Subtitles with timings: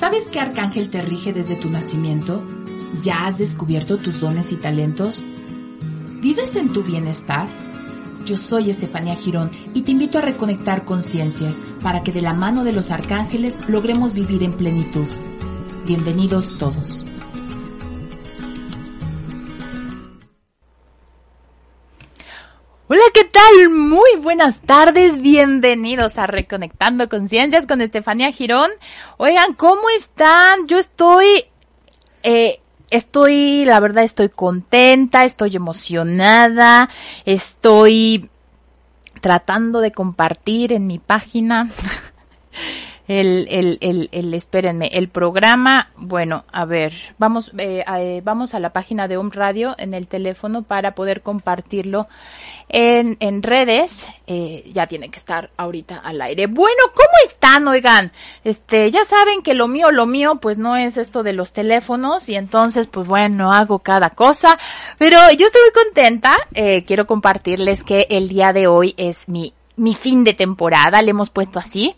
[0.00, 2.42] ¿Sabes qué arcángel te rige desde tu nacimiento?
[3.02, 5.20] ¿Ya has descubierto tus dones y talentos?
[6.22, 7.46] ¿Vives en tu bienestar?
[8.24, 12.64] Yo soy Estefanía Girón y te invito a reconectar conciencias para que de la mano
[12.64, 15.06] de los arcángeles logremos vivir en plenitud.
[15.84, 17.04] Bienvenidos todos.
[22.92, 23.70] Hola, ¿qué tal?
[23.70, 28.72] Muy buenas tardes, bienvenidos a Reconectando Conciencias con Estefanía Girón.
[29.16, 30.66] Oigan, ¿cómo están?
[30.66, 31.44] Yo estoy,
[32.24, 32.58] eh,
[32.90, 36.88] estoy, la verdad estoy contenta, estoy emocionada,
[37.26, 38.28] estoy
[39.20, 41.68] tratando de compartir en mi página
[43.10, 48.60] el, el, el, el, espérenme, el programa, bueno, a ver, vamos, eh, eh, vamos a
[48.60, 52.06] la página de un Radio en el teléfono para poder compartirlo
[52.68, 54.06] en, en redes.
[54.28, 56.46] Eh, ya tiene que estar ahorita al aire.
[56.46, 57.66] Bueno, ¿cómo están?
[57.66, 58.12] Oigan,
[58.44, 62.28] este, ya saben que lo mío, lo mío, pues no es esto de los teléfonos
[62.28, 64.56] y entonces, pues bueno, hago cada cosa,
[64.98, 66.36] pero yo estoy muy contenta.
[66.54, 71.10] Eh, quiero compartirles que el día de hoy es mi, mi fin de temporada, le
[71.10, 71.96] hemos puesto así.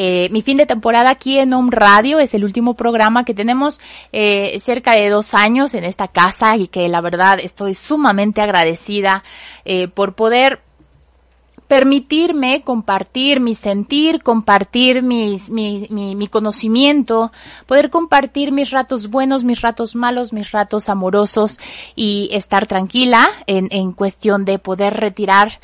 [0.00, 3.80] Eh, mi fin de temporada aquí en Home Radio es el último programa que tenemos
[4.12, 9.24] eh, cerca de dos años en esta casa y que la verdad estoy sumamente agradecida
[9.64, 10.60] eh, por poder
[11.66, 17.32] permitirme compartir mi sentir, compartir mis, mi, mi, mi, conocimiento,
[17.66, 21.58] poder compartir mis ratos buenos, mis ratos malos, mis ratos amorosos
[21.96, 25.58] y estar tranquila en, en cuestión de poder retirar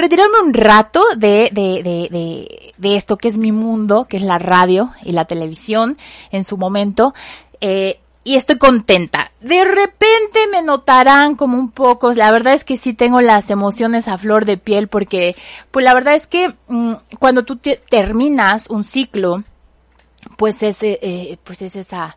[0.00, 4.22] retirarme un rato de, de, de, de, de esto que es mi mundo, que es
[4.22, 5.98] la radio y la televisión
[6.30, 7.14] en su momento.
[7.60, 9.32] Eh, y estoy contenta.
[9.40, 14.08] De repente me notarán como un poco, la verdad es que sí tengo las emociones
[14.08, 15.36] a flor de piel porque,
[15.70, 19.42] pues la verdad es que mmm, cuando tú terminas un ciclo,
[20.36, 22.16] pues es, eh, pues es esa,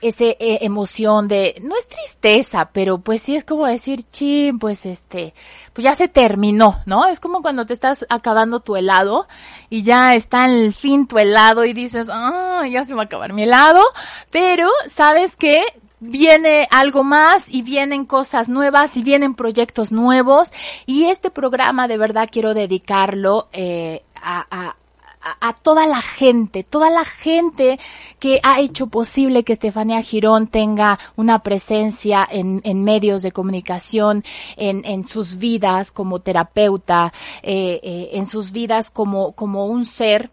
[0.00, 4.86] esa eh, emoción de, no es tristeza, pero pues sí es como decir, ching, pues
[4.86, 5.34] este,
[5.72, 7.06] pues ya se terminó, ¿no?
[7.06, 9.28] Es como cuando te estás acabando tu helado
[9.68, 13.32] y ya está el fin tu helado y dices, ah, ya se va a acabar
[13.32, 13.82] mi helado,
[14.30, 15.62] pero sabes que
[16.00, 20.50] viene algo más y vienen cosas nuevas y vienen proyectos nuevos
[20.86, 24.76] y este programa de verdad quiero dedicarlo eh, a, a,
[25.22, 27.78] a, toda la gente, toda la gente
[28.18, 34.24] que ha hecho posible que Estefanía Girón tenga una presencia en, medios de comunicación,
[34.56, 40.30] en, sus vidas como terapeuta, eh, eh, en sus vidas como, un ser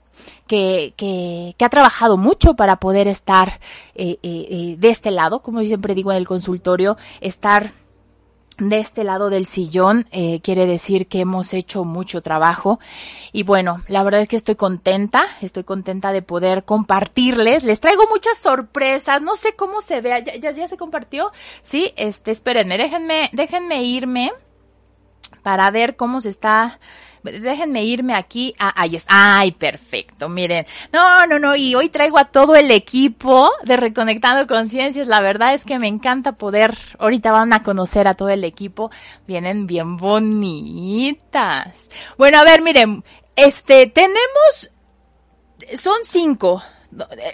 [0.48, 3.60] que, ha trabajado mucho para poder estar
[3.96, 7.72] eh, eh, de este lado, como yo siempre digo en el consultorio, estar
[8.58, 12.80] de este lado del sillón eh, quiere decir que hemos hecho mucho trabajo.
[13.32, 17.64] Y bueno la verdad es que estoy contenta estoy contenta de poder compartirles.
[17.64, 21.32] Les traigo muchas sorpresas no sé cómo se vea ya, ya, ya se compartió.
[21.62, 24.32] Sí este espérenme déjenme déjenme irme
[25.44, 26.80] para ver cómo se está
[27.32, 32.18] déjenme irme aquí a, ay, es, ay, perfecto, miren, no, no, no, y hoy traigo
[32.18, 37.32] a todo el equipo de Reconectando Conciencias, la verdad es que me encanta poder, ahorita
[37.32, 38.92] van a conocer a todo el equipo,
[39.28, 41.90] vienen bien bonitas.
[42.18, 43.04] Bueno, a ver, miren,
[43.36, 44.72] este, tenemos,
[45.76, 46.64] son cinco,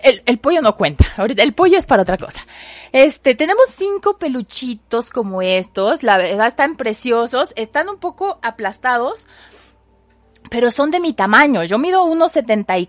[0.03, 1.05] el, el, pollo no cuenta.
[1.17, 2.45] Ahorita el pollo es para otra cosa.
[2.91, 6.03] Este, tenemos cinco peluchitos como estos.
[6.03, 7.53] La verdad están preciosos.
[7.55, 9.27] Están un poco aplastados
[10.53, 11.63] pero son de mi tamaño.
[11.63, 12.87] Yo mido 1,74,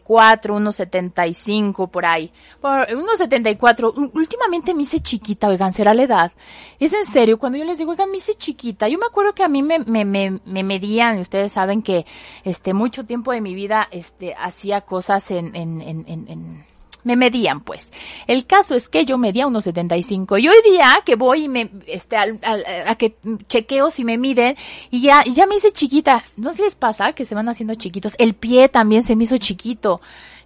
[0.53, 2.31] 1,75 por ahí.
[2.61, 4.13] Por 1,74.
[4.13, 6.33] Últimamente me hice chiquita, oigan, será la edad.
[6.79, 8.87] Es en serio, cuando yo les digo, oigan, me hice chiquita.
[8.87, 12.05] Yo me acuerdo que a mí me, me, me, me medían, y ustedes saben que,
[12.45, 16.65] este, mucho tiempo de mi vida, este, hacía cosas en, en, en, en
[17.05, 17.93] me medían pues.
[18.27, 21.71] El caso es que yo medía unos 75 y hoy día que voy y me,
[21.87, 23.15] este, al, al, a que
[23.47, 24.57] chequeo si me miden
[24.91, 26.25] y ya, ya me hice chiquita.
[26.37, 28.15] ¿No les pasa que se van haciendo chiquitos?
[28.19, 30.01] El pie también se me hizo chiquito.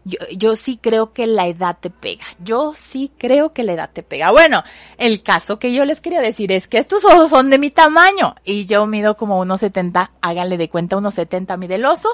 [0.04, 2.24] Yo, yo sí creo que la edad te pega.
[2.42, 4.30] Yo sí creo que la edad te pega.
[4.30, 4.62] Bueno,
[4.96, 8.34] el caso que yo les quería decir es que estos ojos son de mi tamaño
[8.44, 12.08] y yo mido como unos 70, háganle de cuenta unos 70 mide el oso.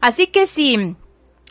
[0.00, 0.96] Así que si,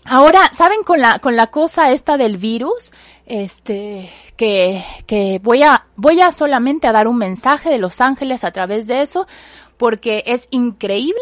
[0.06, 2.92] Ahora, ¿saben con la, con la cosa esta del virus?
[3.26, 8.44] Este, que, que voy a, voy a solamente a dar un mensaje de Los Ángeles
[8.44, 9.28] a través de eso,
[9.78, 11.22] porque es increíble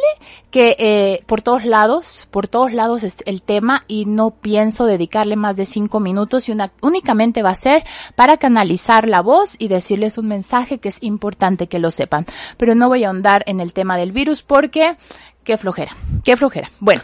[0.49, 5.35] que eh, por todos lados, por todos lados es el tema y no pienso dedicarle
[5.35, 7.83] más de cinco minutos y una, únicamente va a ser
[8.15, 12.25] para canalizar la voz y decirles un mensaje que es importante que lo sepan.
[12.57, 14.95] Pero no voy a ahondar en el tema del virus porque
[15.43, 16.71] qué flojera, qué flojera.
[16.79, 17.01] Bueno.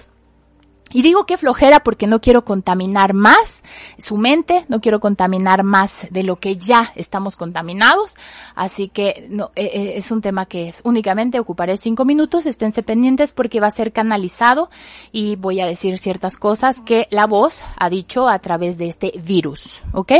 [0.91, 3.63] Y digo que flojera porque no quiero contaminar más
[3.97, 8.15] su mente, no quiero contaminar más de lo que ya estamos contaminados.
[8.55, 12.83] Así que no, eh, eh, es un tema que es únicamente ocuparé cinco minutos, esténse
[12.83, 14.69] pendientes porque va a ser canalizado
[15.11, 19.13] y voy a decir ciertas cosas que la voz ha dicho a través de este
[19.23, 19.83] virus.
[19.91, 20.13] ¿Ok?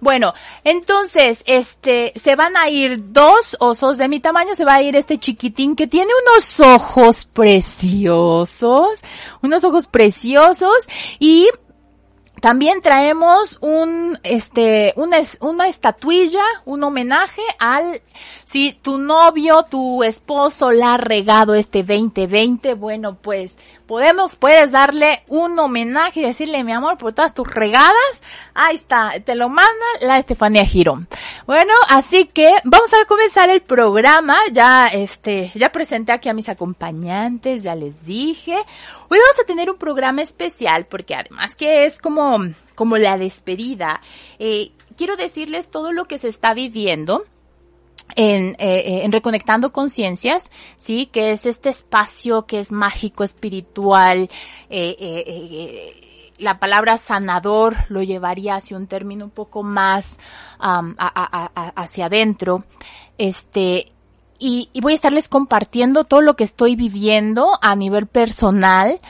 [0.00, 0.34] Bueno,
[0.64, 4.96] entonces, este, se van a ir dos osos de mi tamaño, se va a ir
[4.96, 9.02] este chiquitín que tiene unos ojos preciosos,
[9.42, 10.88] unos ojos preciosos preciosos.
[11.18, 11.48] Y
[12.40, 18.00] también traemos un, este, una, una estatuilla, un homenaje al,
[18.44, 23.56] si tu novio, tu esposo la ha regado este 2020, bueno, pues
[23.90, 28.22] podemos, puedes darle un homenaje y decirle, mi amor, por todas tus regadas,
[28.54, 31.08] ahí está, te lo manda la Estefanía Girón.
[31.44, 36.48] Bueno, así que vamos a comenzar el programa, ya este, ya presenté aquí a mis
[36.48, 38.54] acompañantes, ya les dije.
[38.54, 42.38] Hoy vamos a tener un programa especial porque además que es como,
[42.76, 44.00] como la despedida,
[44.38, 47.24] eh, quiero decirles todo lo que se está viviendo
[48.16, 54.28] en, eh, en Reconectando Conciencias, sí, que es este espacio que es mágico, espiritual,
[54.68, 56.06] eh, eh, eh
[56.38, 60.18] la palabra sanador lo llevaría hacia un término un poco más
[60.58, 62.64] hacia adentro.
[63.18, 63.92] Este,
[64.38, 69.02] y, y voy a estarles compartiendo todo lo que estoy viviendo a nivel personal.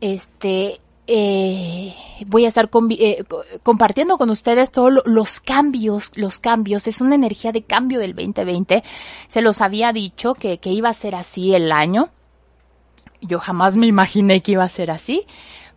[0.00, 1.92] Este, eh,
[2.26, 3.24] voy a estar eh,
[3.62, 6.86] compartiendo con ustedes todos los cambios, los cambios.
[6.86, 8.82] Es una energía de cambio del 2020.
[9.28, 12.10] Se los había dicho que, que iba a ser así el año.
[13.20, 15.26] Yo jamás me imaginé que iba a ser así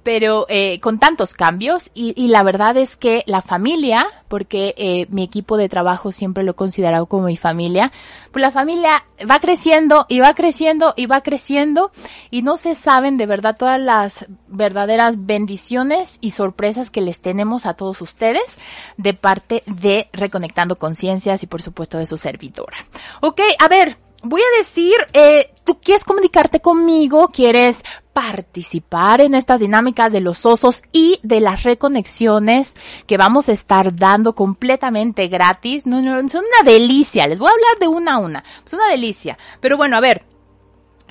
[0.05, 5.07] pero eh, con tantos cambios y, y, la verdad es que la familia, porque eh,
[5.09, 7.91] mi equipo de trabajo siempre lo he considerado como mi familia,
[8.31, 11.91] pues la familia va creciendo y va creciendo y va creciendo
[12.29, 17.65] y no se saben de verdad todas las verdaderas bendiciones y sorpresas que les tenemos
[17.65, 18.59] a todos ustedes
[18.97, 22.77] de parte de Reconectando Conciencias y por supuesto de su servidora.
[23.21, 27.83] Ok, a ver, voy a decir, eh, tú quieres comunicarte conmigo, quieres
[28.15, 32.73] participar en estas dinámicas de los osos y de las reconexiones
[33.07, 35.85] que vamos a estar dando completamente gratis.
[35.85, 37.27] No, no, son una delicia.
[37.27, 38.43] Les voy a hablar de una a una.
[38.65, 39.37] Es una delicia.
[39.59, 40.23] Pero bueno, a ver,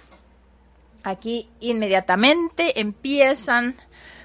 [1.03, 3.75] Aquí inmediatamente empiezan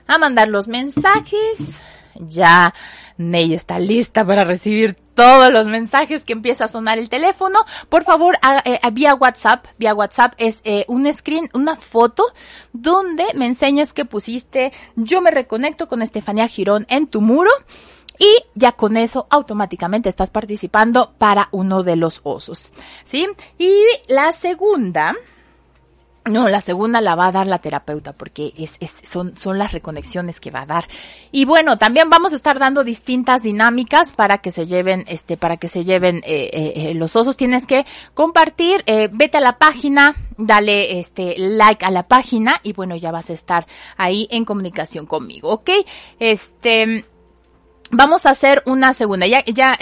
[0.08, 1.80] a mandar los mensajes.
[2.16, 2.74] Ya
[3.18, 7.60] Ney está lista para recibir todos los mensajes que empieza a sonar el teléfono.
[7.90, 12.26] Por favor, a, eh, vía WhatsApp, vía WhatsApp es eh, un screen, una foto
[12.74, 17.52] donde me enseñas que pusiste yo me reconecto con Estefanía Girón en tu muro.
[18.18, 22.72] Y ya con eso automáticamente estás participando para uno de los osos.
[23.04, 23.28] ¿Sí?
[23.58, 23.74] Y
[24.08, 25.14] la segunda,
[26.26, 28.54] no, la segunda la va a dar la terapeuta porque
[29.04, 30.88] son, son las reconexiones que va a dar.
[31.32, 35.58] Y bueno, también vamos a estar dando distintas dinámicas para que se lleven, este, para
[35.58, 37.38] que se lleven eh, eh, eh los osos.
[37.38, 42.74] Tienes que compartir, eh, vete a la página, dale este like a la página y
[42.74, 45.70] bueno, ya vas a estar ahí en comunicación conmigo, ¿ok?
[46.20, 47.06] Este,
[47.92, 49.28] vamos a hacer una segunda.
[49.28, 49.78] Ya, ya,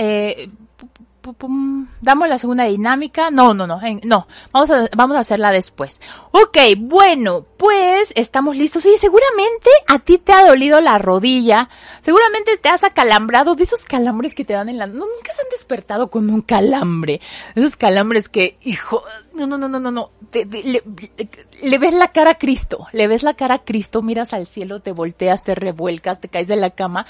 [2.01, 3.31] damos la segunda dinámica.
[3.31, 4.27] No, no, no, no.
[4.51, 6.01] Vamos a, vamos a hacerla después.
[6.31, 8.85] Ok, bueno, pues estamos listos.
[8.85, 11.69] Y seguramente a ti te ha dolido la rodilla.
[12.01, 14.87] Seguramente te has acalambrado de esos calambres que te dan en la...
[14.87, 17.21] No, nunca se han despertado con un calambre.
[17.55, 19.03] Esos calambres que, hijo,
[19.33, 20.11] no, no, no, no, no, no.
[20.31, 22.85] le, ves la cara a Cristo.
[22.91, 26.47] Le ves la cara a Cristo, miras al cielo, te volteas, te revuelcas, te caes
[26.47, 27.05] de la cama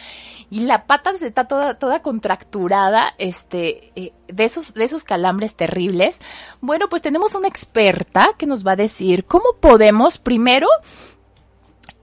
[0.49, 5.55] y la pata se está toda, toda contracturada, este, eh, de esos, de esos calambres
[5.55, 6.19] terribles.
[6.61, 10.67] Bueno, pues tenemos una experta que nos va a decir cómo podemos primero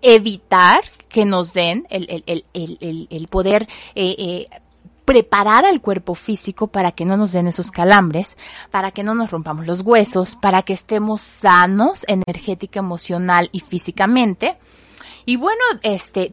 [0.03, 4.49] evitar que nos den el, el, el, el, el poder eh, eh,
[5.11, 8.37] preparar al cuerpo físico para que no nos den esos calambres,
[8.71, 14.57] para que no nos rompamos los huesos, para que estemos sanos energética, emocional y físicamente.
[15.27, 16.33] Y bueno, este,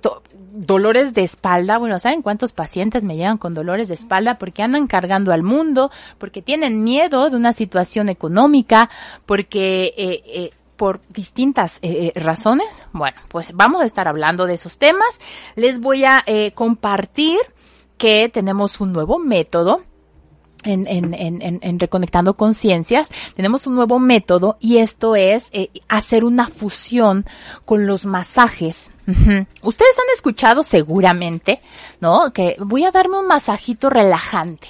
[0.51, 4.37] dolores de espalda, bueno, ¿saben cuántos pacientes me llegan con dolores de espalda?
[4.37, 8.91] Porque andan cargando al mundo, porque tienen miedo de una situación económica,
[9.25, 12.83] porque eh, eh, por distintas eh, eh, razones.
[12.93, 15.19] Bueno, pues vamos a estar hablando de esos temas.
[15.55, 17.39] Les voy a compartir
[17.97, 19.81] que tenemos un nuevo método.
[20.63, 25.49] En, en, en, en Reconectando Conciencias, tenemos un nuevo método y esto es
[25.87, 27.25] hacer una fusión
[27.63, 28.89] con los masajes.
[29.05, 31.61] Ustedes han escuchado seguramente,
[32.01, 32.33] ¿no?
[32.33, 34.67] Que voy a darme un masajito relajante.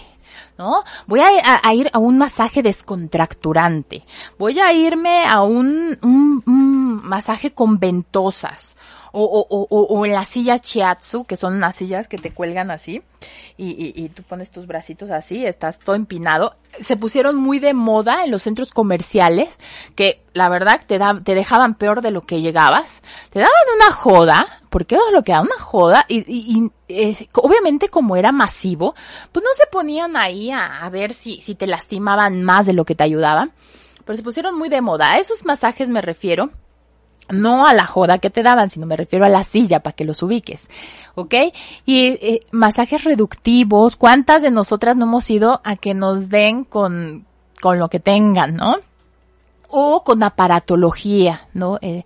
[0.57, 0.84] ¿no?
[1.05, 4.03] Voy a, ir a un masaje descontracturante.
[4.38, 8.75] Voy a irme a un, un, un masaje con ventosas
[9.24, 13.01] o, o, o, en las sillas chiatsu, que son unas sillas que te cuelgan así,
[13.57, 16.55] y, y, tú pones tus bracitos así, estás todo empinado.
[16.79, 19.57] Se pusieron muy de moda en los centros comerciales,
[19.95, 23.01] que la verdad te, da, te dejaban peor de lo que llegabas.
[23.31, 26.71] Te daban una joda, porque lo que da una joda, y, y,
[27.33, 28.93] obviamente como era masivo,
[29.31, 32.86] pues no se ponían ahí a, a ver si, si te lastimaban más de lo
[32.86, 33.51] que te ayudaban.
[34.05, 35.12] Pero se pusieron muy de moda.
[35.12, 36.50] A esos masajes me refiero
[37.29, 40.05] no a la joda que te daban, sino me refiero a la silla para que
[40.05, 40.69] los ubiques,
[41.15, 41.34] ¿ok?
[41.86, 47.25] Y eh, masajes reductivos, ¿cuántas de nosotras no hemos ido a que nos den con,
[47.62, 48.77] con lo que tengan, ¿no?
[49.69, 51.77] O con aparatología, ¿no?
[51.81, 52.03] Eh,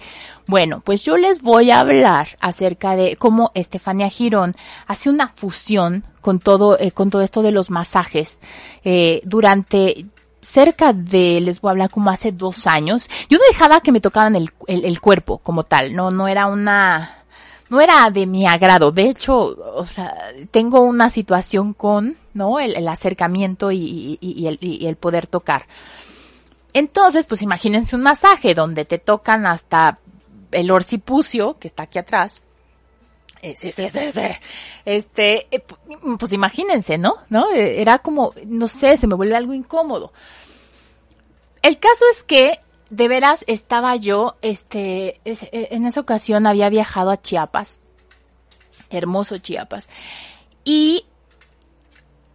[0.48, 4.54] bueno, pues yo les voy a hablar acerca de cómo Estefania Girón
[4.88, 8.42] hace una fusión con todo, eh, con todo esto de los masajes
[8.84, 10.08] eh, durante
[10.42, 14.02] cerca de, les voy a hablar como hace dos años, yo no dejaba que me
[14.02, 17.24] tocaran el, el, el, cuerpo como tal, no, no era una,
[17.70, 18.92] no era de mi agrado.
[18.92, 19.36] De hecho,
[19.76, 20.14] o sea,
[20.52, 22.60] tengo una situación con, ¿no?
[22.60, 25.68] El, el acercamiento y, y, y, el, y el poder tocar.
[26.74, 30.00] Entonces, pues imagínense un masaje donde te tocan hasta
[30.52, 32.44] el orcipucio, que está aquí atrás,
[33.42, 34.42] ese, ese, ese,
[34.86, 35.48] este,
[36.18, 37.16] pues imagínense, ¿no?
[37.30, 37.52] ¿No?
[37.52, 40.14] Era como, no sé, se me vuelve algo incómodo.
[41.62, 47.22] El caso es que, de veras, estaba yo, este, en esa ocasión había viajado a
[47.22, 47.80] Chiapas,
[48.90, 49.88] hermoso Chiapas,
[50.64, 51.06] y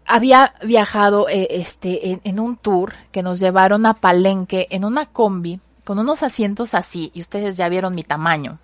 [0.07, 5.07] había viajado, eh, este, en, en un tour que nos llevaron a Palenque en una
[5.07, 8.59] combi, con unos asientos así, y ustedes ya vieron mi tamaño.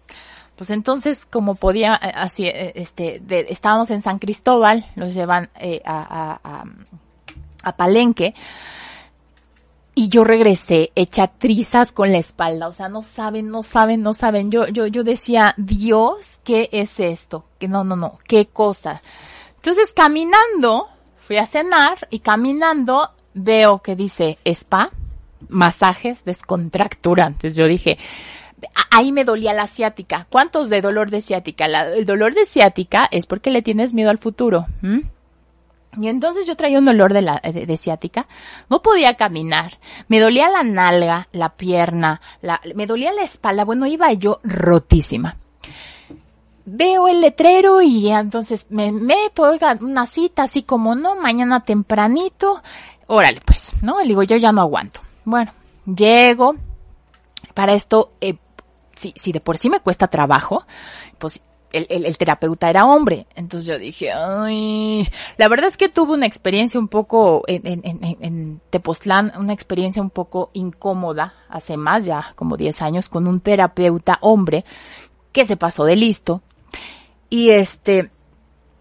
[0.57, 6.39] Pues entonces, como podía, así, este, de, estábamos en San Cristóbal, nos llevan eh, a,
[6.45, 6.65] a,
[7.63, 8.35] a, Palenque,
[9.95, 14.15] y yo regresé hecha trizas con la espalda, o sea, no saben, no saben, no
[14.15, 14.51] saben.
[14.51, 17.45] Yo, yo, yo decía, Dios, ¿qué es esto?
[17.59, 19.03] Que no, no, no, qué cosa.
[19.57, 24.91] Entonces, caminando, fui a cenar y caminando veo que dice spa,
[25.49, 27.55] masajes descontracturantes.
[27.55, 27.99] Yo dije,
[28.91, 30.27] ahí me dolía la ciática.
[30.31, 31.67] ¿Cuántos de dolor de ciática?
[31.67, 34.67] El dolor de ciática es porque le tienes miedo al futuro.
[34.83, 35.03] ¿m?
[35.97, 38.27] Y entonces yo traía un dolor de, la, de, ciática,
[38.71, 39.79] no podía caminar,
[40.09, 45.37] me dolía la nalga, la pierna, la, me dolía la espalda, bueno, iba yo rotísima.
[46.65, 52.63] Veo el letrero y entonces me meto, oiga, una cita así como no, mañana tempranito,
[53.07, 54.01] órale pues, ¿no?
[54.01, 55.01] Le digo, yo ya no aguanto.
[55.25, 55.53] Bueno,
[55.85, 56.55] llego,
[57.53, 58.37] para esto, eh,
[58.95, 60.65] si, si de por sí me cuesta trabajo,
[61.19, 63.27] pues el, el, el, terapeuta era hombre.
[63.35, 67.81] Entonces yo dije, ay, la verdad es que tuve una experiencia un poco en, en,
[67.85, 73.27] en, en Tepoztlán, una experiencia un poco incómoda hace más ya como 10 años con
[73.27, 74.65] un terapeuta hombre
[75.33, 76.43] que se pasó de listo.
[77.31, 78.11] Y este,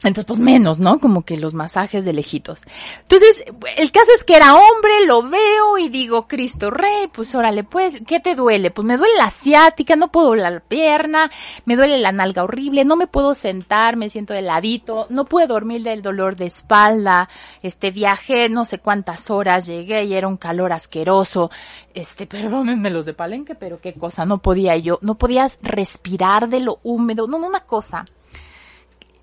[0.04, 1.00] entonces, pues menos, ¿no?
[1.00, 2.62] Como que los masajes de lejitos.
[3.02, 3.44] Entonces,
[3.78, 8.00] el caso es que era hombre, lo veo y digo, Cristo Rey, pues órale, pues,
[8.08, 8.72] ¿qué te duele?
[8.72, 11.30] Pues me duele la ciática, no puedo la pierna,
[11.66, 15.84] me duele la nalga horrible, no me puedo sentar, me siento heladito, no puedo dormir
[15.84, 17.30] del dolor de espalda,
[17.62, 21.52] este, viajé no sé cuántas horas, llegué y era un calor asqueroso,
[21.94, 26.62] este, perdónenme los de Palenque, pero qué cosa, no podía yo, no podías respirar de
[26.62, 28.04] lo húmedo, no, no, una cosa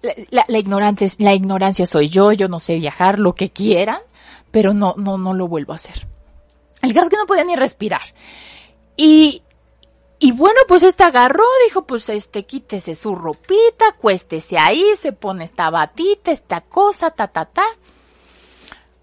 [0.03, 4.01] la, la, la, ignorancia, la ignorancia soy yo, yo no sé viajar, lo que quieran,
[4.51, 6.07] pero no, no, no lo vuelvo a hacer.
[6.83, 8.03] El caso es que no podía ni respirar.
[8.97, 9.43] Y,
[10.19, 15.45] y bueno, pues este agarró, dijo, pues este, quítese su ropita, cuéstese ahí, se pone
[15.45, 17.65] esta batita, esta cosa, ta, ta, ta.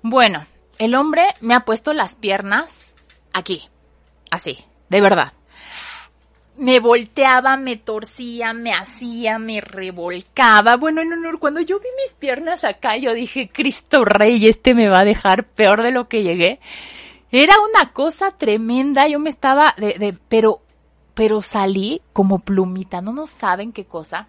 [0.01, 0.45] Bueno,
[0.77, 2.95] el hombre me ha puesto las piernas
[3.33, 3.69] aquí,
[4.29, 5.33] así, de verdad
[6.57, 10.77] me volteaba, me torcía, me hacía, me revolcaba.
[10.77, 14.89] Bueno, en honor, cuando yo vi mis piernas acá, yo dije, Cristo Rey, este me
[14.89, 16.59] va a dejar peor de lo que llegué.
[17.31, 20.61] Era una cosa tremenda, yo me estaba de, de pero
[21.15, 24.27] pero salí como plumita, no nos saben qué cosa.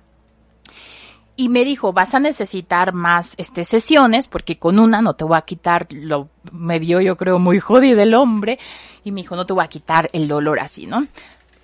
[1.38, 5.37] Y me dijo, vas a necesitar más este, sesiones, porque con una no te voy
[5.37, 8.59] a quitar, lo, me vio yo creo muy jodido el hombre,
[9.04, 11.06] y me dijo, no te voy a quitar el dolor así, ¿no?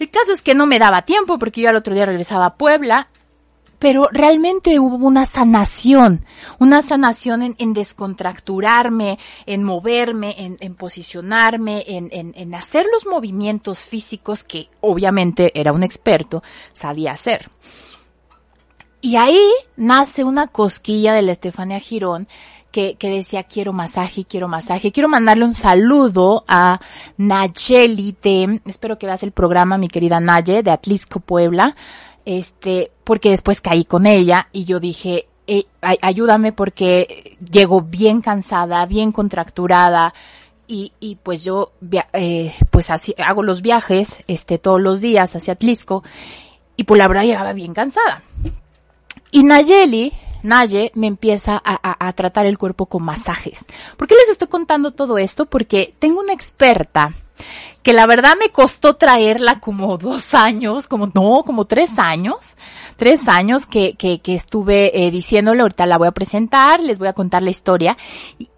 [0.02, 2.54] El caso es que no me daba tiempo, porque yo al otro día regresaba a
[2.56, 3.06] Puebla,
[3.78, 6.24] pero realmente hubo una sanación,
[6.58, 14.68] una sanación en, descontracturarme, en moverme, en, posicionarme, en, en, hacer los movimientos físicos que
[14.80, 16.42] obviamente era un experto,
[16.72, 17.48] sabía hacer.
[19.00, 22.26] Y ahí nace una cosquilla de la Estefania Girón
[22.72, 24.90] que, que, decía quiero masaje, quiero masaje.
[24.90, 26.80] Quiero mandarle un saludo a
[27.18, 31.76] Nayeli de, espero que veas el programa, mi querida Naye, de Atlisco, Puebla
[32.24, 38.86] este, porque después caí con ella y yo dije, eh, ayúdame porque llego bien cansada,
[38.86, 40.14] bien contracturada
[40.66, 41.72] y, y pues yo,
[42.12, 46.02] eh, pues así, hago los viajes, este, todos los días hacia Atlisco
[46.76, 48.22] y por pues la verdad llegaba bien cansada.
[49.30, 53.64] Y Nayeli, Naye me empieza a, tratar el cuerpo con masajes.
[53.96, 55.46] ¿Por qué les estoy contando todo esto?
[55.46, 57.14] Porque tengo una experta
[57.82, 62.56] que la verdad me costó traerla como dos años, como no, como tres años,
[62.96, 67.08] tres años que, que, que estuve eh, diciéndole, ahorita la voy a presentar, les voy
[67.08, 67.96] a contar la historia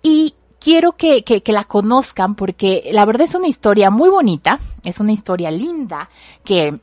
[0.02, 4.58] y, quiero que, que, que, la conozcan porque la verdad es una historia muy bonita,
[4.82, 6.08] es una historia linda
[6.42, 6.80] que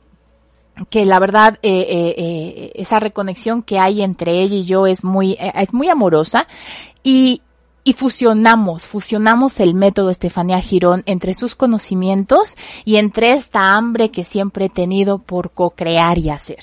[0.90, 5.04] que la verdad eh, eh, eh, esa reconexión que hay entre ella y yo es
[5.04, 6.46] muy es muy amorosa
[7.02, 7.42] y
[7.84, 14.22] y fusionamos, fusionamos el método Estefanía Girón entre sus conocimientos y entre esta hambre que
[14.22, 16.60] siempre he tenido por co-crear y hacer.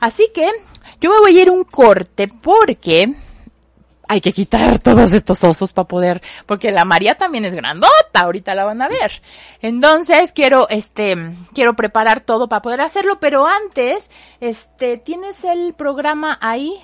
[0.00, 0.50] Así que
[0.98, 3.14] yo me voy a ir un corte porque
[4.08, 8.54] hay que quitar todos estos osos para poder, porque la María también es grandota, ahorita
[8.54, 9.22] la van a ver.
[9.62, 11.16] Entonces quiero, este,
[11.54, 14.10] quiero preparar todo para poder hacerlo, pero antes,
[14.40, 16.74] este, ¿tienes el programa ahí?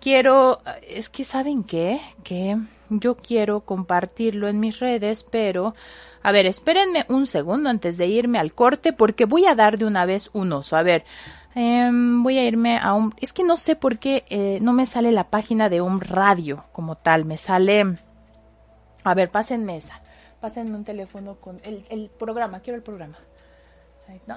[0.00, 2.56] Quiero, es que saben qué, que
[2.90, 5.74] yo quiero compartirlo en mis redes, pero
[6.22, 9.84] a ver, espérenme un segundo antes de irme al corte porque voy a dar de
[9.84, 10.76] una vez un oso.
[10.76, 11.04] A ver,
[11.56, 13.12] eh, voy a irme a un...
[13.20, 16.64] Es que no sé por qué eh, no me sale la página de un radio
[16.70, 17.98] como tal, me sale...
[19.02, 20.00] A ver, pásenme esa.
[20.40, 23.16] Pásenme un teléfono con el, el programa, quiero el programa.
[24.26, 24.36] No,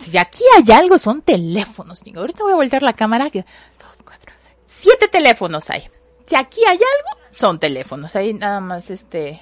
[0.00, 2.02] si aquí hay algo, son teléfonos.
[2.02, 3.30] Digo, ahorita voy a voltear la cámara.
[3.30, 4.32] Que, dos, cuatro,
[4.66, 5.88] siete teléfonos hay.
[6.26, 8.16] Si aquí hay algo, son teléfonos.
[8.16, 9.40] Ahí nada más este,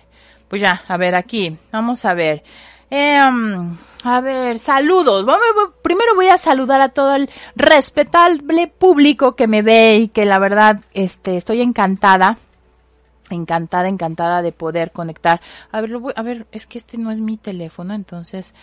[0.48, 2.42] pues ya, a ver aquí, vamos a ver.
[2.90, 3.20] Eh,
[4.04, 5.26] a ver, saludos.
[5.82, 10.38] primero voy a saludar a todo el respetable público que me ve y que la
[10.38, 12.38] verdad, este, estoy encantada.
[13.30, 15.40] Encantada, encantada de poder conectar.
[15.70, 18.54] A ver, lo voy, a ver, es que este no es mi teléfono, entonces,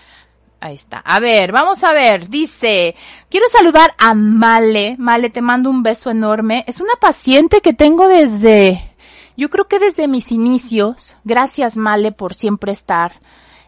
[0.62, 0.98] Ahí está.
[1.00, 2.28] A ver, vamos a ver.
[2.28, 2.96] Dice,
[3.30, 4.96] quiero saludar a Male.
[4.98, 6.64] Male, te mando un beso enorme.
[6.66, 8.96] Es una paciente que tengo desde,
[9.38, 13.20] yo creo que desde mis inicios, gracias Male por siempre estar.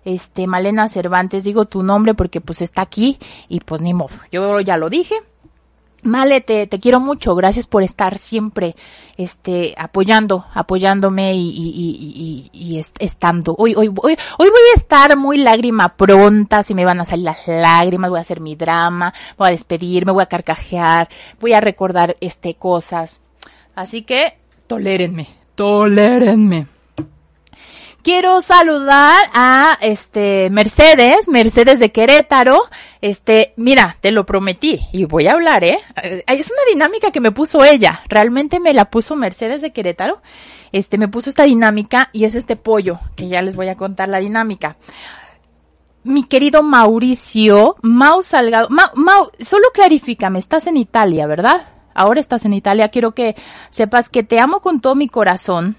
[0.08, 4.16] Este, Malena Cervantes, digo tu nombre porque pues está aquí y pues ni modo.
[4.32, 5.16] Yo ya lo dije.
[6.02, 8.76] Male, te, quiero mucho, gracias por estar siempre,
[9.18, 13.54] este, apoyando, apoyándome y, y, y, y, estando.
[13.58, 17.26] Hoy, hoy, hoy, hoy voy a estar muy lágrima pronta, si me van a salir
[17.26, 21.10] las lágrimas, voy a hacer mi drama, voy a despedirme, voy a carcajear,
[21.42, 23.20] voy a recordar, este, cosas.
[23.76, 26.77] Así que, tolérenme, tolérenme.
[28.08, 32.58] Quiero saludar a este Mercedes, Mercedes de Querétaro.
[33.02, 35.80] Este, mira, te lo prometí y voy a hablar, ¿eh?
[36.02, 36.24] ¿eh?
[36.26, 38.00] Es una dinámica que me puso ella.
[38.08, 40.22] Realmente me la puso Mercedes de Querétaro.
[40.72, 44.08] Este, me puso esta dinámica y es este pollo, que ya les voy a contar
[44.08, 44.78] la dinámica
[46.06, 51.68] mi querido Mauricio, Mau Salgado, Mau, Mau, solo clarifícame, estás en Italia, ¿verdad?
[51.94, 53.36] Ahora estás en Italia, quiero que
[53.70, 55.76] sepas que te amo con todo mi corazón,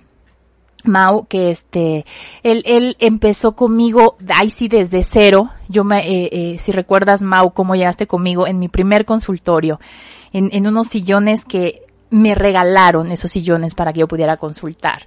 [0.85, 2.07] Mau, que este,
[2.43, 5.51] él, él empezó conmigo, ahí sí desde cero.
[5.69, 9.81] Yo me, eh, eh, si recuerdas, Mau, cómo llegaste conmigo en mi primer consultorio,
[10.33, 15.07] en, en unos sillones que me regalaron esos sillones para que yo pudiera consultar.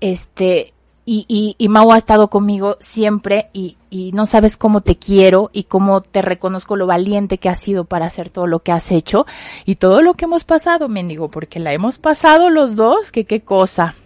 [0.00, 0.72] Este,
[1.04, 5.50] y, y, y Mau ha estado conmigo siempre y, y no sabes cómo te quiero
[5.52, 8.92] y cómo te reconozco lo valiente que has sido para hacer todo lo que has
[8.92, 9.26] hecho
[9.66, 13.40] y todo lo que hemos pasado, mendigo, porque la hemos pasado los dos, que qué
[13.40, 13.96] cosa.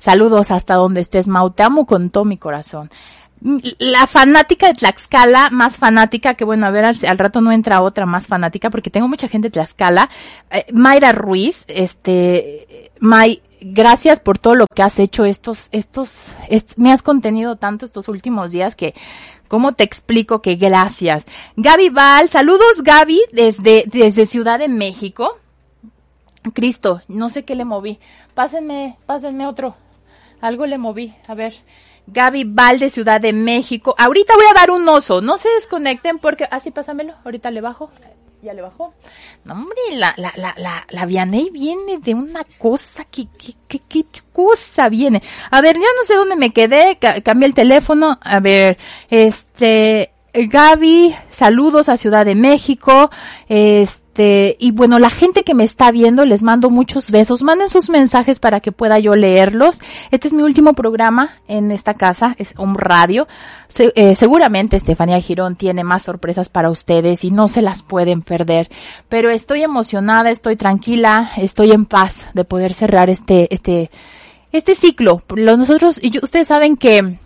[0.00, 1.50] Saludos hasta donde estés, Mau.
[1.50, 2.88] Te amo con todo mi corazón.
[3.78, 8.06] La fanática de Tlaxcala, más fanática, que bueno, a ver, al, rato no entra otra
[8.06, 10.08] más fanática, porque tengo mucha gente de Tlaxcala.
[10.50, 16.32] Eh, Mayra Ruiz, este, May, gracias por todo lo que has hecho estos, estos,
[16.76, 18.94] me has contenido tanto estos últimos días que,
[19.48, 21.26] ¿cómo te explico que gracias?
[21.56, 25.38] Gaby Val, saludos Gaby desde, desde Ciudad de México.
[26.54, 27.98] Cristo, no sé qué le moví.
[28.32, 29.76] Pásenme, pásenme otro.
[30.40, 31.14] Algo le moví.
[31.26, 31.54] A ver.
[32.06, 33.94] Gaby Val de Ciudad de México.
[33.98, 35.20] Ahorita voy a dar un oso.
[35.20, 36.46] No se desconecten porque.
[36.50, 37.14] Ah, pásamelo.
[37.24, 37.90] Ahorita le bajo
[38.42, 38.94] ya le bajó.
[39.44, 43.80] No, hombre, la, la, la, la, la Vianey viene de una cosa, ¿qué, qué, qué,
[43.88, 45.22] qué cosa viene?
[45.50, 48.78] A ver, ya no sé dónde me quedé, cambié el teléfono, a ver,
[49.10, 53.10] este, Gaby, saludos a Ciudad de México,
[53.48, 57.42] este, este, y bueno, la gente que me está viendo, les mando muchos besos.
[57.42, 59.78] Manden sus mensajes para que pueda yo leerlos.
[60.10, 63.26] Este es mi último programa en esta casa, es un radio.
[63.78, 68.68] Eh, seguramente Estefanía Girón tiene más sorpresas para ustedes y no se las pueden perder.
[69.08, 73.90] Pero estoy emocionada, estoy tranquila, estoy en paz de poder cerrar este, este,
[74.52, 75.22] este ciclo.
[75.34, 77.16] Nosotros, y ustedes saben que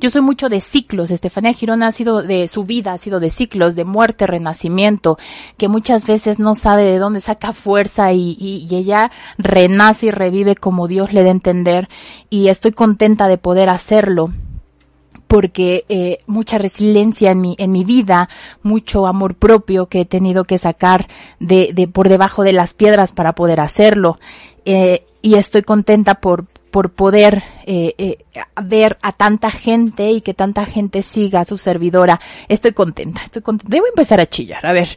[0.00, 1.10] yo soy mucho de ciclos.
[1.10, 5.18] Estefanía Girona ha sido de su vida, ha sido de ciclos, de muerte, renacimiento,
[5.56, 10.56] que muchas veces no sabe de dónde saca fuerza y, y, ella renace y revive
[10.56, 11.88] como Dios le dé a entender.
[12.30, 14.30] Y estoy contenta de poder hacerlo
[15.32, 18.28] porque eh, mucha resiliencia en mi, en mi vida,
[18.62, 21.08] mucho amor propio que he tenido que sacar
[21.40, 24.18] de, de por debajo de las piedras para poder hacerlo.
[24.66, 28.18] Eh, y estoy contenta por, por poder eh, eh,
[28.64, 32.18] ver a tanta gente y que tanta gente siga a su servidora.
[32.48, 33.70] Estoy contenta, estoy contenta.
[33.70, 34.64] Debo empezar a chillar.
[34.64, 34.88] A ver,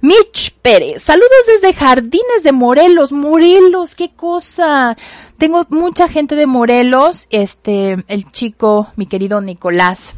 [0.00, 3.10] Mitch Pérez, saludos desde Jardines de Morelos.
[3.10, 4.96] Morelos, qué cosa.
[5.36, 7.26] Tengo mucha gente de Morelos.
[7.30, 10.12] Este, el chico, mi querido Nicolás,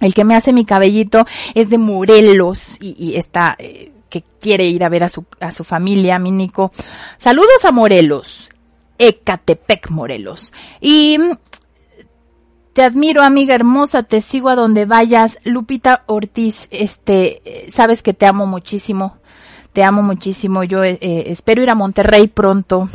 [0.00, 1.24] el que me hace mi cabellito
[1.54, 3.56] es de Morelos y, está...
[3.58, 6.70] Eh, que quiere ir a ver a su, a su familia, mi Nico.
[7.16, 8.50] Saludos a Morelos.
[9.02, 10.52] Ecatepec, Morelos.
[10.80, 11.18] Y
[12.72, 15.38] te admiro, amiga hermosa, te sigo a donde vayas.
[15.44, 19.16] Lupita Ortiz, este, sabes que te amo muchísimo.
[19.72, 20.64] Te amo muchísimo.
[20.64, 22.88] Yo eh, espero ir a Monterrey pronto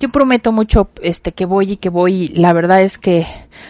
[0.00, 2.28] yo prometo mucho este que voy y que voy.
[2.28, 3.26] La verdad es que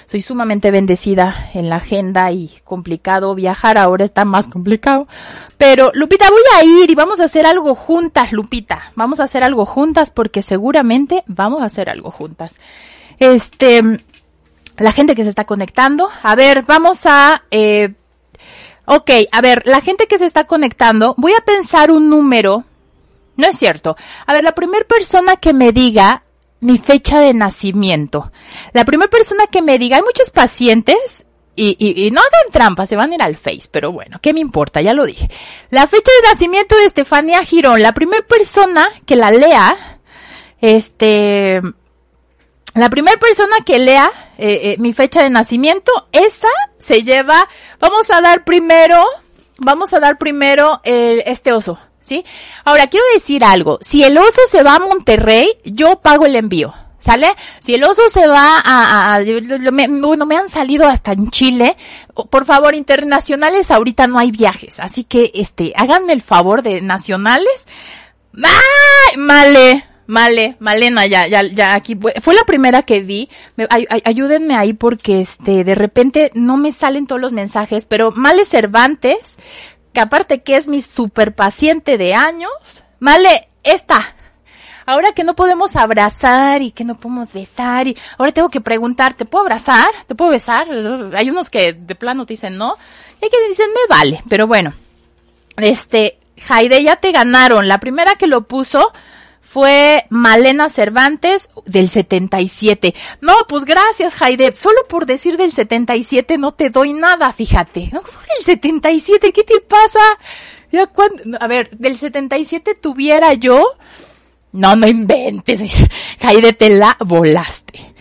[0.07, 3.79] soy sumamente bendecida en la agenda y complicado viajar.
[3.79, 5.09] Ahora está más complicado.
[5.57, 8.93] Pero Lupita, voy a ir y vamos a hacer algo juntas, Lupita.
[8.95, 12.57] Vamos a hacer algo juntas porque seguramente vamos a hacer algo juntas.
[13.19, 13.83] Este,
[14.77, 16.09] la gente que se está conectando.
[16.23, 17.95] A ver, vamos a, eh,
[18.85, 22.65] ok, a ver, la gente que se está conectando, voy a pensar un número
[23.39, 23.97] no es cierto.
[24.27, 26.25] A ver, la primera persona que me diga
[26.61, 28.33] mi fecha de nacimiento.
[28.73, 31.25] La primera persona que me diga, hay muchos pacientes
[31.55, 34.39] y, y, no hagan trampa, se van a ir al Face, pero bueno, ¿qué me
[34.39, 34.81] importa?
[34.81, 35.29] Ya lo dije.
[35.71, 39.99] La fecha de nacimiento de Estefania Girón, la primera persona que la lea,
[40.61, 41.61] este,
[42.75, 47.49] la primera persona que lea eh, eh, mi fecha de nacimiento, esa se lleva,
[47.81, 49.05] vamos a dar primero,
[49.59, 51.79] vamos a dar primero eh, este oso.
[52.01, 52.25] ¿Sí?
[52.65, 53.79] Ahora, quiero decir algo.
[53.81, 56.75] Si el oso se va a Monterrey, yo pago el envío.
[57.01, 57.29] ¿Sale?
[57.61, 59.21] Si el oso se va a,
[60.01, 61.77] bueno, me han salido hasta en Chile.
[62.29, 64.81] Por favor, internacionales, ahorita no hay viajes.
[64.81, 67.69] Así que, este, háganme el favor de nacionales.
[68.35, 69.17] ¡Ay!
[69.17, 73.29] Male, Male, Malena, ya, ya, ya aquí fue la primera que vi.
[74.05, 79.37] ayúdenme ahí porque este, de repente no me salen todos los mensajes, pero Male Cervantes
[79.93, 82.51] que aparte que es mi super paciente de años,
[83.01, 84.15] vale, esta.
[84.87, 89.13] Ahora que no podemos abrazar y que no podemos besar y ahora tengo que preguntar,
[89.13, 89.91] ¿te puedo abrazar?
[90.07, 90.67] ¿Te puedo besar?
[91.15, 92.77] Hay unos que de plano te dicen no
[93.21, 94.73] y hay que dicen me vale, pero bueno.
[95.59, 97.69] Este, Jaide, ya te ganaron.
[97.69, 98.93] La primera que lo puso
[99.49, 102.95] fue Malena Cervantes del 77.
[103.23, 104.55] No, pues gracias, Jaide.
[104.55, 107.89] Solo por decir del 77 no te doy nada, fíjate.
[107.93, 108.01] ¿No?
[108.39, 109.33] ¿El 77?
[109.33, 110.01] ¿Qué te pasa?
[110.71, 113.65] Ya cuando, a ver, del 77 tuviera yo.
[114.53, 115.63] No, no inventes.
[116.21, 117.95] Jaide, te la volaste.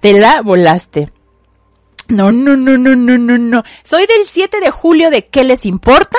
[0.00, 1.12] Te la volaste.
[2.08, 3.62] No, no, no, no, no, no, no.
[3.82, 6.18] Soy del 7 de julio de ¿Qué les importa?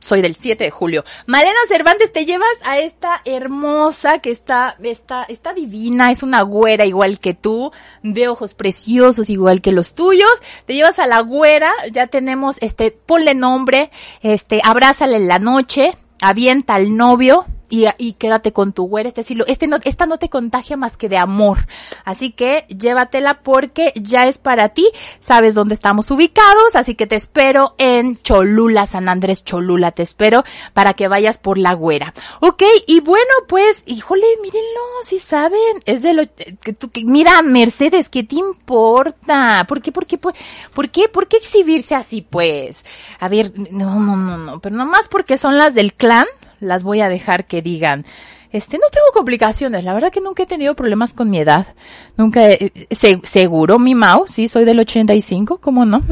[0.00, 1.04] Soy del 7 de julio.
[1.26, 6.84] Malena Cervantes, te llevas a esta hermosa que está, está, está divina, es una güera
[6.86, 10.30] igual que tú, de ojos preciosos igual que los tuyos.
[10.66, 13.90] Te llevas a la güera, ya tenemos, este, ponle nombre,
[14.22, 19.22] este, abrázale en la noche, avienta al novio, y, y quédate con tu güera, este
[19.22, 21.66] estilo, este no, esta no te contagia más que de amor.
[22.04, 24.88] Así que llévatela porque ya es para ti,
[25.20, 30.44] sabes dónde estamos ubicados, así que te espero en Cholula, San Andrés Cholula, te espero
[30.74, 32.12] para que vayas por la güera.
[32.40, 36.22] Ok, y bueno, pues, híjole, mírenlo, si saben, es de lo,
[36.60, 39.64] que tú, que, mira, Mercedes, ¿qué te importa?
[39.68, 40.34] ¿Por qué, por qué, por,
[40.74, 42.84] por qué, por qué exhibirse así, pues?
[43.18, 46.26] A ver, no, no, no, no, pero nomás porque son las del clan,
[46.60, 48.04] las voy a dejar que digan,
[48.52, 49.84] este, no tengo complicaciones.
[49.84, 51.74] La verdad que nunca he tenido problemas con mi edad.
[52.16, 56.02] Nunca, he, se, seguro mi Mau, sí, soy del 85, ¿cómo no?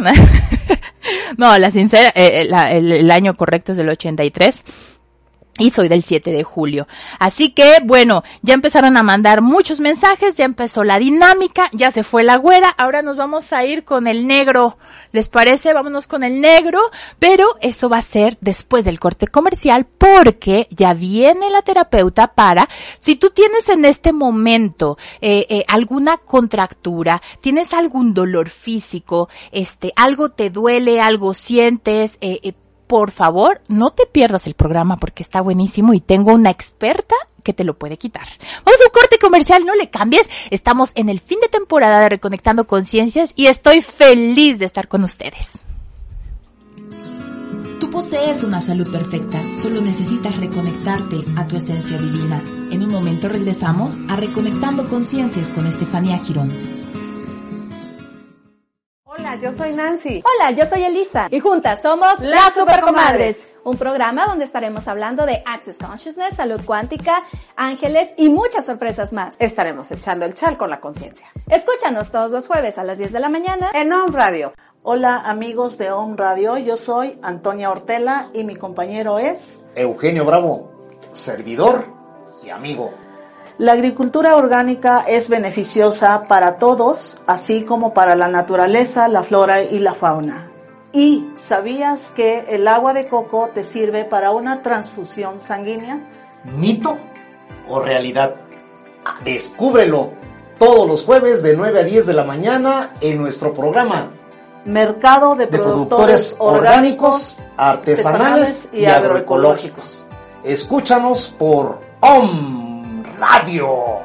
[1.37, 4.65] no, la sincera, eh, la, el, el, año correcto es del 83
[5.59, 6.87] y soy del 7 de julio.
[7.19, 12.05] Así que, bueno, ya empezaron a mandar muchos mensajes, ya empezó la dinámica, ya se
[12.05, 14.79] fue la güera, ahora nos vamos a ir con el negro.
[15.13, 15.73] ¿Les parece?
[15.73, 16.81] Vámonos con el negro,
[17.19, 22.69] pero eso va a ser después del corte comercial porque ya viene la terapeuta para,
[23.01, 29.93] si tú tienes en este momento eh, eh, alguna contractura, tienes algún dolor físico, este,
[29.97, 32.53] algo te duele, algo sientes, eh, eh
[32.89, 37.53] por favor, no te pierdas el programa porque está buenísimo y tengo una experta que
[37.53, 38.27] te lo puede quitar.
[38.65, 40.29] Vamos a un corte comercial, no le cambies.
[40.51, 45.05] Estamos en el fin de temporada de Reconectando Conciencias y estoy feliz de estar con
[45.05, 45.65] ustedes.
[47.79, 52.43] Tú posees una salud perfecta, solo necesitas reconectarte a tu esencia divina.
[52.71, 56.51] En un momento regresamos a Reconectando Conciencias con Estefanía Girón.
[59.19, 60.23] Hola, yo soy Nancy.
[60.25, 61.27] Hola, yo soy Elisa.
[61.33, 63.53] Y juntas somos Las Supercomadres.
[63.65, 67.25] Un programa donde estaremos hablando de Access Consciousness, salud cuántica,
[67.57, 69.35] ángeles y muchas sorpresas más.
[69.41, 71.27] Estaremos echando el chal con la conciencia.
[71.49, 74.53] Escúchanos todos los jueves a las 10 de la mañana en On Radio.
[74.85, 80.71] Hola amigos de On Radio, yo soy Antonia Ortela y mi compañero es Eugenio Bravo,
[81.11, 81.87] servidor
[82.45, 82.95] y amigo.
[83.59, 89.81] La agricultura orgánica es beneficiosa para todos, así como para la naturaleza, la flora y
[89.81, 90.49] la fauna.
[90.93, 95.99] ¿Y sabías que el agua de coco te sirve para una transfusión sanguínea?
[96.45, 96.99] ¿Mito
[97.69, 98.37] o realidad?
[99.25, 100.13] Descúbrelo
[100.57, 104.07] todos los jueves de 9 a 10 de la mañana en nuestro programa
[104.67, 110.07] Mercado de, de Productores, productores orgánicos, artesanales y agroecológicos.
[110.45, 112.68] Escúchanos por OM
[113.19, 113.99] Radio.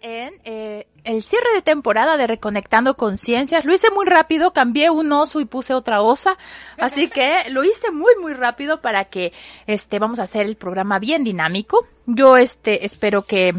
[0.00, 3.64] En eh, el cierre de temporada de Reconectando Conciencias.
[3.64, 6.36] Lo hice muy rápido, cambié un oso y puse otra osa.
[6.78, 9.32] Así que lo hice muy, muy rápido para que
[9.66, 11.86] este, vamos a hacer el programa bien dinámico.
[12.06, 13.54] Yo este, espero que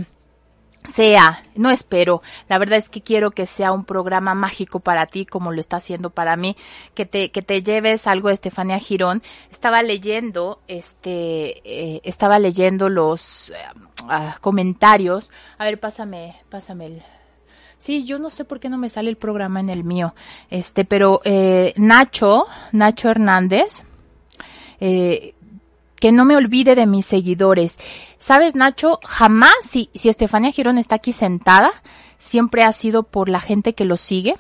[0.94, 5.26] sea, no espero, la verdad es que quiero que sea un programa mágico para ti
[5.26, 6.56] como lo está haciendo para mí,
[6.94, 9.22] que te, que te lleves algo de Estefanía Girón.
[9.52, 13.52] Estaba leyendo, este, eh, estaba leyendo los
[14.08, 15.32] uh, comentarios.
[15.58, 17.04] A ver, pásame, pásame el,
[17.78, 20.16] Sí, yo no sé por qué no me sale el programa en el mío.
[20.50, 23.84] Este, pero eh, Nacho, Nacho Hernández,
[24.80, 25.36] eh,
[25.96, 27.78] que no me olvide de mis seguidores.
[28.18, 31.70] Sabes, Nacho, jamás, si, si Estefanía Girón está aquí sentada,
[32.18, 34.36] siempre ha sido por la gente que lo sigue,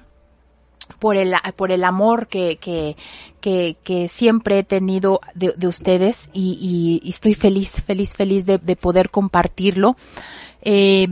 [1.00, 2.96] por el, por el amor que, que,
[3.40, 6.58] que, que siempre he tenido de, de ustedes y,
[7.02, 9.96] y, y, estoy feliz, feliz, feliz de, de poder compartirlo.
[10.62, 11.08] Eh,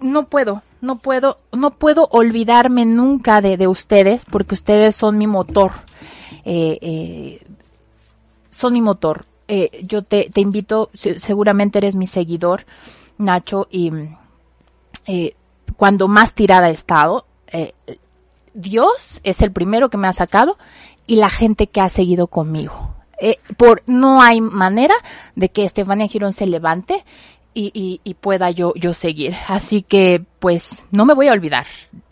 [0.00, 5.26] no puedo, no puedo, no puedo olvidarme nunca de, de ustedes porque ustedes son mi
[5.26, 5.72] motor.
[6.44, 7.42] Eh, eh,
[8.50, 9.24] son mi motor.
[9.46, 12.66] Eh, yo te, te, invito, seguramente eres mi seguidor,
[13.16, 13.90] Nacho, y
[15.06, 15.34] eh,
[15.76, 17.72] cuando más tirada he estado, eh,
[18.58, 20.58] Dios es el primero que me ha sacado
[21.06, 22.94] y la gente que ha seguido conmigo.
[23.20, 24.94] Eh, por no hay manera
[25.34, 27.04] de que Estefanía Girón se levante
[27.54, 29.34] y, y, y pueda yo, yo seguir.
[29.48, 31.66] Así que, pues, no me voy a olvidar.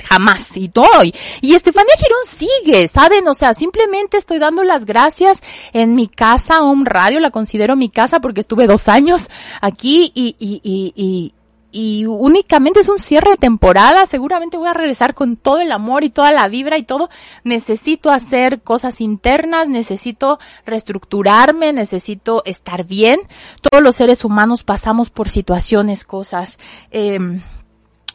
[0.05, 0.57] Jamás.
[0.57, 1.15] Y doy.
[1.41, 3.27] Y Estefanía Girón sigue, ¿saben?
[3.29, 5.41] O sea, simplemente estoy dando las gracias
[5.73, 9.29] en mi casa, un radio, la considero mi casa porque estuve dos años
[9.61, 11.33] aquí y, y, y, y
[11.77, 16.05] y únicamente es un cierre de temporada, seguramente voy a regresar con todo el amor
[16.05, 17.11] y toda la vibra y todo.
[17.45, 23.21] Necesito hacer cosas internas, necesito reestructurarme, necesito estar bien.
[23.61, 26.59] Todos los seres humanos pasamos por situaciones, cosas,
[26.93, 27.19] eh,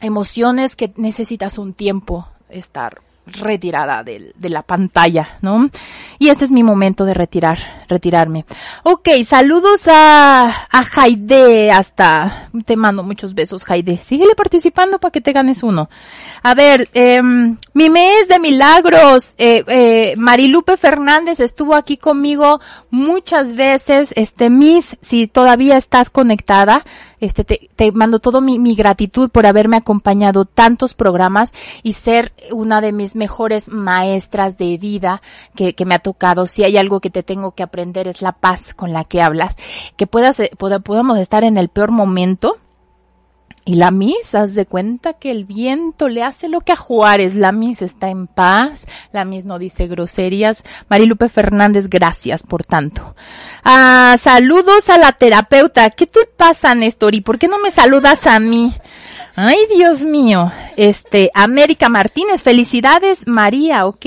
[0.00, 5.68] emociones que necesitas un tiempo estar retirada de, de, la pantalla, ¿no?
[6.18, 7.58] Y este es mi momento de retirar,
[7.88, 8.44] retirarme.
[8.82, 13.96] Ok, saludos a, a Jaide hasta, te mando muchos besos Jaide.
[13.96, 15.88] Síguele participando para que te ganes uno.
[16.42, 23.54] A ver, eh, mi mes de milagros, eh, eh, Marilupe Fernández estuvo aquí conmigo muchas
[23.54, 26.84] veces, este, Miss, si todavía estás conectada,
[27.22, 31.52] este, te, te mando todo mi, gratitud por haberme acompañado tantos programas
[31.84, 35.22] y ser una de mis mejores maestras de vida
[35.54, 36.46] que, que me ha tocado.
[36.46, 39.56] Si hay algo que te tengo que aprender es la paz con la que hablas.
[39.96, 42.56] Que puedas, pueda, podamos estar en el peor momento,
[43.64, 47.36] y la Miss, haz de cuenta que el viento le hace lo que a Juárez.
[47.36, 48.88] La Miss está en paz.
[49.12, 50.64] La Miss no dice groserías.
[50.88, 53.14] Marilupe Fernández, gracias por tanto.
[53.62, 55.90] Ah, saludos a la terapeuta.
[55.90, 57.14] ¿Qué te pasa, Néstor?
[57.14, 58.74] ¿Y por qué no me saludas a mí?
[59.36, 60.52] Ay, Dios mío.
[60.76, 64.06] Este, América Martínez, felicidades, María, ok.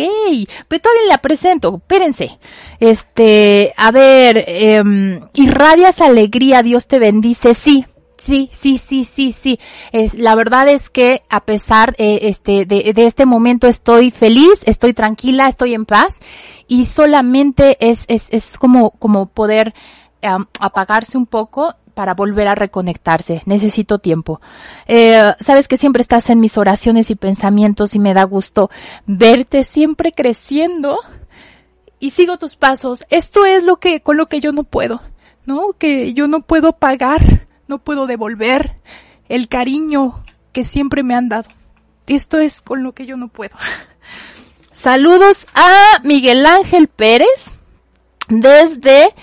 [0.68, 2.38] Pero todavía la presento, espérense.
[2.82, 4.84] Este, a ver, eh,
[5.34, 7.86] irradias alegría, Dios te bendice, sí.
[8.18, 9.60] Sí, sí, sí, sí, sí.
[9.92, 14.94] Es, la verdad es que a pesar eh, este, de, este momento estoy feliz, estoy
[14.94, 16.22] tranquila, estoy en paz
[16.68, 19.74] y solamente es, es, es como, como poder
[20.60, 23.42] apagarse un poco para volver a reconectarse.
[23.46, 24.42] Necesito tiempo.
[24.88, 28.70] Eh, sabes que siempre estás en mis oraciones y pensamientos y me da gusto
[29.06, 31.00] verte siempre creciendo
[32.00, 33.06] y sigo tus pasos.
[33.10, 35.02] Esto es lo que, con lo que yo no puedo,
[35.46, 35.74] ¿no?
[35.78, 38.76] Que yo no puedo pagar no puedo devolver
[39.30, 41.50] el cariño que siempre me han dado.
[42.08, 43.56] Esto es con lo que yo no puedo.
[44.72, 47.54] Saludos a Miguel Ángel Pérez
[48.28, 49.14] desde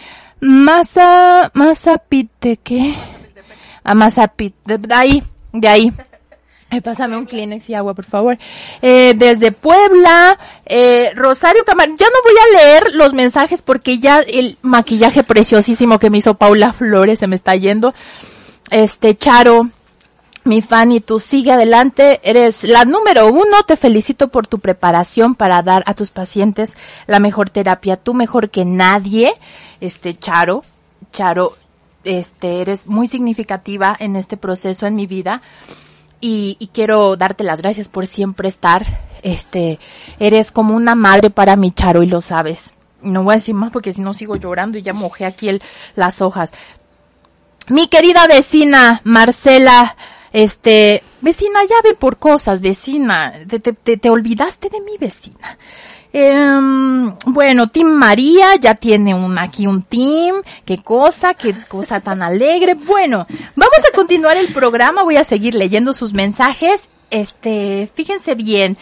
[0.40, 2.94] Masa, Mazapite, ¿qué?
[3.84, 5.92] A Mazapite, de ahí, de ahí.
[6.80, 8.38] Pásame un Kleenex y agua, por favor.
[8.80, 11.96] Eh, desde Puebla, eh, Rosario Camarón.
[11.98, 16.34] Ya no voy a leer los mensajes porque ya el maquillaje preciosísimo que me hizo
[16.34, 17.92] Paula Flores se me está yendo.
[18.72, 19.68] Este, Charo,
[20.44, 22.22] mi fan, y tú sigue adelante.
[22.24, 23.64] Eres la número uno.
[23.66, 26.74] Te felicito por tu preparación para dar a tus pacientes
[27.06, 27.98] la mejor terapia.
[27.98, 29.34] Tú mejor que nadie.
[29.82, 30.62] Este, Charo,
[31.12, 31.52] Charo,
[32.04, 35.42] este, eres muy significativa en este proceso en mi vida
[36.22, 38.86] y, y, quiero darte las gracias por siempre estar.
[39.22, 39.78] Este,
[40.18, 42.72] eres como una madre para mi Charo y lo sabes.
[43.02, 45.60] No voy a decir más porque si no sigo llorando y ya mojé aquí
[45.94, 46.54] las hojas.
[47.68, 49.96] Mi querida vecina Marcela,
[50.32, 53.32] este, vecina, ya ve por cosas, vecina.
[53.48, 55.58] Te, te, te olvidaste de mi vecina.
[56.14, 60.42] Eh, bueno, Team María ya tiene un, aquí un team.
[60.64, 62.74] Qué cosa, qué cosa tan alegre.
[62.74, 65.02] Bueno, vamos a continuar el programa.
[65.02, 66.88] Voy a seguir leyendo sus mensajes.
[67.10, 68.76] Este, fíjense bien.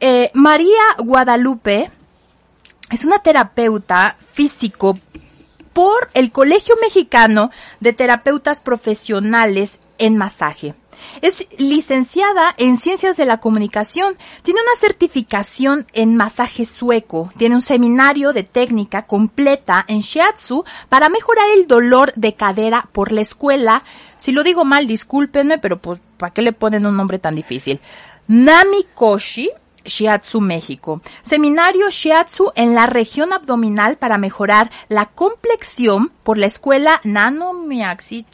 [0.00, 1.90] Eh, María Guadalupe
[2.90, 4.98] es una terapeuta físico
[5.72, 10.74] por el Colegio Mexicano de Terapeutas Profesionales en Masaje.
[11.20, 17.60] Es licenciada en Ciencias de la Comunicación, tiene una certificación en masaje sueco, tiene un
[17.60, 23.82] seminario de técnica completa en Shiatsu para mejorar el dolor de cadera por la escuela.
[24.16, 27.80] Si lo digo mal, discúlpenme, pero pues, ¿para qué le ponen un nombre tan difícil?
[28.28, 29.50] Nami Koshi,
[29.84, 31.00] Shiatsu México.
[31.22, 38.26] Seminario Shiatsu en la región abdominal para mejorar la complexión por la escuela Nano Miaxi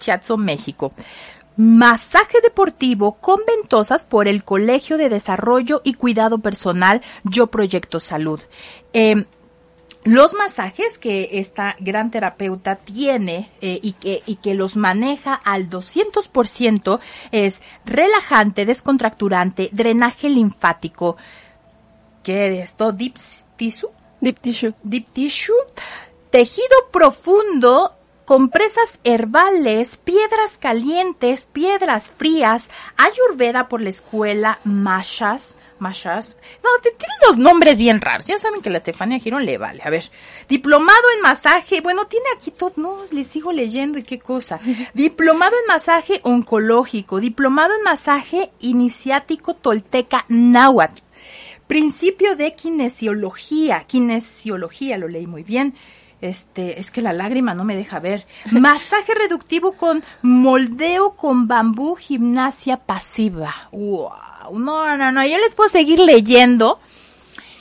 [0.00, 0.92] Shiatsu México.
[1.56, 8.40] Masaje deportivo con ventosas por el Colegio de Desarrollo y Cuidado Personal Yo Proyecto Salud.
[8.92, 9.24] Eh,
[10.06, 15.68] los masajes que esta gran terapeuta tiene eh, y, que, y que los maneja al
[15.68, 17.00] 200%
[17.32, 21.16] es relajante, descontracturante, drenaje linfático.
[22.22, 22.92] ¿Qué es esto?
[22.92, 23.16] Deep
[23.56, 23.90] tissue.
[24.20, 24.74] Deep tissue.
[24.84, 25.54] Deep tissue.
[26.30, 27.95] Tejido profundo
[28.26, 36.36] compresas herbales, piedras calientes, piedras frías, ayurveda por la escuela, mashas, mashas.
[36.62, 38.26] No, te- tienen los nombres bien raros.
[38.26, 39.80] Ya saben que la Estefania Girón le vale.
[39.84, 40.10] A ver,
[40.48, 41.80] diplomado en masaje.
[41.80, 42.76] Bueno, tiene aquí todos.
[42.78, 44.58] No, les sigo leyendo y qué cosa.
[44.94, 47.20] Diplomado en masaje oncológico.
[47.20, 51.00] Diplomado en masaje iniciático tolteca náhuatl.
[51.68, 53.84] Principio de kinesiología.
[53.86, 55.74] Kinesiología, lo leí muy bien.
[56.20, 58.26] Este, es que la lágrima no me deja ver.
[58.50, 63.54] Masaje reductivo con moldeo con bambú, gimnasia pasiva.
[63.72, 64.58] Wow.
[64.58, 66.78] No, no, no, yo les puedo seguir leyendo.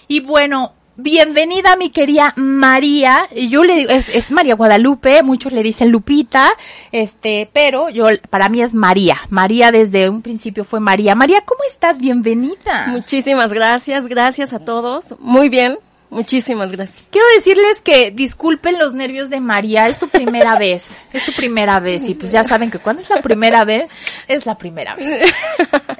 [0.07, 3.27] Y bueno, bienvenida mi querida María.
[3.49, 6.51] Yo le digo, es, es María Guadalupe, muchos le dicen Lupita,
[6.91, 9.17] este, pero yo, para mí es María.
[9.29, 11.15] María desde un principio fue María.
[11.15, 11.97] María, ¿cómo estás?
[11.97, 12.87] Bienvenida.
[12.87, 15.15] Muchísimas gracias, gracias a todos.
[15.19, 15.79] Muy bien,
[16.15, 17.07] muchísimas gracias.
[17.11, 21.79] Quiero decirles que disculpen los nervios de María, es su primera vez, es su primera
[21.79, 23.91] vez y pues ya saben que cuando es la primera vez,
[24.27, 25.31] es la primera vez.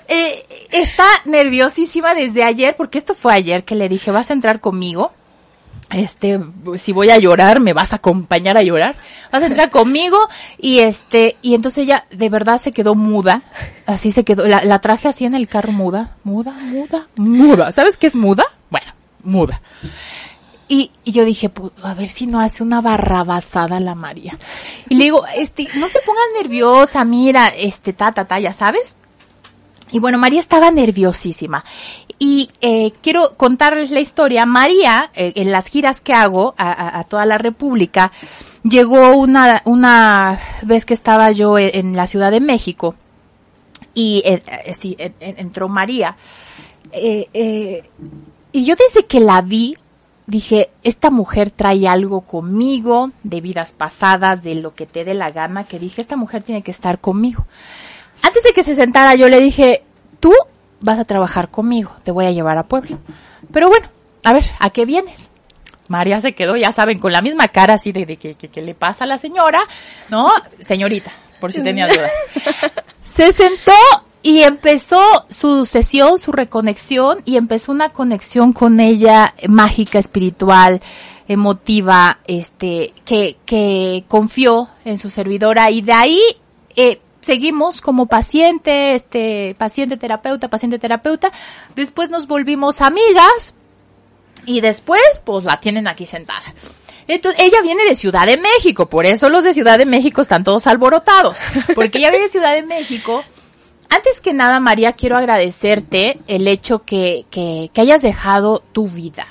[0.08, 4.62] Eh, está nerviosísima desde ayer, porque esto fue ayer que le dije, vas a entrar
[4.62, 5.12] conmigo.
[5.90, 6.40] Este,
[6.78, 8.96] si voy a llorar, me vas a acompañar a llorar.
[9.32, 10.18] Vas a entrar conmigo
[10.60, 13.42] y este, y entonces ella de verdad se quedó muda.
[13.88, 17.72] Así se quedó, la, la traje así en el carro muda, muda, muda, muda.
[17.72, 18.46] ¿Sabes qué es muda?
[18.70, 18.94] Bueno,
[19.26, 19.62] muda.
[20.68, 24.38] Y, yo dije, pues, a ver si no hace una barrabasada la María.
[24.90, 28.98] Y le digo, este, no te pongas nerviosa, mira, este, ta, ta, ta, ya sabes.
[29.92, 31.64] Y bueno, María estaba nerviosísima.
[32.18, 34.46] Y eh, quiero contarles la historia.
[34.48, 38.12] María, eh, en las giras que hago a, toda la República,
[38.64, 42.96] llegó una, una vez que estaba yo en, en la Ciudad de México
[43.94, 46.16] y eh, eh, sí, en- en- entró María.
[46.92, 47.84] Eh,
[48.60, 49.76] y yo desde que la vi,
[50.28, 55.32] dije, esta mujer trae algo conmigo, de vidas pasadas, de lo que te dé la
[55.32, 57.46] gana, que dije, esta mujer tiene que estar conmigo.
[58.22, 59.84] Antes de que se sentara, yo le dije,
[60.20, 60.34] tú
[60.82, 62.98] vas a trabajar conmigo, te voy a llevar a Puebla.
[63.52, 63.88] Pero bueno,
[64.24, 65.30] a ver, ¿a qué vienes?
[65.88, 68.62] María se quedó, ya saben, con la misma cara así de, de que, que- que
[68.64, 69.62] le pasa a la señora,
[70.10, 70.32] ¿no?
[70.60, 72.12] Señorita, por si tenía dudas.
[73.02, 73.72] Se sentó
[74.26, 80.82] y empezó su sesión, su reconexión, y empezó una conexión con ella eh, mágica, espiritual,
[81.28, 86.20] emotiva, este, que, que confió en su servidora y de ahí
[86.76, 91.32] eh, seguimos como paciente, este, paciente terapeuta, paciente terapeuta.
[91.76, 93.54] Después nos volvimos amigas
[94.48, 96.56] y después, pues la tienen aquí sentada.
[97.08, 100.44] Entonces, ella viene de Ciudad de México, por eso los de Ciudad de México están
[100.44, 101.38] todos alborotados,
[101.76, 103.24] porque ella viene de Ciudad de México.
[103.96, 109.26] Antes que nada, María, quiero agradecerte el hecho que, que, que hayas dejado tu vida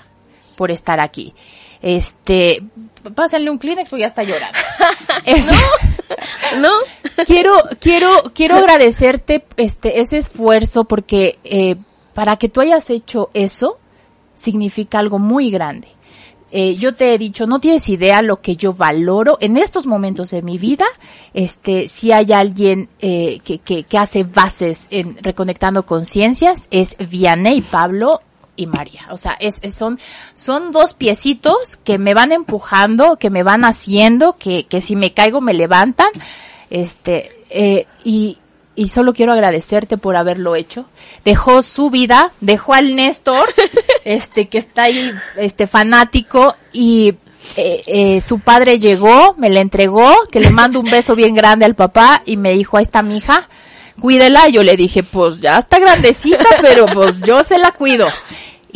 [0.56, 1.34] por estar aquí.
[1.82, 2.62] Este,
[3.14, 4.58] pásenle un Kleenex porque ya está llorando.
[5.26, 5.50] Es-
[6.60, 6.70] ¿No?
[7.26, 11.76] quiero, quiero, quiero agradecerte este, ese esfuerzo porque eh,
[12.14, 13.78] para que tú hayas hecho eso
[14.34, 15.88] significa algo muy grande.
[16.52, 20.30] Eh, yo te he dicho, no tienes idea lo que yo valoro en estos momentos
[20.30, 20.84] de mi vida.
[21.32, 27.60] Este, si hay alguien eh, que, que, que hace bases en reconectando conciencias, es Vianney
[27.62, 28.20] Pablo
[28.56, 29.00] y María.
[29.10, 29.98] O sea, es, es- son,
[30.34, 35.12] son dos piecitos que me van empujando, que me van haciendo, que, que si me
[35.12, 36.08] caigo me levantan.
[36.70, 38.38] Este, eh, y,
[38.76, 40.86] y solo quiero agradecerte por haberlo hecho.
[41.24, 43.48] Dejó su vida, dejó al Néstor,
[44.04, 47.14] este, que está ahí, este, fanático, y
[47.56, 51.64] eh, eh, su padre llegó, me la entregó, que le mando un beso bien grande
[51.64, 53.48] al papá, y me dijo, ahí está mi hija,
[54.00, 54.48] cuídela.
[54.48, 58.08] Yo le dije, pues ya está grandecita, pero pues yo se la cuido.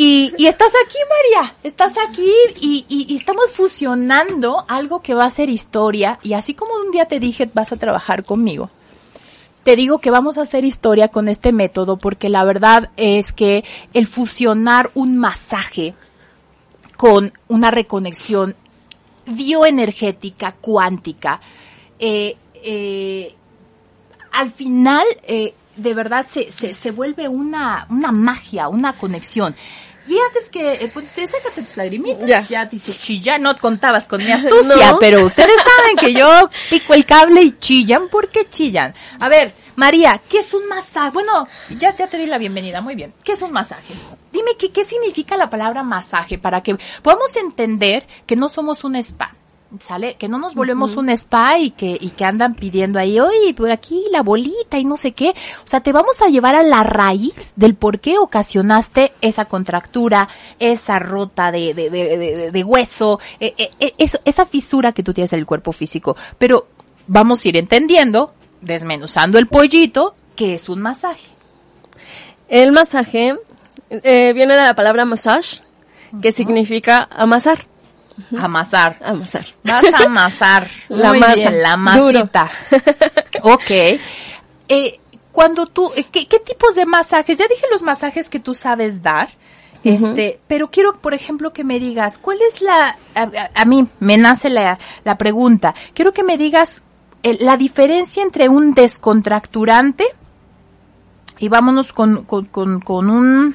[0.00, 2.30] Y, y estás aquí, María, estás aquí
[2.60, 6.20] y, y- y estamos fusionando algo que va a ser historia.
[6.22, 8.70] Y así como un día te dije, vas a trabajar conmigo,
[9.64, 13.64] te digo que vamos a hacer historia con este método porque la verdad es que
[13.92, 15.94] el fusionar un masaje
[16.96, 18.56] con una reconexión
[19.26, 21.40] bioenergética cuántica,
[21.98, 23.34] eh, eh,
[24.32, 29.54] al final eh, de verdad se, se, se vuelve una, una magia, una conexión.
[30.08, 32.64] Y antes que, eh, pues, sácate tus lagrimitas, ya, Ya.
[32.66, 34.98] dice chilla, no contabas con mi astucia, No.
[34.98, 38.94] pero ustedes saben que yo pico el cable y chillan, ¿por qué chillan?
[39.20, 41.10] A ver, María, ¿qué es un masaje?
[41.12, 41.46] Bueno,
[41.78, 43.12] ya, ya te di la bienvenida, muy bien.
[43.22, 43.94] ¿Qué es un masaje?
[44.32, 48.96] Dime qué, qué significa la palabra masaje para que podamos entender que no somos un
[48.96, 49.34] spa.
[49.80, 50.14] ¿Sale?
[50.14, 53.70] Que no nos volvemos un spa y que, y que andan pidiendo ahí, oye, por
[53.70, 55.28] aquí la bolita y no sé qué.
[55.30, 60.26] O sea, te vamos a llevar a la raíz del por qué ocasionaste esa contractura,
[60.58, 65.02] esa rota de, de, de, de, de hueso, eh, eh, eh, eso- esa fisura que
[65.02, 66.16] tú tienes en el cuerpo físico.
[66.38, 66.68] Pero
[67.06, 71.28] vamos a ir entendiendo, desmenuzando el pollito, que es un masaje.
[72.48, 73.36] El masaje
[73.90, 75.60] eh, viene de la palabra massage,
[76.22, 77.66] que significa amasar.
[78.38, 78.98] Amasar.
[79.04, 79.44] Amasar.
[79.64, 80.68] Vas a amasar.
[80.88, 81.34] La Muy masa.
[81.34, 82.50] bien, la masita.
[83.42, 83.70] ok.
[84.68, 85.00] Eh,
[85.32, 87.38] cuando tú, eh, ¿qué, qué tipos de masajes?
[87.38, 89.28] Ya dije los masajes que tú sabes dar.
[89.84, 93.86] Este, pero quiero, por ejemplo, que me digas, ¿cuál es la, a, a- a mí
[94.00, 96.82] me nace la, la pregunta, quiero que me digas
[97.22, 100.04] eh, la diferencia entre un descontracturante
[101.38, 103.54] y vámonos con, con, con, con un,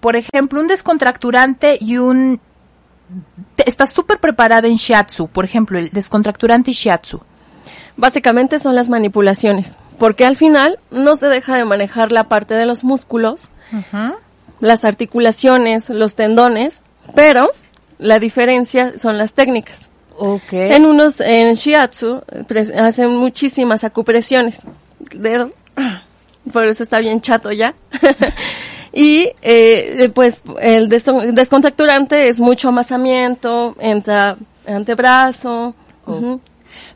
[0.00, 2.38] por ejemplo, un descontracturante y un
[3.64, 7.20] estás súper preparada en shiatsu, por ejemplo, el descontracturante shiatsu.
[7.96, 12.66] Básicamente son las manipulaciones, porque al final no se deja de manejar la parte de
[12.66, 13.50] los músculos,
[14.60, 16.82] las articulaciones, los tendones,
[17.14, 17.50] pero
[17.98, 19.88] la diferencia son las técnicas.
[20.16, 20.52] Ok.
[20.52, 22.22] En unos, en shiatsu,
[22.76, 24.62] hacen muchísimas acupresiones.
[25.12, 25.50] Dedo.
[26.52, 27.74] Por eso está bien chato ya.
[28.94, 34.36] y, eh, pues, el des- descontracturante es mucho amasamiento, entra
[34.66, 35.74] antebrazo.
[36.06, 36.40] ujú.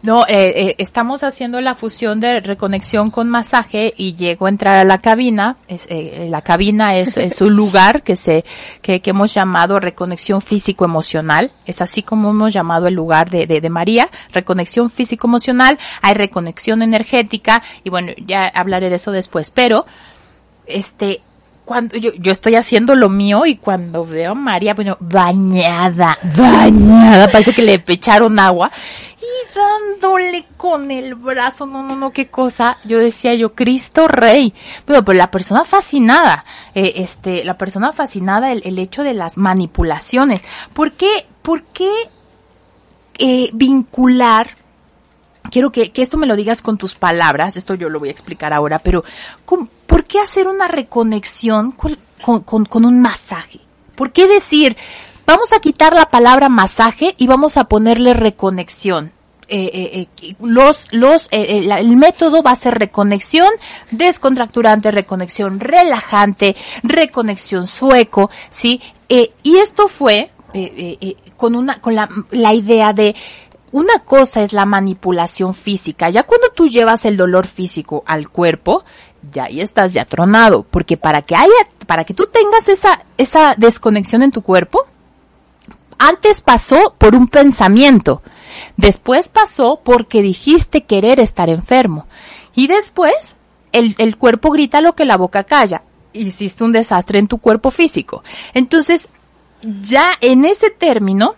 [0.03, 4.77] No, eh, eh, estamos haciendo la fusión de reconexión con masaje y llego a entrar
[4.77, 5.57] a la cabina.
[5.67, 8.45] Es, eh, la cabina es, es un lugar que se
[8.81, 11.51] que, que hemos llamado reconexión físico-emocional.
[11.67, 15.79] Es así como hemos llamado el lugar de, de, de María, reconexión físico-emocional.
[16.03, 19.51] Hay reconexión energética y bueno, ya hablaré de eso después.
[19.51, 19.85] Pero,
[20.67, 21.21] este,
[21.69, 27.31] cuando yo, yo estoy haciendo lo mío y cuando veo a María, bueno, bañada, bañada,
[27.31, 28.73] parece que le echaron agua
[29.21, 32.79] y dándole con el brazo, no, no, no, qué cosa.
[32.85, 34.55] Yo decía yo, Cristo Rey.
[34.87, 39.37] Pero, pero la persona fascinada, eh, este, la persona fascinada, el, el hecho de las
[39.37, 40.41] manipulaciones.
[40.73, 41.91] ¿Por qué, por qué
[43.19, 44.49] eh, vincular
[45.51, 48.13] quiero que, que esto me lo digas con tus palabras, esto yo lo voy a
[48.13, 49.05] explicar ahora, pero
[49.45, 53.61] ¿cómo- ¿por qué hacer una reconexión con, con, con- un masaje?
[53.97, 54.77] ¿Por qué decir,
[55.27, 59.13] vamos a quitar la palabra masaje y vamos a ponerle reconexión?
[59.51, 63.49] Eh, eh, eh, los, los, eh, eh, la- el método va a ser reconexión
[63.91, 68.81] descontracturante, reconexión relajante, reconexión sueco, ¿sí?
[69.09, 70.31] Eh, y esto fue
[71.37, 73.15] con una, con la, la idea de
[73.73, 76.11] una cosa es la manipulación física.
[76.11, 78.85] Ya cuando tú llevas el dolor físico al cuerpo,
[79.33, 81.53] ya ahí estás ya tronado, porque para que haya,
[81.87, 84.87] para que tú tengas esa, esa desconexión en tu cuerpo,
[85.99, 88.23] antes pasó por un pensamiento,
[88.77, 92.07] después pasó porque dijiste querer estar enfermo,
[92.55, 93.37] y después
[93.73, 95.83] el, el cuerpo grita lo que la boca calla.
[96.13, 98.25] Hiciste un desastre en tu cuerpo físico.
[98.55, 99.09] Entonces,
[99.83, 101.37] ya en ese término,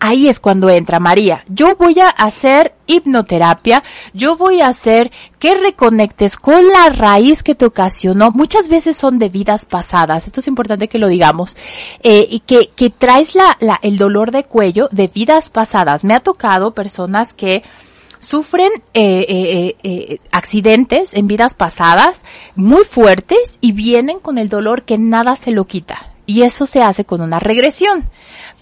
[0.00, 1.44] ahí es cuando entra María.
[1.48, 3.82] Yo voy a hacer hipnoterapia,
[4.12, 8.30] yo voy a hacer que reconectes con la raíz que te ocasionó.
[8.30, 11.56] Muchas veces son de vidas pasadas, esto es importante que lo digamos,
[12.02, 16.04] eh, y que, que traes la, la, el dolor de cuello de vidas pasadas.
[16.04, 17.62] Me ha tocado personas que
[18.20, 22.22] sufren eh, eh, eh, accidentes en vidas pasadas
[22.56, 26.12] muy fuertes y vienen con el dolor que nada se lo quita.
[26.26, 28.04] Y eso se hace con una regresión.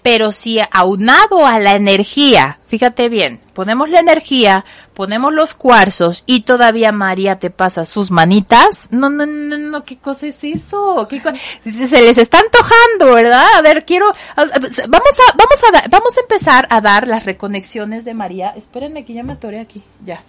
[0.07, 6.43] Pero si aunado a la energía, fíjate bien, ponemos la energía, ponemos los cuarzos y
[6.43, 11.05] todavía María te pasa sus manitas, no, no, no, no, ¿qué cosa es eso?
[11.09, 11.21] ¿Qué
[11.65, 13.47] se les está antojando, ¿verdad?
[13.53, 18.13] A ver, quiero, vamos a, vamos a, vamos a empezar a dar las reconexiones de
[18.13, 18.53] María.
[18.55, 20.23] Espérenme que ya me atoré aquí, ya.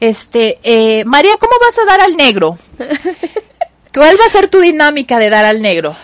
[0.00, 2.58] Este, eh, María, ¿cómo vas a dar al negro?
[3.94, 5.96] ¿Cuál va a ser tu dinámica de dar al negro?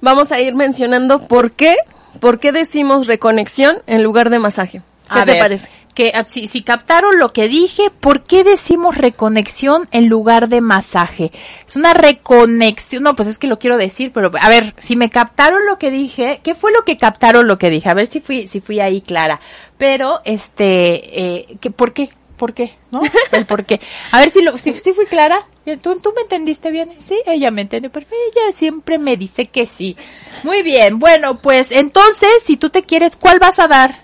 [0.00, 1.76] Vamos a ir mencionando por qué,
[2.22, 4.80] por qué decimos reconexión en lugar de masaje.
[5.12, 5.68] ¿Qué A te ver, parece?
[5.92, 10.60] Que ah, si, si captaron lo que dije, ¿por qué decimos reconexión en lugar de
[10.60, 11.32] masaje?
[11.66, 15.10] Es una reconexión, no, pues es que lo quiero decir, pero a ver, si me
[15.10, 17.88] captaron lo que dije, ¿qué fue lo que captaron lo que dije?
[17.88, 19.40] A ver si fui, si fui ahí clara.
[19.76, 22.10] Pero, este, eh, ¿qué, ¿por qué?
[22.42, 22.72] ¿Por qué?
[22.90, 23.02] ¿No?
[23.30, 23.80] El por qué.
[24.10, 25.46] A ver si lo, si, fui clara.
[25.80, 26.90] ¿Tú, ¿Tú me entendiste bien?
[26.98, 28.16] Sí, ella me entendió perfecto.
[28.34, 29.96] Ella siempre me dice que sí.
[30.42, 30.98] Muy bien.
[30.98, 34.02] Bueno, pues entonces, si tú te quieres, ¿cuál vas a dar?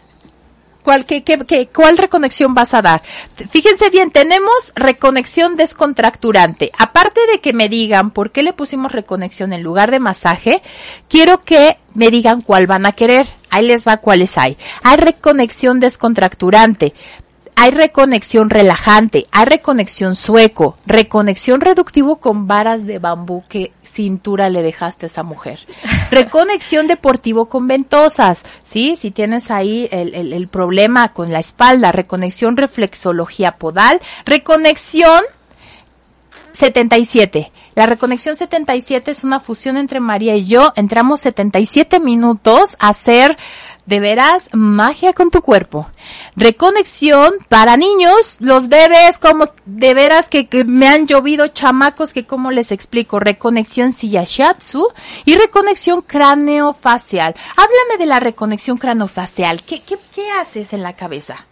[0.85, 3.03] ¿Cuál, qué, qué, qué- ¿Cuál reconexión vas a dar?
[3.51, 6.71] Fíjense bien, tenemos reconexión descontracturante.
[6.79, 10.63] Aparte de que me digan por qué le pusimos reconexión en lugar de masaje,
[11.09, 13.27] quiero que me digan cuál van a querer.
[13.51, 14.57] Ahí les va cuáles hay.
[14.85, 16.95] Hay reconexión descontracturante,
[17.61, 24.63] hay reconexión relajante, hay reconexión sueco, reconexión reductivo con varas de bambú que cintura le
[24.63, 25.59] dejaste a esa mujer.
[26.13, 28.95] Reconexión deportivo con ventosas, ¿sí?
[28.97, 35.21] Si tienes ahí el, el- el problema con la espalda, reconexión reflexología podal, reconexión
[36.53, 37.51] 77.
[37.79, 40.73] La reconexión 77 es una fusión entre María y yo.
[40.75, 43.39] Entramos 77 minutos a hacer
[43.87, 45.89] de veras magia con tu cuerpo.
[46.35, 52.27] Reconexión para niños, los bebés, como de veras que, que me han llovido chamacos que
[52.27, 53.21] como les explico.
[53.21, 54.89] Reconexión siyashatsu
[55.25, 57.37] y reconexión craneofacial.
[57.53, 59.63] Háblame de la reconexión craneofacial.
[59.63, 61.47] ¿Qué, qué, qué haces en la cabeza?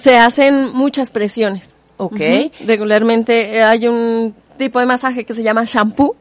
[0.00, 1.76] Se hacen muchas presiones.
[1.96, 2.20] Ok.
[2.66, 6.16] Regularmente eh, hay un tipo de masaje que se llama shampoo.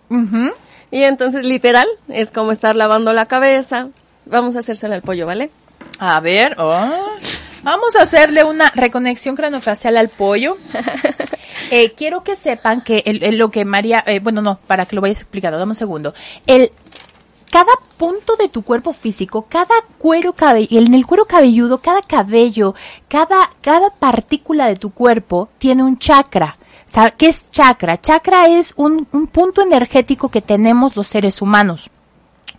[0.92, 3.90] Y entonces, literal, es como estar lavando la cabeza.
[4.26, 5.50] Vamos a hacérsela al pollo, ¿vale?
[6.00, 6.90] A ver, oh.
[7.64, 10.58] vamos a hacerle una reconexión craneofacial al pollo.
[11.70, 14.96] Eh, quiero que sepan que el, el- lo que María, eh, bueno, no, para que
[14.96, 16.14] lo vayas explicando, dame un segundo.
[16.46, 16.72] El,
[17.52, 22.74] cada punto de tu cuerpo físico, cada cuero cabelludo, en el cuero cabelludo, cada cabello,
[23.10, 26.58] cada, cada partícula de tu cuerpo tiene un chakra.
[26.88, 28.00] ¿Sabe ¿Qué es chakra?
[28.02, 31.92] Chakra es un, un punto energético que tenemos los seres humanos.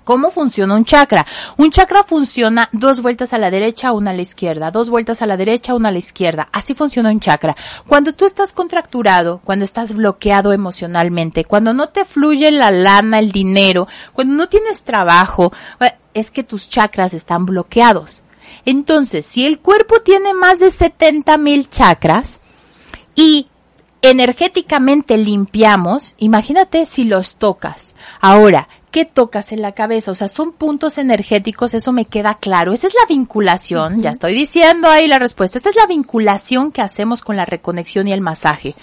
[0.04, 1.26] ¿Cómo funciona un chakra?
[1.58, 5.26] Un chakra funciona dos vueltas a la derecha, una a la izquierda, dos vueltas a
[5.26, 6.48] la derecha, una a la izquierda.
[6.50, 7.54] Así funciona un chakra.
[7.86, 13.32] Cuando tú estás contracturado, cuando estás bloqueado emocionalmente, cuando no te fluye la lana, el
[13.32, 18.22] dinero, cuando no tienes trabajo, eh, es que tus chakras están bloqueados.
[18.64, 22.40] Entonces, si el cuerpo tiene más de 70 mil chakras
[23.14, 23.48] y
[24.02, 27.94] energéticamente limpiamos, imagínate si los tocas.
[28.20, 30.12] Ahora, ¿qué tocas en la cabeza?
[30.12, 32.72] O sea, son puntos energéticos, eso me queda claro.
[32.72, 35.58] Esa es la vinculación, ya estoy diciendo ahí la respuesta.
[35.58, 38.74] Esta es la vinculación que hacemos con la reconexión y el masaje.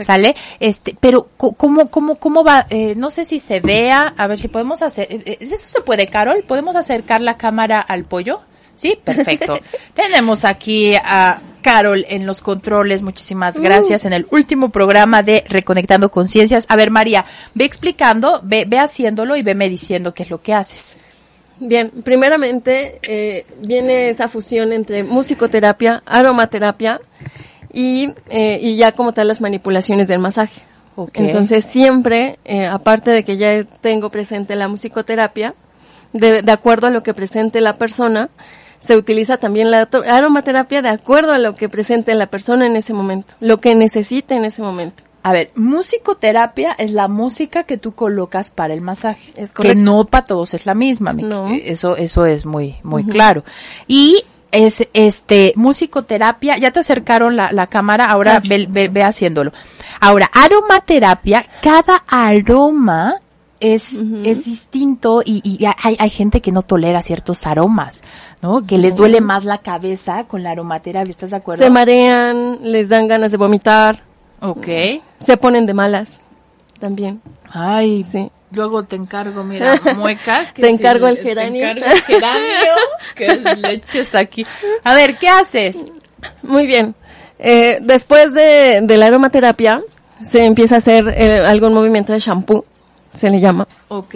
[0.00, 0.34] ¿Sale?
[0.58, 2.66] Este, pero ¿cómo, cómo, cómo va?
[2.70, 5.80] Eh, no sé si se vea, a ver si podemos hacer, eh, eh, ¿eso se
[5.82, 6.44] puede, Carol?
[6.46, 8.40] ¿Podemos acercar la cámara al pollo?
[8.74, 9.58] Sí, perfecto.
[9.94, 13.02] Tenemos aquí a Carol en los controles.
[13.02, 16.66] Muchísimas gracias en el último programa de Reconectando Conciencias.
[16.68, 20.52] A ver, María, ve explicando, ve, ve haciéndolo y veme diciendo qué es lo que
[20.52, 20.98] haces.
[21.60, 27.00] Bien, primeramente eh, viene esa fusión entre musicoterapia, aromaterapia
[27.72, 30.62] y, eh, y ya como tal las manipulaciones del masaje.
[30.96, 31.12] Ok.
[31.14, 35.54] Entonces siempre, eh, aparte de que ya tengo presente la musicoterapia,
[36.12, 38.28] de, de acuerdo a lo que presente la persona,
[38.84, 42.92] se utiliza también la aromaterapia de acuerdo a lo que presente la persona en ese
[42.92, 45.02] momento, lo que necesite en ese momento.
[45.24, 49.32] A ver, musicoterapia es la música que tú colocas para el masaje.
[49.36, 51.12] Es que no para todos es la misma.
[51.12, 51.48] No.
[51.48, 53.44] eh, Eso, eso es muy, muy claro.
[53.86, 58.42] Y es este musicoterapia, ya te acercaron la, la cámara, ahora Ah.
[58.46, 59.52] ve, ve- ve haciéndolo.
[60.00, 63.14] Ahora, aromaterapia, cada aroma
[63.62, 63.94] es,
[64.24, 68.02] es distinto y, y hay, hay gente que no tolera ciertos aromas,
[68.42, 68.66] ¿no?
[68.66, 71.62] Que les duele más la cabeza con la aromaterapia, ¿estás de acuerdo?
[71.64, 74.02] Se marean, les dan ganas de vomitar,
[74.40, 74.66] ok.
[75.20, 76.20] se ponen de malas
[76.78, 77.22] también.
[77.50, 78.30] Ay, Sí.
[78.54, 80.52] Luego te encargo, mira, muecas.
[80.52, 81.64] Te si encargo el te geranio.
[81.66, 82.72] encargo el geranio
[83.16, 84.44] que le eches aquí.
[84.84, 85.78] A ver, ¿qué haces?
[86.42, 86.94] Muy bien.
[87.38, 89.80] Eh, después de, de la aromaterapia,
[90.20, 92.66] se empieza a hacer eh, algún movimiento de shampoo,
[93.14, 93.66] se le llama.
[93.88, 94.14] Ok.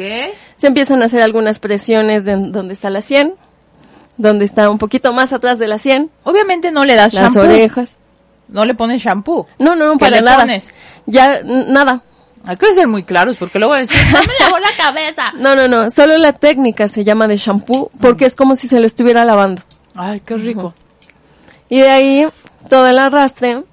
[0.57, 3.35] Se empiezan a hacer algunas presiones de donde está la sien,
[4.17, 7.41] donde está un poquito más atrás de la sien, Obviamente no le das las shampoo.
[7.51, 7.97] orejas.
[8.49, 9.47] No le pones shampoo.
[9.59, 10.39] No, no, no, ¿Qué para le nada.
[10.41, 10.73] pones?
[11.07, 12.03] Ya, nada.
[12.49, 15.33] Hay que ser muy claros porque luego decir, no me lavó la cabeza.
[15.37, 15.91] No, no, no.
[15.91, 19.63] Solo la técnica se llama de shampoo porque es como si se lo estuviera lavando.
[19.97, 20.73] Ay, qué rico.
[21.69, 22.29] Y de ahí,
[22.71, 23.65] todo el arrastre.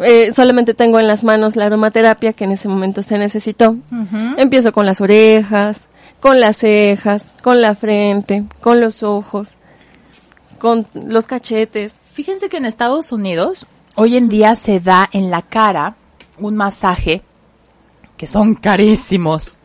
[0.00, 3.76] Eh, solamente tengo en las manos la aromaterapia que en ese momento se necesitó.
[4.36, 5.86] Empiezo con las orejas,
[6.20, 9.56] con las cejas, con la frente, con los ojos,
[10.58, 11.94] con los cachetes.
[12.12, 15.96] Fíjense que en Estados Unidos hoy en día se da en la cara
[16.38, 17.22] un masaje
[18.16, 19.58] que son carísimos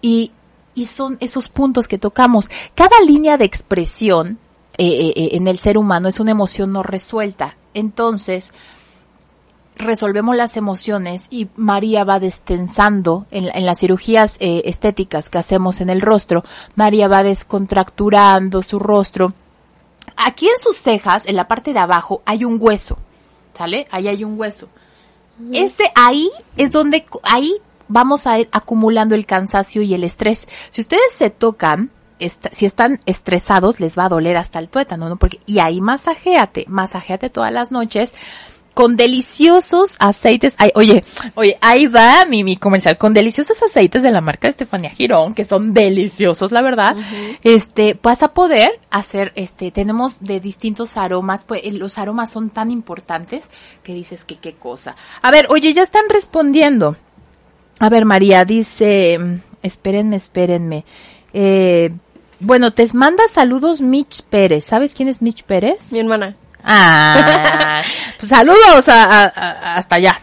[0.00, 0.32] y,
[0.74, 2.50] y son esos puntos que tocamos.
[2.74, 4.38] Cada línea de expresión
[4.78, 7.56] eh, eh, eh, en el ser humano es una emoción no resuelta.
[7.74, 8.52] Entonces,
[9.76, 15.80] resolvemos las emociones y María va destensando en, en las cirugías eh, estéticas que hacemos
[15.80, 16.44] en el rostro,
[16.74, 19.32] María va descontracturando su rostro.
[20.16, 22.98] Aquí en sus cejas, en la parte de abajo, hay un hueso,
[23.54, 23.86] ¿sale?
[23.90, 24.68] Ahí hay un hueso.
[25.52, 27.54] Este ahí es donde, ahí
[27.88, 30.46] vamos a ir acumulando el cansancio y el estrés.
[30.70, 35.08] Si ustedes se tocan est- si están estresados, les va a doler hasta el tuétano,
[35.08, 35.16] ¿no?
[35.16, 38.14] Porque, y ahí masajéate, masajéate todas las noches
[38.74, 40.54] con deliciosos aceites.
[40.58, 41.04] Ay, oye,
[41.34, 45.44] oye, ahí va mi, mi comercial, con deliciosos aceites de la marca Estefanía Girón, que
[45.44, 46.96] son deliciosos, la verdad.
[47.42, 52.50] Este, vas a poder hacer, este, tenemos de distintos aromas, pues eh, los aromas son
[52.50, 53.48] tan importantes
[53.82, 54.96] que dices que qué cosa.
[55.22, 56.96] A ver, oye, ya están respondiendo.
[57.78, 59.18] A ver, María dice,
[59.62, 60.84] espérenme, espérenme.
[61.32, 61.90] Eh,
[62.38, 64.64] bueno, te manda saludos Mitch Pérez.
[64.64, 65.92] ¿Sabes quién es Mitch Pérez?
[65.92, 66.36] Mi hermana.
[66.64, 67.82] Ah,
[68.18, 70.20] pues saludos a- a- a- hasta allá.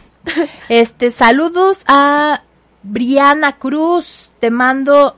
[0.67, 2.43] Este, saludos a
[2.83, 4.31] Briana Cruz.
[4.39, 5.17] Te mando.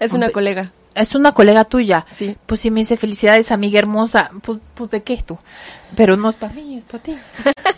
[0.00, 0.70] Es una colega.
[0.94, 2.06] es una colega tuya.
[2.12, 2.36] Sí.
[2.46, 4.30] Pues sí me dice felicidades, amiga hermosa.
[4.42, 5.38] Pues, pues de qué tú.
[5.96, 7.16] Pero no es para mí, es para ti.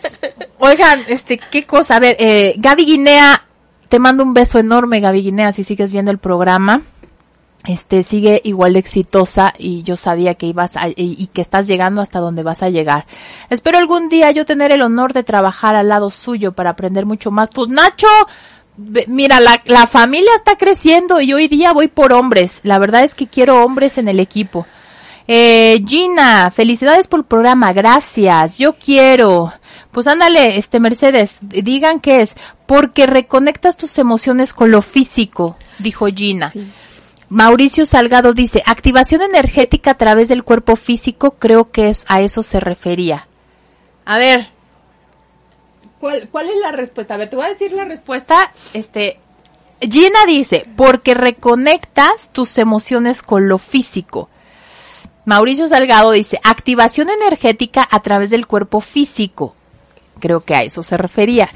[0.59, 1.95] Oigan, este, qué cosa.
[1.95, 3.43] A ver, eh, Gaby Guinea,
[3.89, 6.81] te mando un beso enorme, Gaby Guinea, si sigues viendo el programa.
[7.67, 11.67] Este, sigue igual de exitosa y yo sabía que ibas a, y, y que estás
[11.67, 13.05] llegando hasta donde vas a llegar.
[13.49, 17.29] Espero algún día yo tener el honor de trabajar al lado suyo para aprender mucho
[17.29, 17.49] más.
[17.53, 18.07] Pues Nacho,
[19.07, 22.61] mira, la, la familia está creciendo y hoy día voy por hombres.
[22.63, 24.65] La verdad es que quiero hombres en el equipo.
[25.27, 28.57] Eh, Gina, felicidades por el programa, gracias.
[28.57, 29.51] Yo quiero.
[29.91, 36.05] Pues ándale, este Mercedes, digan que es porque reconectas tus emociones con lo físico, dijo
[36.07, 36.53] Gina.
[37.29, 42.41] Mauricio Salgado dice, activación energética a través del cuerpo físico, creo que es a eso
[42.41, 43.27] se refería.
[44.05, 44.47] A ver,
[45.99, 47.15] ¿cuál, cuál es la respuesta?
[47.15, 48.51] A ver, te voy a decir la respuesta.
[48.73, 49.19] Este,
[49.81, 54.29] Gina dice, porque reconectas tus emociones con lo físico.
[55.25, 59.53] Mauricio Salgado dice, activación energética a través del cuerpo físico.
[60.21, 61.49] Creo que a eso se refería.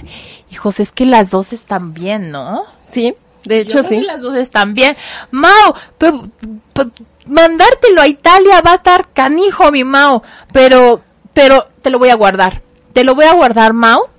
[0.51, 2.63] Hijos, es que las dos están bien, ¿no?
[2.89, 3.15] Sí,
[3.45, 4.01] de Yo hecho que sí.
[4.01, 4.95] las dos están bien.
[5.31, 5.75] Mao,
[7.27, 10.23] mandártelo a Italia va a estar canijo, mi Mao.
[10.51, 11.01] Pero,
[11.33, 12.61] pero te lo voy a guardar.
[12.93, 14.09] Te lo voy a guardar, Mao.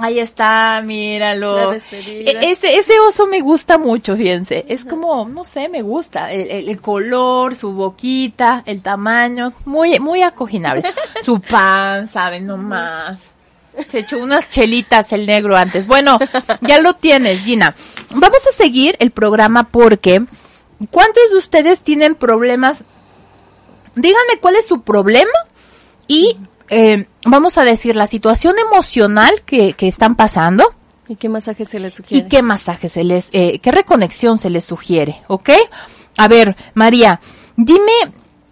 [0.00, 1.72] Ahí está, míralo.
[1.72, 4.64] E- ese, ese oso me gusta mucho, fíjense.
[4.68, 6.32] Es como, no sé, me gusta.
[6.32, 10.84] El, el- el color, su boquita, el tamaño, muy, muy acoginable.
[11.24, 13.20] su panza, ven nomás.
[13.88, 15.86] Se echó unas chelitas el negro antes.
[15.86, 16.18] Bueno,
[16.60, 17.74] ya lo tienes, Gina.
[18.14, 20.22] Vamos a seguir el programa porque,
[20.90, 22.84] ¿cuántos de ustedes tienen problemas?
[23.94, 25.30] Díganme cuál es su problema
[26.08, 26.36] y
[26.68, 30.64] eh, vamos a decir la situación emocional que, que están pasando
[31.08, 32.26] ¿Y qué masaje se le sugiere?
[32.26, 35.50] y qué masaje se les, eh, qué reconexión se les sugiere, ¿ok?
[36.16, 37.20] A ver, María,
[37.56, 37.92] dime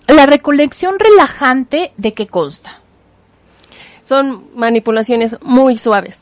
[0.08, 2.80] la reconexión relajante de qué consta.
[4.02, 6.18] Son manipulaciones muy suaves.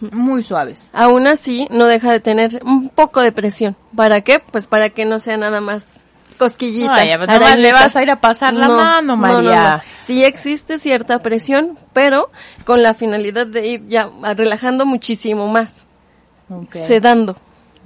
[0.00, 0.90] Muy suaves.
[0.92, 3.76] Aún así, no deja de tener un poco de presión.
[3.96, 4.40] ¿Para qué?
[4.40, 6.00] Pues para que no sea nada más
[6.38, 6.98] cosquillitas.
[6.98, 9.76] Ay, nomás le vas a ir a pasar la mano, no, no, María.
[9.76, 9.82] no.
[10.04, 12.30] Sí existe cierta presión, pero
[12.64, 15.84] con la finalidad de ir ya relajando muchísimo más,
[16.72, 17.36] sedando.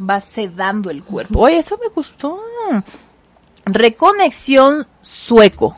[0.01, 1.41] Va sedando el cuerpo.
[1.41, 2.41] Oye, eso me gustó.
[3.65, 5.77] Reconexión sueco.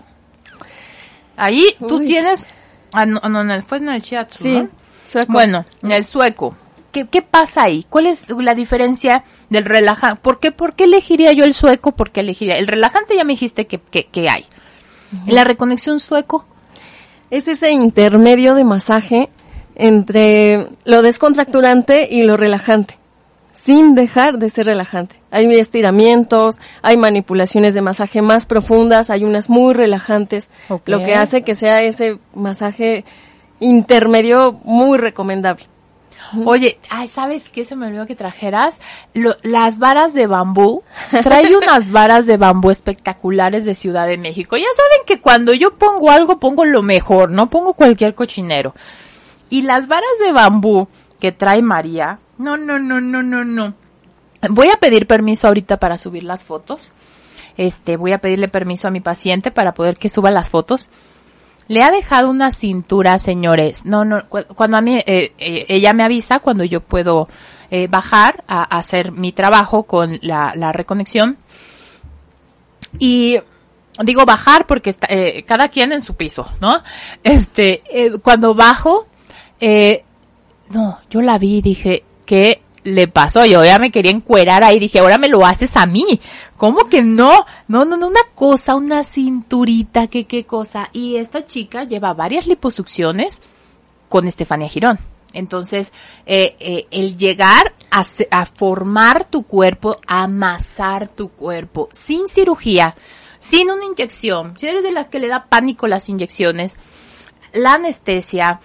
[1.36, 2.06] Ahí tú Uy.
[2.06, 2.46] tienes,
[2.92, 4.68] ah, no, no, fue en el shiatsu, Sí,
[5.10, 5.32] sueco.
[5.32, 6.56] Bueno, en el sueco.
[6.94, 7.84] ¿Qué, ¿Qué pasa ahí?
[7.90, 10.20] ¿Cuál es la diferencia del relajante?
[10.22, 11.92] ¿Por qué, ¿Por qué elegiría yo el sueco?
[11.92, 12.56] ¿Por qué elegiría?
[12.56, 14.46] El relajante ya me dijiste que, que, que hay.
[15.26, 16.44] ¿La reconexión sueco?
[17.30, 19.28] Es ese intermedio de masaje
[19.74, 22.96] entre lo descontracturante y lo relajante.
[23.64, 25.16] sin dejar de ser relajante.
[25.30, 30.48] Hay estiramientos, hay manipulaciones de masaje más profundas, hay unas muy relajantes,
[30.84, 33.04] lo que hace que sea ese masaje
[33.60, 35.64] intermedio muy recomendable.
[36.44, 37.64] Oye, ay, ¿sabes qué?
[37.64, 38.80] Se me olvidó que trajeras
[39.14, 40.82] Lo- las varas de bambú.
[41.22, 44.56] Trae unas varas de bambú espectaculares de Ciudad de México.
[44.56, 48.74] Ya saben que cuando yo pongo algo, pongo lo mejor, no pongo cualquier cochinero.
[49.50, 50.88] Y las varas de bambú
[51.20, 53.74] que trae María, no, no, no, no, no, no.
[54.50, 56.90] Voy a pedir permiso ahorita para subir las fotos.
[57.56, 60.90] Este, voy a pedirle permiso a mi paciente para poder que suba las fotos.
[61.68, 63.86] Le ha dejado una cintura, señores.
[63.86, 67.28] No, no, cu- cuando a mí, eh, eh, ella me avisa cuando yo puedo
[67.70, 71.38] eh, bajar a, hacer mi trabajo con la, reconexión.
[72.98, 73.38] Y
[74.02, 76.82] digo bajar porque está, eh, cada quien en su piso, ¿no?
[77.22, 77.82] Este,
[78.22, 79.06] cuando bajo,
[80.70, 83.44] no, yo la vi dije, ¿qué le pasó?
[83.44, 86.20] Yo ya me quería encuerar ahí, dije, ahora me lo haces a mí.
[86.56, 87.44] ¿Cómo que no?
[87.66, 90.90] No, no, no, una cosa, una cinturita, que qué cosa.
[90.92, 93.42] Y esta chica lleva varias liposucciones
[94.08, 94.98] con Estefania Girón.
[95.32, 95.92] Entonces,
[96.26, 102.94] eh, eh, el llegar a, a formar tu cuerpo, a amasar tu cuerpo, sin cirugía,
[103.40, 106.76] sin una inyección, si eres de las que le da pánico las inyecciones,
[107.52, 108.60] la anestesia,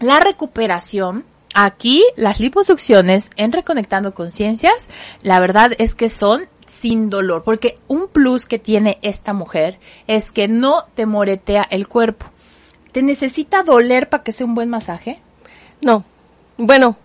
[0.00, 1.24] la recuperación,
[1.54, 4.90] aquí las liposucciones en Reconectando Conciencias,
[5.22, 10.30] la verdad es que son sin dolor, porque un plus que tiene esta mujer es
[10.30, 12.26] que no te moretea el cuerpo.
[12.92, 15.20] ¿Te necesita doler para que sea un buen masaje?
[15.80, 16.04] No.
[16.56, 16.96] Bueno,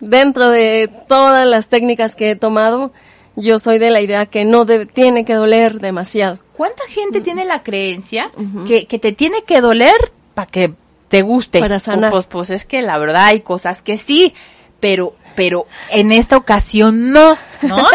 [0.00, 2.92] dentro de todas las técnicas que he tomado,
[3.36, 6.38] yo soy de la idea que no tiene que doler demasiado.
[6.56, 8.32] ¿Cuánta gente tiene la creencia
[8.66, 9.94] que, que te tiene que doler
[10.34, 10.74] para que
[11.08, 11.60] te guste?
[11.60, 12.10] Para sanar.
[12.10, 14.34] Pues, pues es que la verdad hay cosas que sí,
[14.80, 17.86] pero, pero en esta ocasión no, ¿no?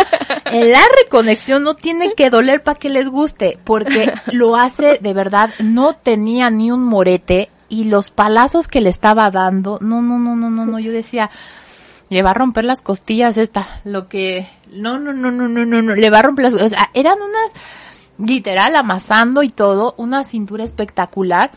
[0.52, 5.52] La reconexión no tiene que doler para que les guste, porque lo hace de verdad,
[5.60, 10.36] no tenía ni un morete y los palazos que le estaba dando, no, no, no,
[10.36, 11.32] no, no, no, yo decía,
[12.10, 15.82] le va a romper las costillas esta, lo que, no, no, no, no, no, no,
[15.82, 17.52] no, le va a romper las, o sea, eran unas,
[18.20, 21.50] literal, amasando y todo, una cintura espectacular,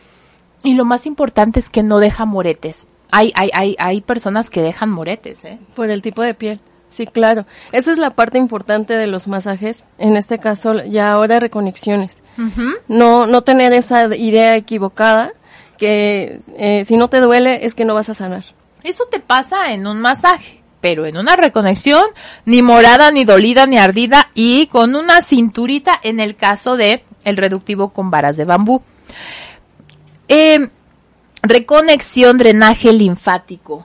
[0.66, 2.88] y lo más importante es que no deja moretes.
[3.12, 5.58] Hay, hay, hay, hay personas que dejan moretes, ¿eh?
[5.76, 6.60] Por el tipo de piel.
[6.88, 7.46] Sí, claro.
[7.70, 9.84] Esa es la parte importante de los masajes.
[9.98, 12.18] En este caso, ya ahora reconexiones.
[12.88, 15.32] No, no tener esa idea equivocada
[15.78, 18.44] que eh, si no te duele es que no vas a sanar.
[18.82, 22.04] Eso te pasa en un masaje, pero en una reconexión,
[22.44, 27.36] ni morada, ni dolida, ni ardida, y con una cinturita en el caso de el
[27.36, 28.82] reductivo con varas de bambú.
[30.28, 30.68] Eh,
[31.42, 33.84] reconexión, drenaje linfático.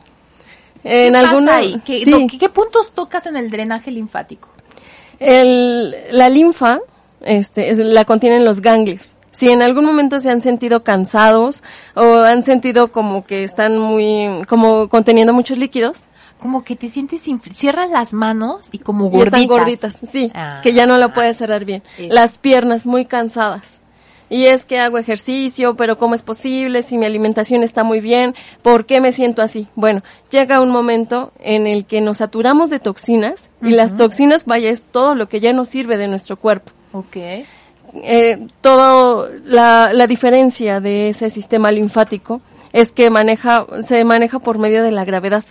[0.84, 1.82] En ¿Qué pasa alguna, ahí?
[1.86, 2.10] ¿Qué, sí.
[2.10, 4.50] no, ¿qué- qué puntos tocas en el drenaje linfático?
[5.20, 6.80] El, la linfa
[7.22, 9.10] este, es- la contienen los ganglios.
[9.32, 11.64] Si en algún momento se han sentido cansados
[11.96, 16.06] o han sentido como que están muy, como conteniendo muchos líquidos,
[16.40, 17.22] Como que te sientes,
[17.54, 19.28] cierras las manos y como y gorditas.
[19.42, 20.60] están gorditas, sí, Ah.
[20.64, 21.84] que ya no lo puedes cerrar bien.
[22.00, 23.80] Las piernas muy cansadas.
[24.32, 26.84] Y es que hago ejercicio, pero ¿cómo es posible?
[26.84, 29.68] Si mi alimentación está muy bien, ¿por qué me siento así?
[29.76, 34.70] Bueno, llega un momento en el que nos saturamos de toxinas y las toxinas, vaya,
[34.70, 36.72] es todo lo que ya no sirve de nuestro cuerpo.
[36.94, 37.18] Ok.
[38.04, 44.58] eh, todo la, la diferencia de ese sistema linfático es que maneja se maneja por
[44.58, 45.44] medio de la gravedad.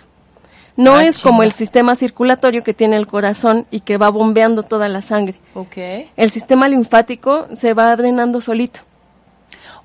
[0.77, 4.63] No Ah, es como el sistema circulatorio que tiene el corazón y que va bombeando
[4.63, 5.35] toda la sangre.
[5.53, 5.77] Ok.
[6.15, 8.79] El sistema linfático se va drenando solito.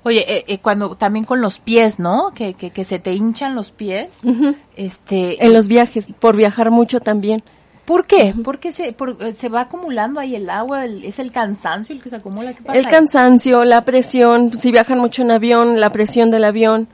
[0.03, 2.31] Oye, eh, eh, cuando también con los pies, ¿no?
[2.33, 4.21] Que, que, que se te hinchan los pies.
[4.75, 5.43] Este.
[5.45, 7.43] En los viajes, por viajar mucho también.
[7.83, 8.33] ¿Por qué?
[8.43, 12.01] Porque se, por- eh, se va acumulando ahí el agua, el- es el cansancio el
[12.01, 12.53] que se acumula.
[12.53, 12.91] ¿Qué pasa El ahí?
[12.91, 16.87] cansancio, la presión, si viajan mucho en avión, la presión del avión.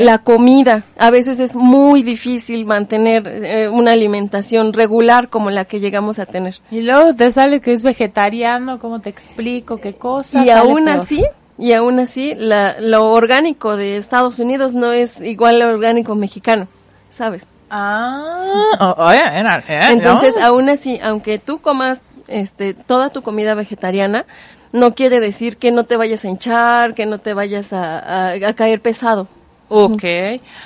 [0.00, 5.80] La comida, a veces es muy difícil mantener eh, una alimentación regular como la que
[5.80, 6.60] llegamos a tener.
[6.70, 9.76] Y luego te sale que es vegetariano, ¿cómo te explico?
[9.78, 10.44] ¿Qué cosa?
[10.44, 10.96] Y aún peor.
[10.98, 11.24] así,
[11.58, 16.66] y aún así, la, lo orgánico de Estados Unidos no es igual al orgánico mexicano,
[17.10, 17.46] ¿sabes?
[17.70, 20.46] Ah, oh, era- eh, Entonces, ¿no?
[20.46, 24.24] aún así, aunque tú comas este, toda tu comida vegetariana,
[24.72, 27.98] no quiere decir que no te vayas a hinchar, que no te vayas a,
[28.30, 29.28] a- a caer pesado.
[29.76, 30.04] Ok.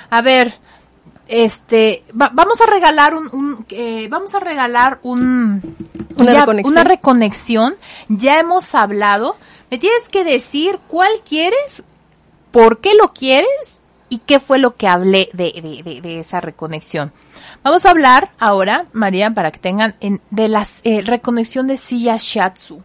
[0.09, 0.53] A ver,
[1.27, 5.61] este, va- vamos a regalar un, un, eh, vamos a regalar un,
[6.17, 6.71] Una ya- reconexión.
[6.73, 7.75] una reconexión.
[8.07, 9.35] Ya hemos hablado.
[9.71, 11.83] Me tienes que decir cuál quieres,
[12.51, 13.49] por qué lo quieres
[14.09, 17.11] y qué fue lo que hablé de, de, de, de esa reconexión.
[17.61, 22.15] Vamos a hablar ahora, María, para que tengan en, de la eh, reconexión de silla
[22.17, 22.81] Shatsu.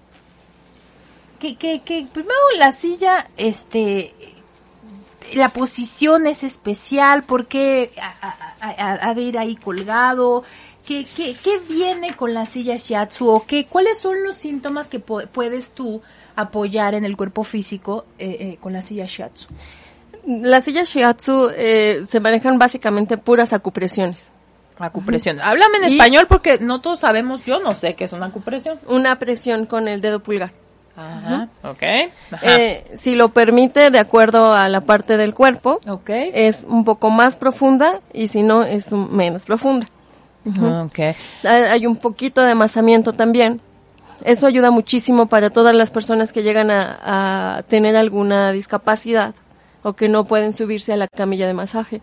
[1.38, 4.14] Que, que, que primero la silla, este,
[5.32, 7.92] la posición es especial, porque
[8.60, 10.44] ha de ir ahí colgado?
[10.86, 14.98] ¿Qué, qué, qué viene con la silla Shiatsu o qué, cuáles son los síntomas que
[14.98, 16.02] puedes tú
[16.36, 19.48] apoyar en el cuerpo físico eh, eh, con la silla Shiatsu?
[20.26, 24.30] La silla Shiatsu eh, se manejan básicamente puras acupresiones.
[24.78, 25.40] Acupresión.
[25.40, 28.78] Háblame en español porque no todos sabemos, yo no sé qué es una acupresión.
[28.86, 30.52] Una presión con el dedo pulgar.
[30.96, 31.82] Ajá, ok.
[32.42, 36.30] Eh, si lo permite, de acuerdo a la parte del cuerpo, okay.
[36.32, 39.88] es un poco más profunda y si no, es menos profunda.
[40.84, 41.14] okay.
[41.42, 43.60] Hay un poquito de amasamiento también.
[44.24, 49.34] Eso ayuda muchísimo para todas las personas que llegan a, a tener alguna discapacidad
[49.82, 52.00] o que no pueden subirse a la camilla de masaje.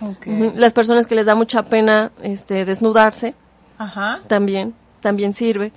[0.00, 0.52] Okay.
[0.56, 3.34] Las personas que les da mucha pena este, desnudarse,
[3.78, 4.20] Ajá.
[4.26, 5.72] también, también sirve.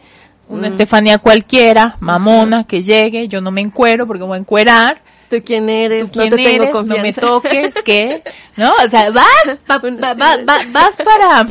[0.49, 5.01] Una Estefanía cualquiera, mamona, que llegue, yo no me encuero porque voy a encuerar.
[5.29, 6.11] ¿Tú quién eres?
[6.11, 6.67] ¿Tú quién no te eres?
[6.67, 7.01] tengo confianza.
[7.01, 8.23] No me toques, ¿qué?
[8.55, 8.71] ¿No?
[8.85, 9.25] O sea, vas,
[9.65, 11.45] pa, pa, va, va, vas para,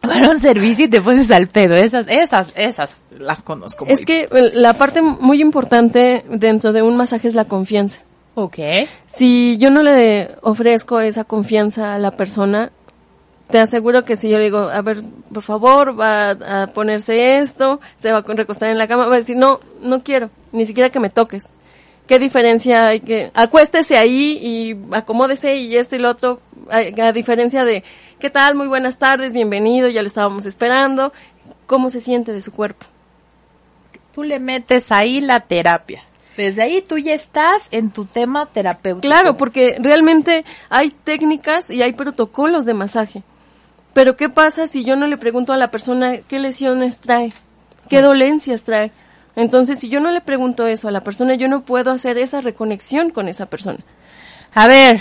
[0.00, 1.74] para un servicio y te pones al pedo.
[1.74, 6.96] Esas, esas, esas las conozco muy Es que la parte muy importante dentro de un
[6.96, 8.02] masaje es la confianza.
[8.34, 8.58] Ok.
[9.08, 12.70] Si yo no le ofrezco esa confianza a la persona,
[13.50, 17.80] te aseguro que si yo le digo, a ver, por favor, va a ponerse esto,
[17.98, 20.90] se va a recostar en la cama, va a decir, no, no quiero, ni siquiera
[20.90, 21.46] que me toques.
[22.06, 26.40] ¿Qué diferencia hay que, acuéstese ahí y acomódese y esto y lo otro,
[26.70, 27.84] a, a diferencia de,
[28.18, 28.54] ¿qué tal?
[28.54, 31.12] Muy buenas tardes, bienvenido, ya lo estábamos esperando.
[31.66, 32.86] ¿Cómo se siente de su cuerpo?
[34.14, 36.02] Tú le metes ahí la terapia.
[36.36, 39.02] Desde ahí tú ya estás en tu tema terapéutico.
[39.02, 43.22] Claro, porque realmente hay técnicas y hay protocolos de masaje.
[43.98, 47.32] Pero ¿qué pasa si yo no le pregunto a la persona qué lesiones trae?
[47.88, 48.92] ¿Qué dolencias trae?
[49.34, 52.40] Entonces, si yo no le pregunto eso a la persona, yo no puedo hacer esa
[52.40, 53.80] reconexión con esa persona.
[54.54, 55.00] A ver,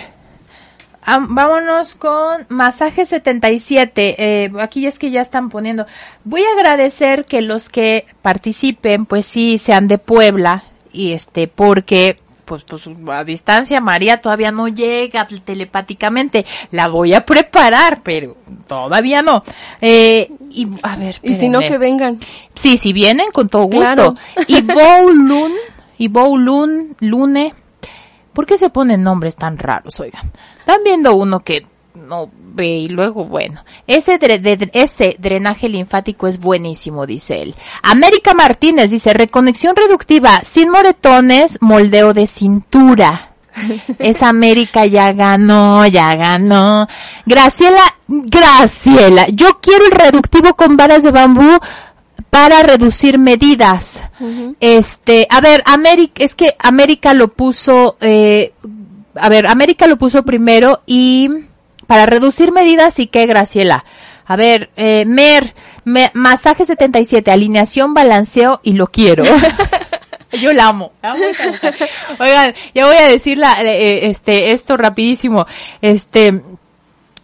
[1.08, 4.16] um, vámonos con masaje 77.
[4.18, 5.86] Eh, aquí es que ya están poniendo.
[6.24, 12.18] Voy a agradecer que los que participen, pues sí, sean de Puebla y este, porque
[12.48, 16.46] pues, pues a distancia María todavía no llega telepáticamente.
[16.72, 18.38] La voy a preparar, pero
[18.68, 19.44] todavía no.
[19.82, 22.20] Eh, y a ver, y si no que vengan.
[22.56, 23.80] Sí, si vienen con todo gusto.
[23.80, 24.16] Claro.
[24.48, 25.52] Y Bowlun,
[25.98, 27.54] y Bowlun, Lune.
[28.32, 30.32] ¿Por qué se ponen nombres tan raros, oigan?
[30.60, 31.66] Están viendo uno que
[32.08, 37.56] no ve y luego, bueno, ese, dre de, ese drenaje linfático es buenísimo, dice él.
[37.84, 43.32] América Martínez dice, reconexión reductiva, sin moretones, moldeo de cintura.
[44.00, 46.88] Esa América ya ganó, ya ganó.
[47.26, 51.60] Graciela, Graciela, yo quiero el reductivo con varas de bambú
[52.30, 54.04] para reducir medidas.
[54.20, 54.56] Uh -huh.
[54.60, 58.54] Este, a ver, América, es que América lo puso, eh,
[59.16, 61.47] a ver, América lo puso primero y
[61.88, 63.86] para reducir medidas y qué, Graciela.
[64.26, 69.24] A ver, eh, Mer, me, masaje 77, alineación, balanceo y lo quiero.
[70.34, 70.92] Yo la amo.
[71.02, 71.24] amo
[72.20, 75.48] Oigan, ya voy a decir la, eh, este, esto rapidísimo.
[75.82, 76.42] Este,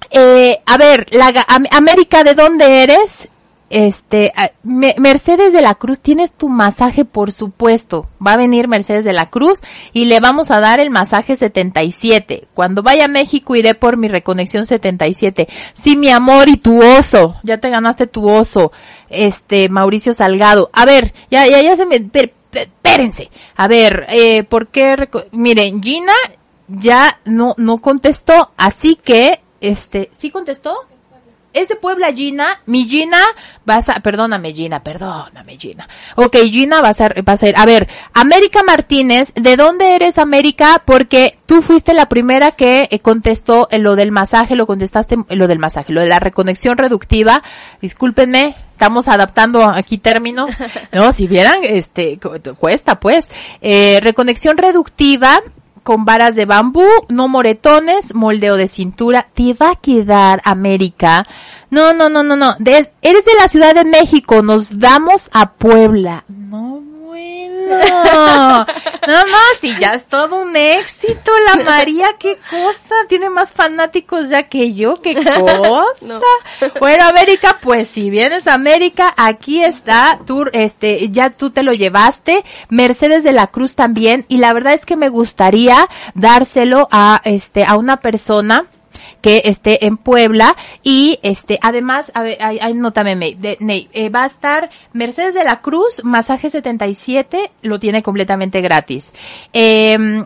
[0.09, 3.27] eh, a ver, la, América, ¿de dónde eres?
[3.75, 8.07] Este, Mercedes de la Cruz, tienes tu masaje, por supuesto.
[8.25, 9.61] Va a venir Mercedes de la Cruz
[9.93, 12.47] y le vamos a dar el masaje 77.
[12.53, 15.47] Cuando vaya a México iré por mi reconexión 77.
[15.73, 17.35] Sí, mi amor y tu oso.
[17.41, 18.71] Ya te ganaste tu oso.
[19.09, 20.69] Este, Mauricio Salgado.
[20.71, 23.31] A ver, ya, ya, ya se me, espérense.
[23.55, 25.09] A ver, eh, ¿por qué?
[25.31, 26.13] Miren, Gina
[26.67, 30.77] ya no, no contestó, así que, este, ¿sí contestó?
[31.53, 32.61] Es de Puebla, Gina.
[32.65, 33.21] Mi Gina,
[33.63, 35.87] vas a, perdóname, Gina, perdóname, Gina.
[36.15, 37.55] Ok, Gina, vas a, vas a ir.
[37.57, 40.81] A ver, América Martínez, ¿de dónde eres, América?
[40.83, 45.37] Porque tú fuiste la primera que eh, contestó en lo del masaje, lo contestaste en
[45.37, 47.43] lo del masaje, lo de la reconexión reductiva.
[47.81, 50.55] Discúlpenme, estamos adaptando aquí términos.
[50.91, 52.19] No, si vieran, este,
[52.57, 53.29] cuesta, pues.
[53.61, 55.41] Eh, reconexión reductiva,
[55.83, 59.27] con varas de bambú, no moretones, moldeo de cintura.
[59.33, 61.25] Te va a quedar, América.
[61.69, 62.55] No, no, no, no, no.
[62.59, 64.41] De, eres de la Ciudad de México.
[64.41, 66.23] Nos vamos a Puebla.
[66.27, 66.62] No,
[67.67, 68.65] bueno.
[69.07, 71.31] Nada más, y ya es todo un éxito.
[71.47, 72.95] La María, qué cosa.
[73.07, 76.21] Tiene más fanáticos ya que yo, qué cosa.
[76.79, 80.19] Bueno, América, pues si vienes a América, aquí está.
[80.25, 82.43] Tú, este, ya tú te lo llevaste.
[82.69, 84.25] Mercedes de la Cruz también.
[84.29, 88.67] Y la verdad es que me gustaría dárselo a, este, a una persona
[89.21, 94.09] que esté en Puebla y este además a ver ahí nótame May, de, Ney, eh,
[94.09, 99.11] va a estar Mercedes de la Cruz masaje 77 lo tiene completamente gratis.
[99.53, 100.23] Eh,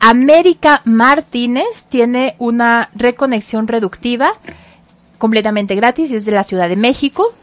[0.00, 4.32] América Martínez tiene una reconexión reductiva
[5.18, 7.34] completamente gratis es de la Ciudad de México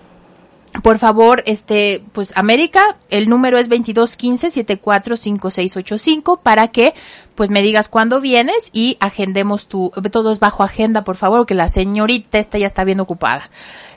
[0.84, 6.94] por favor, este, pues América, el número es 2215-745685 para que,
[7.36, 11.54] pues me digas cuándo vienes y agendemos tu, todo es bajo agenda, por favor, que
[11.56, 13.50] la señorita esta ya está bien ocupada.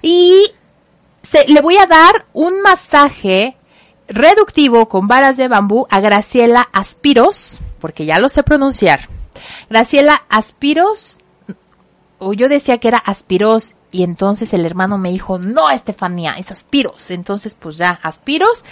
[0.02, 0.44] Y
[1.22, 3.56] se, le voy a dar un masaje
[4.08, 9.08] reductivo con varas de bambú a Graciela Aspiros, porque ya lo sé pronunciar.
[9.68, 11.18] Graciela Aspiros,
[12.18, 16.50] o yo decía que era Aspiros y entonces el hermano me dijo, no, Estefanía, es
[16.50, 17.10] Aspiros.
[17.10, 18.64] Entonces, pues ya, Aspiros.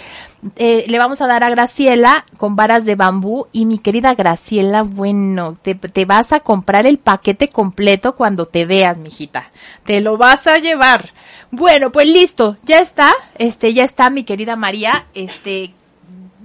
[0.55, 3.47] Eh, le vamos a dar a Graciela con varas de bambú.
[3.51, 8.65] Y mi querida Graciela, bueno, te, te vas a comprar el paquete completo cuando te
[8.65, 9.51] veas, mijita.
[9.85, 11.11] Te lo vas a llevar.
[11.51, 13.13] Bueno, pues listo, ya está.
[13.35, 15.07] Este, ya está mi querida María.
[15.13, 15.73] Este,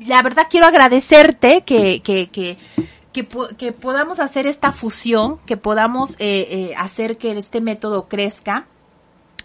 [0.06, 2.56] la verdad quiero agradecerte que, que, que,
[3.14, 8.66] que, que podamos hacer esta fusión, que podamos eh, eh, hacer que este método crezca.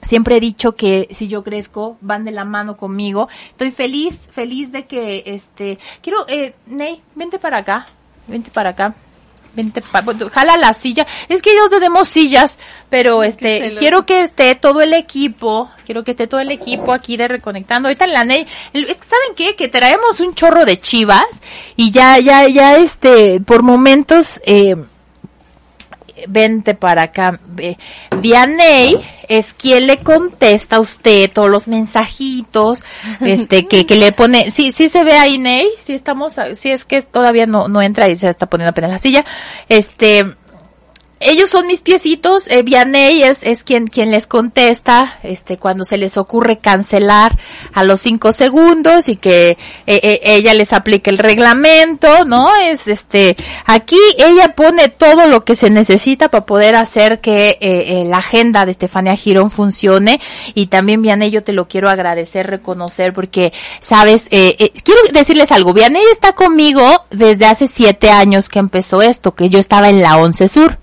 [0.02, 3.30] Siempre he dicho que si yo crezco, van de la mano conmigo.
[3.52, 7.86] Estoy feliz, feliz de que, este, quiero, eh, Ney, vente para acá,
[8.28, 8.96] vente para acá.
[9.56, 11.06] Vente pa- bueno, jala la silla.
[11.28, 16.12] Es que no tenemos sillas, pero este, quiero que esté todo el equipo, quiero que
[16.12, 17.88] esté todo el equipo aquí de Reconectando.
[17.90, 19.56] Ahorita la Ney, el- es que ¿saben qué?
[19.56, 21.42] Que traemos un chorro de chivas
[21.76, 24.76] y ya, ya, ya, este, por momentos, eh,
[26.28, 27.40] vente para acá.
[28.20, 28.98] Vianey
[29.28, 32.84] es quien le contesta a usted todos los mensajitos,
[33.22, 36.84] este, que, que le pone, sí, sí se ve ahí, Ney, sí estamos, sí es
[36.84, 39.24] que todavía no, no entra y se está poniendo apenas la silla,
[39.70, 40.26] este,
[41.20, 45.98] ellos son mis piecitos, eh, Vianey es, es quien, quien les contesta, este, cuando se
[45.98, 47.38] les ocurre cancelar
[47.74, 52.56] a los cinco segundos y que eh, eh, ella les aplique el reglamento, ¿no?
[52.56, 57.58] Es, este, aquí ella pone todo lo que se necesita para poder hacer que eh,
[57.62, 60.20] eh, la agenda de Estefania Girón funcione
[60.54, 65.52] y también Vianey yo te lo quiero agradecer, reconocer porque, sabes, eh, eh, quiero decirles
[65.52, 70.02] algo, Vianey está conmigo desde hace siete años que empezó esto, que yo estaba en
[70.02, 70.78] la Once Sur.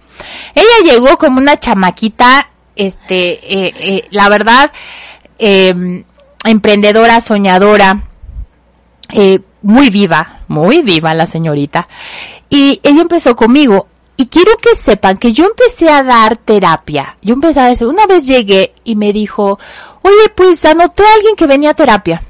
[0.54, 4.70] Ella llegó como una chamaquita, este, eh, eh, la verdad,
[5.38, 6.02] eh,
[6.44, 8.02] emprendedora, soñadora,
[9.12, 11.88] eh, muy viva, muy viva la señorita.
[12.48, 13.88] Y ella empezó conmigo.
[14.18, 17.18] Y quiero que sepan que yo empecé a dar terapia.
[17.20, 19.58] Yo empecé a decir, una vez llegué y me dijo,
[20.00, 22.22] oye, pues anoté a alguien que venía a terapia.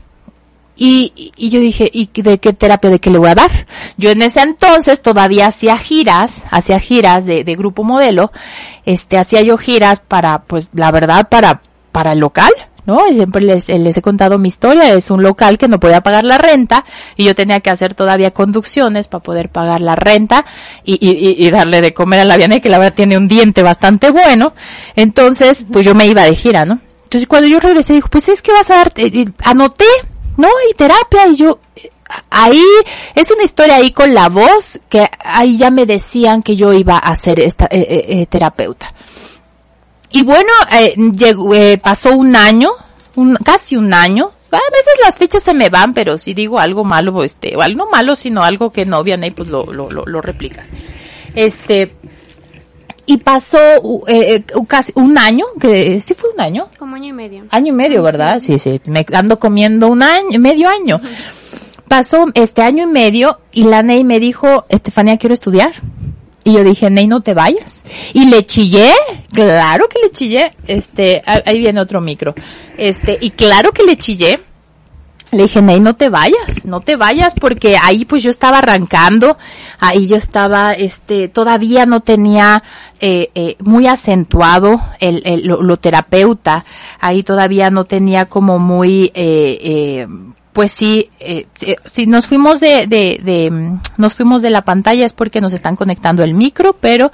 [0.79, 3.67] Y, y yo dije, ¿y de qué terapia de qué le voy a dar?
[3.97, 8.31] Yo en ese entonces todavía hacía giras, hacía giras de, de grupo modelo,
[8.85, 11.63] este, hacía yo giras para, pues, la verdad, para,
[11.93, 12.53] para el local,
[12.85, 13.01] ¿no?
[13.11, 16.37] Siempre les, les he contado mi historia, es un local que no podía pagar la
[16.39, 16.85] renta
[17.17, 20.45] y yo tenía que hacer todavía conducciones para poder pagar la renta
[20.85, 21.11] y, y,
[21.43, 24.11] y- y darle de comer a la Vianey, que la verdad tiene un diente bastante
[24.11, 24.53] bueno.
[24.95, 26.79] Entonces, pues yo me iba de gira, ¿no?
[27.05, 29.85] Entonces cuando yo regresé dijo, pues es que vas a dar, eh, eh, anoté,
[30.37, 30.49] ¿no?
[30.71, 31.59] Y terapia y yo,
[32.31, 32.65] ahí
[33.15, 36.99] es una historia ahí con la voz que ahí ya me decían que yo iba
[36.99, 38.93] a ser esta eh, eh, eh, terapeuta.
[40.11, 42.71] Y bueno, eh, llegó, eh, pasó un año,
[43.17, 44.31] un, casi un año.
[44.51, 47.85] A veces las fechas se me van, pero si digo algo malo, este, o algo
[47.85, 50.71] no malo, sino algo que no, Vianey, pues lo, lo, lo, lo replicas.
[51.35, 51.95] Este,
[53.07, 53.59] y pasó
[54.09, 57.45] eh, eh, casi un año, que sí fue un año, Como año y medio.
[57.51, 58.41] Año y medio, ¿verdad?
[58.41, 61.01] Sí, sí, me ando comiendo un año, medio año.
[61.89, 65.73] Pasó este año y medio y la Ney me dijo, Estefanía, quiero estudiar.
[66.43, 67.85] Y yo dije, Ney, no te vayas.
[68.13, 68.93] Y le chillé,
[69.33, 70.53] claro que le chillé.
[70.67, 72.35] Este, ah, ahí viene otro micro.
[72.77, 74.41] Este, y claro que le chillé.
[75.33, 79.37] Le dije, Ney, no te vayas, no te vayas, porque ahí pues yo estaba arrancando,
[79.81, 82.63] ahí yo estaba, este, todavía no tenía
[83.01, 86.65] eh, eh, muy acentuado el, el- lo, lo terapeuta,
[87.01, 90.07] ahí todavía no tenía como muy, eh, eh,
[90.53, 95.05] pues sí, eh, eh, si nos fuimos de, de, de, nos fuimos de la pantalla
[95.05, 97.11] es porque nos están conectando el micro, pero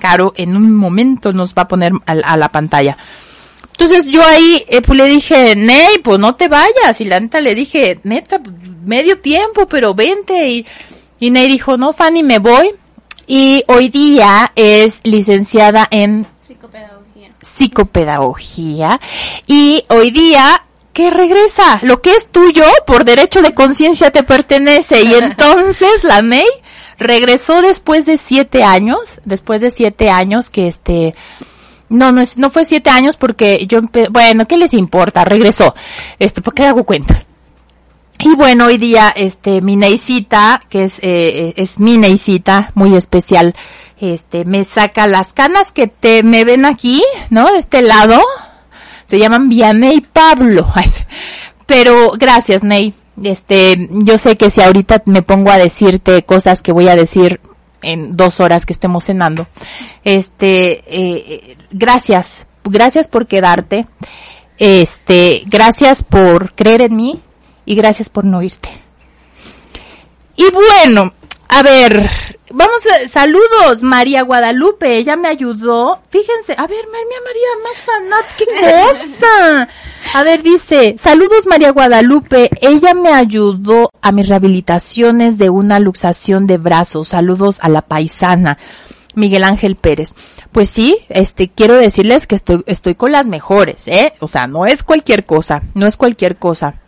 [0.00, 2.96] Caro en un momento nos va a poner a, a la pantalla.
[3.72, 7.00] Entonces yo ahí eh, pues le dije, Ney, pues no te vayas.
[7.00, 8.40] Y la neta le dije, neta,
[8.84, 10.48] medio tiempo, pero vente.
[10.48, 10.66] Y,
[11.18, 12.70] y Ney dijo, no, Fanny, me voy.
[13.26, 17.30] Y hoy día es licenciada en Psicopedagogía.
[17.40, 19.00] psicopedagogía.
[19.46, 20.62] Y hoy día
[20.92, 21.80] que regresa.
[21.82, 25.02] Lo que es tuyo, por derecho de conciencia, te pertenece.
[25.02, 26.46] Y entonces la Ney
[26.98, 31.14] regresó después de siete años, después de siete años que este,
[31.92, 35.24] no, no, es, no fue siete años porque yo, empe- bueno, ¿qué les importa?
[35.24, 35.74] Regresó.
[36.18, 37.26] Este, ¿por qué hago cuentas?
[38.18, 43.54] Y bueno, hoy día, este, mi Neisita, que es, eh, es mi Neisita, muy especial,
[44.00, 47.50] este, me saca las canas que te, me ven aquí, ¿no?
[47.52, 48.20] De este lado.
[49.06, 50.66] Se llaman Vianney Pablo.
[51.66, 52.94] Pero gracias, Ney.
[53.22, 57.40] Este, yo sé que si ahorita me pongo a decirte cosas que voy a decir
[57.82, 59.46] en dos horas que estemos cenando,
[60.04, 63.86] este, eh, gracias, gracias por quedarte,
[64.58, 67.20] este, gracias por creer en mí
[67.64, 68.68] y gracias por no irte.
[70.36, 71.12] Y bueno,
[71.48, 76.00] a ver, vamos a, saludos, María Guadalupe, ella me ayudó.
[76.10, 79.68] Fíjense, a ver, María María, más fanat, qué cosa.
[80.14, 86.46] A ver, dice, saludos María Guadalupe, ella me ayudó a mis rehabilitaciones de una luxación
[86.46, 87.08] de brazos.
[87.08, 88.58] Saludos a la paisana.
[89.14, 90.14] Miguel Ángel Pérez.
[90.52, 94.14] Pues sí, este, quiero decirles que estoy, estoy con las mejores, ¿eh?
[94.20, 96.81] O sea, no es cualquier cosa, no es cualquier cosa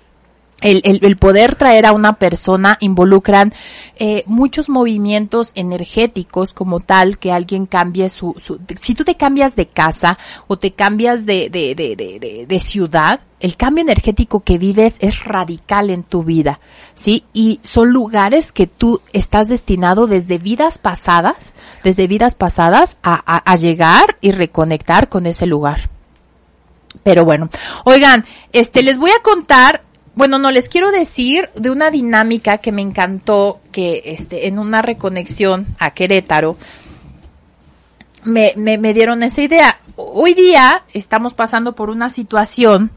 [0.65, 3.53] el, el, el poder traer a una persona involucran
[3.97, 9.57] eh, muchos movimientos energéticos como tal que alguien cambie su, su si tú te cambias
[9.57, 14.57] de casa o te cambias de, de, de, de, de, ciudad el cambio energético que
[14.57, 16.61] vives es radical en tu vida,
[16.95, 17.25] ¿sí?
[17.35, 23.37] Y son lugares que tú estás destinado desde vidas pasadas, desde vidas pasadas a, a,
[23.37, 25.91] a llegar y reconectar con ese lugar.
[27.03, 27.51] Pero bueno,
[27.85, 29.83] oigan, este, les voy a contar
[30.15, 34.83] bueno, no les quiero decir de una dinámica que me encantó que este en una
[34.83, 36.57] reconexión a Querétaro
[38.25, 39.81] me, me, me dieron esa idea.
[39.97, 42.91] Hoy día estamos pasando por una situación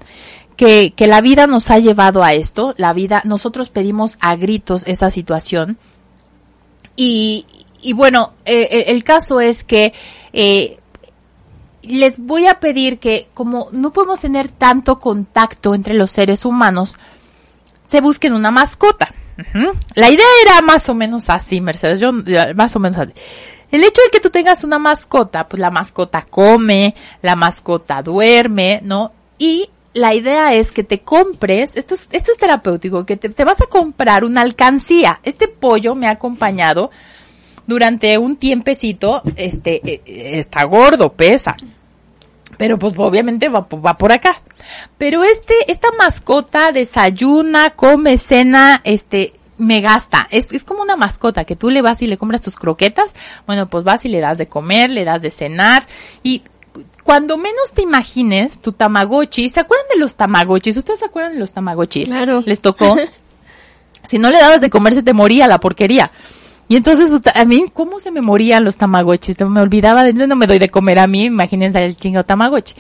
[0.56, 2.74] que, que la vida nos ha llevado a esto.
[2.78, 5.78] La vida, nosotros pedimos a gritos esa situación.
[6.96, 7.46] Y,
[7.82, 9.94] y bueno, eh, el caso es que
[10.34, 10.80] eh,
[11.88, 16.98] les voy a pedir que como no podemos tener tanto contacto entre los seres humanos,
[17.88, 19.14] se busquen una mascota.
[19.94, 22.12] La idea era más o menos así, Mercedes, yo
[22.56, 23.14] más o menos así.
[23.72, 28.80] El hecho de que tú tengas una mascota, pues la mascota come, la mascota duerme,
[28.84, 29.12] ¿no?
[29.38, 33.44] Y la idea es que te compres, esto es, esto es terapéutico, que te, te
[33.44, 35.20] vas a comprar una alcancía.
[35.24, 36.92] Este pollo me ha acompañado
[37.68, 41.56] durante un tiempecito, este, eh, está gordo, pesa.
[42.58, 44.42] Pero pues obviamente va, va, por acá.
[44.98, 50.28] Pero este, esta mascota desayuna, come, cena, este, me gasta.
[50.32, 53.14] Es, es como una mascota que tú le vas y le compras tus croquetas.
[53.46, 55.88] Bueno, pues vas y le das de comer, le das de cenar.
[56.24, 56.44] Y
[57.04, 60.78] cuando menos te imagines, tu tamagotchi, ¿se acuerdan de los tamagotchis?
[60.78, 62.06] ¿Ustedes se acuerdan de los tamagotchis?
[62.06, 62.44] Claro.
[62.46, 62.98] ¿Les tocó?
[64.06, 66.12] si no le dabas de comer se te moría la porquería.
[66.68, 69.40] Y entonces, a mí, ¿cómo se me morían los tamagotchis?
[69.40, 72.76] Me olvidaba, de, no me doy de comer a mí, imagínense el chingo tamagotchi.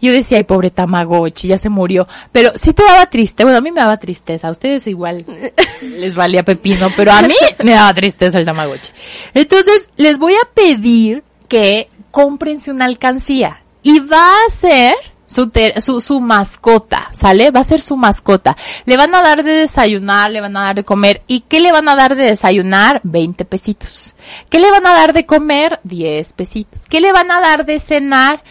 [0.00, 2.06] Yo decía, ay, pobre tamagotchi, ya se murió.
[2.32, 5.24] Pero sí te daba triste, bueno, a mí me daba tristeza, a ustedes igual
[5.80, 8.90] les valía pepino, pero a mí me daba tristeza el tamagotchi.
[9.32, 13.62] Entonces, les voy a pedir que cómprense una alcancía.
[13.82, 14.94] Y va a ser
[15.26, 17.50] su, ter, su, su mascota, ¿sale?
[17.50, 18.56] Va a ser su mascota.
[18.84, 21.22] Le van a dar de desayunar, le van a dar de comer.
[21.26, 23.00] ¿Y qué le van a dar de desayunar?
[23.04, 24.14] 20 pesitos.
[24.48, 25.80] ¿Qué le van a dar de comer?
[25.84, 26.86] 10 pesitos.
[26.86, 28.42] ¿Qué le van a dar de cenar?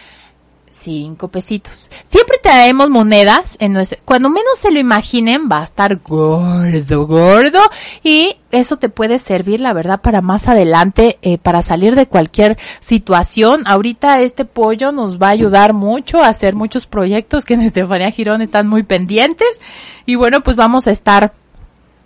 [0.74, 1.88] Cinco pesitos.
[2.08, 7.60] Siempre traemos monedas en nuestro, cuando menos se lo imaginen va a estar gordo, gordo
[8.02, 12.58] y eso te puede servir la verdad para más adelante, eh, para salir de cualquier
[12.80, 13.62] situación.
[13.66, 18.10] Ahorita este pollo nos va a ayudar mucho a hacer muchos proyectos que en Estefanía
[18.10, 19.60] Girón están muy pendientes
[20.06, 21.34] y bueno pues vamos a estar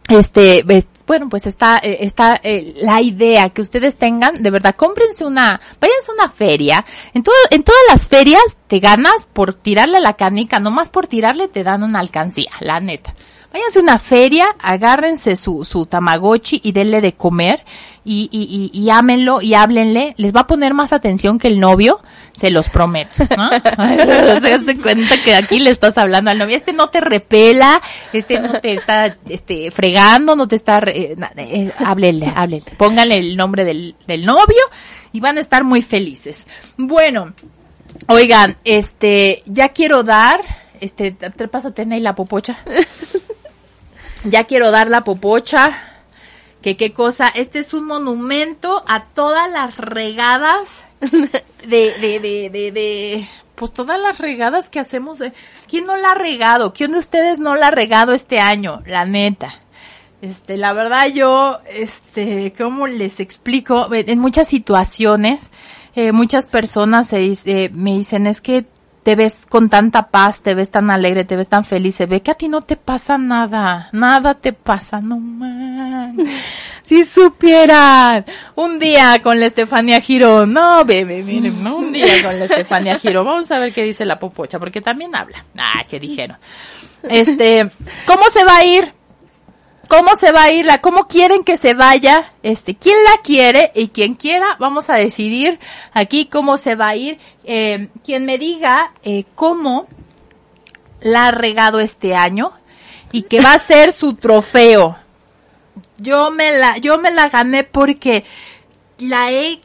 [0.09, 0.63] este,
[1.09, 5.59] bueno, pues está, eh, está eh, la idea que ustedes tengan, de verdad, cómprense una,
[5.81, 6.85] váyanse a una feria.
[7.15, 11.49] En todo, en todas las ferias te ganas por tirarle la canica, nomás por tirarle
[11.49, 13.15] te dan una alcancía, la neta.
[13.53, 17.65] Váyanse a una feria, agárrense su, su tamagotchi y denle de comer
[18.05, 20.15] y, y, y, y ámenlo y háblenle.
[20.19, 21.99] Les va a poner más atención que el novio,
[22.33, 23.51] se los prometo, ¿no?
[24.41, 26.57] se se cuenta que aquí le estás hablando al novio.
[26.57, 27.81] Este no te repela,
[28.13, 32.73] este no te está, este, fregando, no te está, eh, eh, háblenle, háblenle.
[32.77, 34.63] Pónganle el nombre del, del novio
[35.13, 36.47] y van a estar muy felices.
[36.77, 37.33] Bueno,
[38.07, 40.41] Oigan, este, ya quiero dar,
[40.81, 42.63] este, te pásate Ney, la popocha.
[44.25, 45.77] ya quiero dar la popocha.
[46.63, 52.73] Que qué cosa, este es un monumento a todas las regadas de, de, de, de,
[52.73, 55.21] de, pues todas las regadas que hacemos.
[55.69, 56.73] ¿Quién no la ha regado?
[56.73, 58.83] ¿Quién de ustedes no la ha regado este año?
[58.87, 59.61] La neta.
[60.21, 63.89] Este, la verdad yo, este, ¿cómo les explico?
[63.95, 65.53] En muchas situaciones,
[65.95, 68.67] eh, muchas personas me dicen, es que
[69.09, 72.21] te ves con tanta paz, te ves tan alegre, te ves tan feliz, se ve
[72.21, 76.15] que a ti no te pasa nada, nada te pasa, no man.
[76.83, 82.39] Si supieran, un día con la Estefanía Girón, no, bebé, miren, no, un día con
[82.39, 85.43] la Estefanía Girón, vamos a ver qué dice la popocha, porque también habla.
[85.57, 86.37] Ah, ¿qué dijeron?
[87.03, 87.71] Este,
[88.07, 88.93] ¿cómo se va a ir?
[89.89, 90.67] ¿Cómo se va a ir?
[90.67, 92.33] La, ¿Cómo quieren que se vaya?
[92.43, 93.73] Este, ¿quién la quiere?
[93.75, 95.59] Y quien quiera, vamos a decidir
[95.95, 97.19] aquí cómo se va a ir.
[97.45, 99.87] Eh, quien me diga eh, cómo
[101.01, 102.53] la ha regado este año
[103.13, 104.97] y que va a ser su trofeo.
[105.97, 108.25] Yo me la, yo me la gané porque
[108.99, 109.59] la he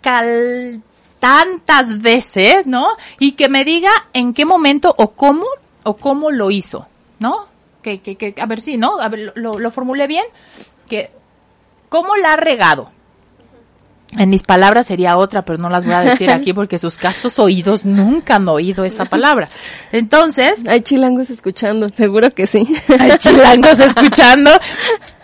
[0.00, 0.82] cal
[1.20, 2.88] tantas veces, ¿no?
[3.20, 5.46] Y que me diga en qué momento o cómo
[5.84, 6.88] o cómo lo hizo,
[7.20, 7.49] ¿no?
[7.82, 9.00] Que, que, que a ver si, ¿no?
[9.00, 10.24] A ver, lo, lo formulé bien.
[10.88, 11.10] Que,
[11.88, 12.90] ¿cómo la ha regado?
[14.18, 17.38] En mis palabras sería otra, pero no las voy a decir aquí porque sus castos
[17.38, 19.48] oídos nunca han oído esa palabra.
[19.92, 22.66] Entonces, Hay chilangos escuchando, seguro que sí.
[22.98, 24.50] hay chilangos escuchando.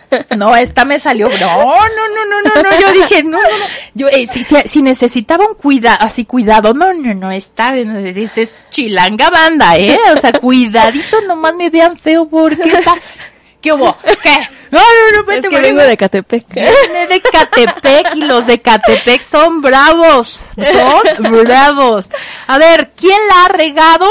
[0.37, 1.29] No, esta me salió.
[1.29, 2.79] No, no, no, no, no, no.
[2.79, 3.65] Yo dije, no, no, no.
[3.93, 8.51] Yo, eh, si, si, si necesitaba un cuidado, así cuidado, no, no, no, está, dices
[8.69, 9.97] chilanga banda, ¿eh?
[10.15, 12.95] O sea, cuidadito, nomás me vean feo porque está.
[13.61, 13.97] ¿Qué hubo?
[14.21, 14.49] ¿Qué?
[14.69, 16.53] No, no, no, Es vete, que vete, vengo de Catepec.
[16.53, 20.51] Viene de Catepec y los de Catepec son bravos.
[20.55, 22.09] Son bravos.
[22.47, 24.07] A ver, ¿quién la ha regado?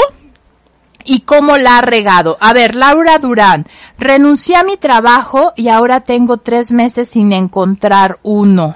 [1.09, 2.37] ¿Y cómo la ha regado?
[2.41, 3.65] A ver, Laura Durán.
[3.97, 8.75] Renuncié a mi trabajo y ahora tengo tres meses sin encontrar uno.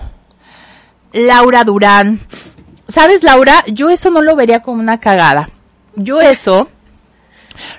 [1.11, 2.21] Laura Durán.
[2.87, 3.65] ¿Sabes, Laura?
[3.67, 5.49] Yo eso no lo vería como una cagada.
[5.97, 6.69] Yo eso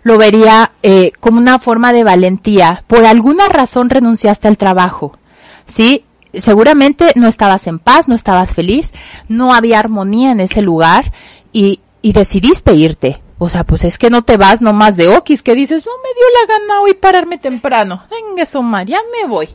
[0.03, 2.85] lo vería eh, como una forma de valentía.
[2.87, 5.17] Por alguna razón renunciaste al trabajo,
[5.65, 6.05] ¿sí?
[6.35, 8.93] Seguramente no estabas en paz, no estabas feliz,
[9.29, 11.11] no había armonía en ese lugar
[11.55, 13.22] y, y decidiste irte.
[13.43, 16.15] O sea, pues es que no te vas nomás de okis, que dices, no me
[16.15, 18.05] dio la gana hoy pararme temprano.
[18.09, 19.49] Venga, Somar, ya me voy.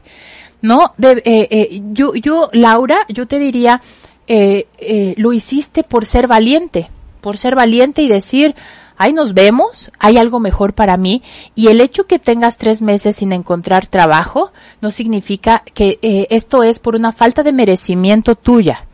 [0.62, 3.80] No, de, eh, eh, yo, yo, Laura, yo te diría,
[4.28, 6.90] eh, eh, lo hiciste por ser valiente,
[7.22, 8.56] por ser valiente y decir,
[8.98, 11.24] ahí nos vemos, hay algo mejor para mí,
[11.56, 14.52] y el hecho que tengas tres meses sin encontrar trabajo
[14.82, 18.86] no significa que eh, esto es por una falta de merecimiento tuya.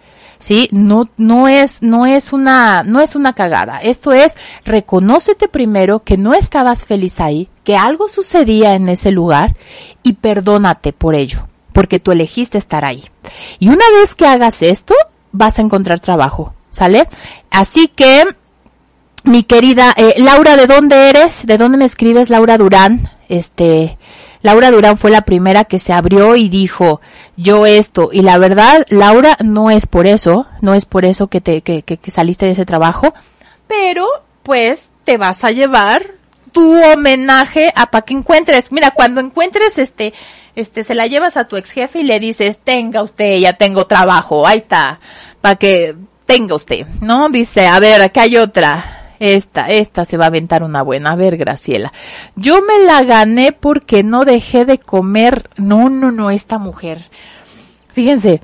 [0.44, 3.78] Sí, no, no es, no es una, no es una cagada.
[3.78, 9.56] Esto es, reconócete primero que no estabas feliz ahí, que algo sucedía en ese lugar
[10.04, 13.10] y perdónate por ello, porque tú elegiste estar ahí.
[13.60, 14.94] Y una vez que hagas esto,
[15.32, 17.08] vas a encontrar trabajo, ¿sale?
[17.50, 18.26] Así que,
[19.24, 21.46] mi querida eh, Laura, ¿de dónde eres?
[21.46, 23.10] ¿De dónde me escribes, Laura Durán?
[23.30, 23.98] Este,
[24.44, 27.02] Laura Durán fue la primera que se abrió y dijo,
[27.38, 28.10] yo esto.
[28.12, 31.82] Y la verdad, Laura, no es por eso, no es por eso que te, que,
[31.82, 33.14] que, que saliste de ese trabajo,
[33.68, 34.06] pero
[34.44, 36.12] pues te vas a llevar
[36.52, 38.72] tu homenaje a para que encuentres.
[38.72, 40.14] Mira, cuando encuentres este,
[40.56, 43.88] este, se la llevas a tu ex jefe y le dices, tenga usted, ya tengo
[43.88, 45.00] trabajo, ahí está,
[45.42, 45.96] para que
[46.26, 47.30] tenga usted, ¿no?
[47.30, 49.03] Dice, a ver, acá hay otra.
[49.20, 51.12] Esta, esta se va a aventar una buena.
[51.12, 51.94] A ver, Graciela.
[52.36, 55.50] Yo me la gané porque no dejé de comer.
[55.58, 57.10] No, no, no, esta mujer.
[57.94, 58.42] Fíjense,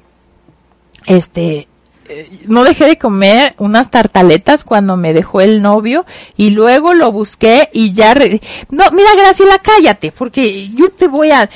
[1.05, 1.67] este,
[2.07, 6.05] eh, no dejé de comer unas tartaletas cuando me dejó el novio
[6.37, 8.13] y luego lo busqué y ya...
[8.13, 11.49] re- No, mira, Graciela, cállate, porque yo te voy a...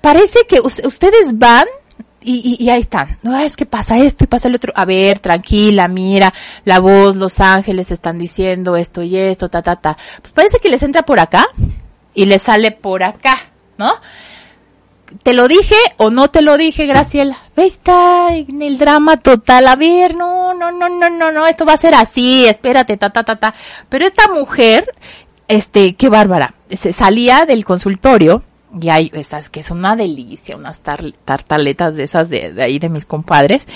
[0.00, 1.66] Parece que us- ustedes van
[2.24, 3.18] y, y, y ahí están.
[3.22, 4.72] No, es que pasa esto y pasa el otro.
[4.76, 6.32] A ver, tranquila, mira,
[6.64, 9.96] la voz, los ángeles están diciendo esto y esto, ta, ta, ta.
[10.20, 11.46] Pues parece que les entra por acá
[12.14, 13.38] y les sale por acá,
[13.78, 13.92] ¿no?
[15.22, 17.36] ¿Te lo dije o no te lo dije, Graciela?
[17.56, 19.66] Ahí está en el drama total.
[19.68, 23.10] A ver, no, no, no, no, no, no, esto va a ser así, espérate, ta,
[23.10, 23.54] ta, ta, ta.
[23.88, 24.94] Pero esta mujer,
[25.48, 28.42] este, qué bárbara, se salía del consultorio
[28.80, 32.78] y hay estas que es una delicia, unas tar- tartaletas de esas de, de ahí
[32.78, 33.66] de mis compadres.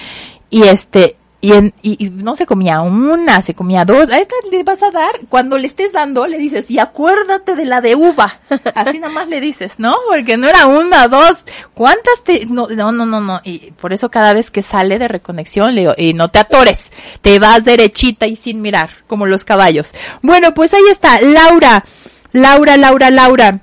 [0.50, 4.10] Y este, y, en, y, y no se comía una, se comía dos.
[4.10, 7.66] A esta le vas a dar, cuando le estés dando, le dices, y acuérdate de
[7.66, 8.40] la de uva.
[8.74, 9.94] Así nada más le dices, ¿no?
[10.08, 11.42] Porque no era una, dos.
[11.74, 13.40] ¿Cuántas te, no, no, no, no, no.
[13.44, 16.92] Y por eso cada vez que sale de reconexión, le digo, y no te atores,
[17.20, 19.90] te vas derechita y sin mirar, como los caballos.
[20.22, 21.84] Bueno, pues ahí está, Laura,
[22.32, 23.60] Laura, Laura, Laura.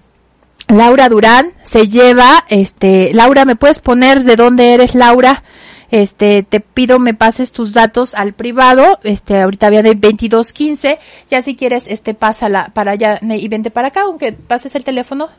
[0.68, 5.44] Laura Durán se lleva, este, Laura, ¿me puedes poner de dónde eres, Laura?
[5.92, 10.98] Este, te pido me pases tus datos al privado, este, ahorita viene 2215,
[11.30, 15.30] ya si quieres, este, pásala para allá y vente para acá, aunque pases el teléfono.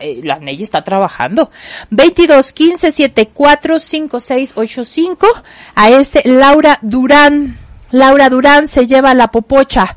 [0.00, 1.50] Eh, La Ney está trabajando.
[1.90, 5.26] 2215 745685
[5.74, 7.58] a ese Laura Durán.
[7.90, 9.96] Laura Durán se lleva la popocha.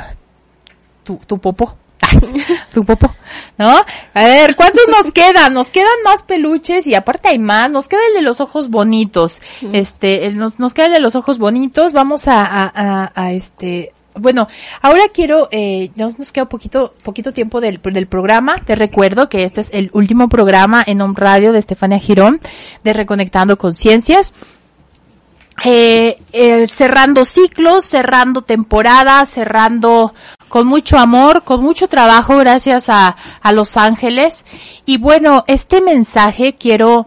[1.05, 1.75] tu tu popo.
[2.75, 3.15] tu popo,
[3.57, 3.71] ¿no?
[4.15, 5.55] A ver, ¿cuántos nos quedan?
[5.55, 7.71] Nos quedan más peluches y aparte hay más.
[7.71, 9.41] Nos queda el de los ojos bonitos.
[9.73, 11.93] Este, el- nos, nos queda el de los ojos bonitos.
[11.95, 14.49] Vamos a, a, a, a, este, bueno,
[14.81, 18.57] ahora quiero, eh, ya nos queda poquito, poquito tiempo del, del programa.
[18.65, 22.41] Te recuerdo que este es el último programa en Home Radio de Estefania Girón
[22.85, 24.35] de Reconectando Conciencias
[25.65, 30.13] eh, eh, cerrando ciclos, cerrando temporadas, cerrando
[30.49, 34.45] con mucho amor, con mucho trabajo, gracias a, a Los Ángeles.
[34.87, 37.07] Y bueno, este mensaje quiero,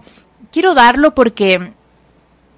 [0.52, 1.74] quiero darlo porque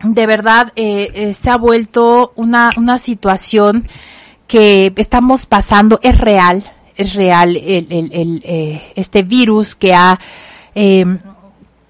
[0.04, 3.88] de verdad eh, eh, se ha vuelto una, una situación
[4.48, 6.64] que estamos pasando, es real,
[6.96, 10.20] es real el, el, el, eh, este virus que ha
[10.74, 11.06] eh,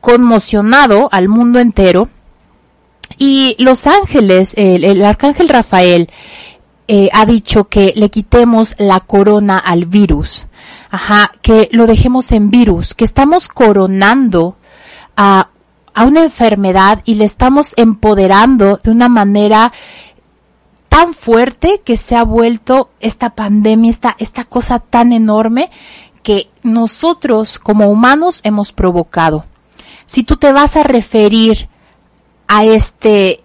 [0.02, 2.10] conmocionado al mundo entero.
[3.18, 6.10] Y Los Ángeles, el, el arcángel Rafael,
[6.88, 10.48] eh, ha dicho que le quitemos la corona al virus.
[10.90, 14.56] Ajá, que lo dejemos en virus, que estamos coronando
[15.18, 15.50] a,
[15.94, 19.74] a una enfermedad y le estamos empoderando de una manera
[20.90, 25.70] tan fuerte que se ha vuelto esta pandemia, esta, esta cosa tan enorme
[26.24, 29.46] que nosotros como humanos hemos provocado.
[30.06, 31.70] Si tú te vas a referir
[32.48, 33.44] a este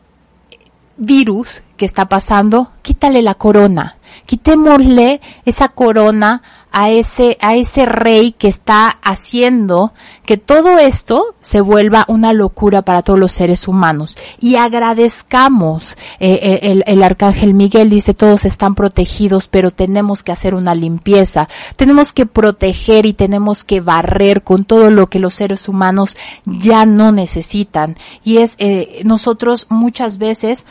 [0.97, 3.97] virus que está pasando, quítale la corona,
[4.27, 6.43] quitémosle esa corona
[6.73, 9.93] a ese, a ese rey que está haciendo
[10.24, 14.16] que todo esto se vuelva una locura para todos los seres humanos.
[14.40, 20.55] Y agradezcamos, eh, el, el arcángel Miguel dice todos están protegidos, pero tenemos que hacer
[20.55, 25.69] una limpieza, tenemos que proteger y tenemos que barrer con todo lo que los seres
[25.69, 26.16] humanos
[26.47, 27.97] ya no necesitan.
[28.24, 30.65] Y es, eh, nosotros muchas veces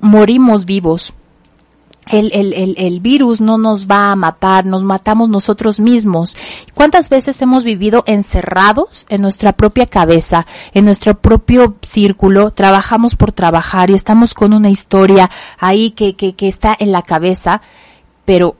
[0.00, 1.14] morimos vivos.
[2.10, 6.36] El, el, el, el, virus no nos va a matar, nos matamos nosotros mismos.
[6.74, 12.50] ¿Cuántas veces hemos vivido encerrados en nuestra propia cabeza, en nuestro propio círculo?
[12.50, 17.02] Trabajamos por trabajar y estamos con una historia ahí que, que, que está en la
[17.02, 17.62] cabeza,
[18.24, 18.56] pero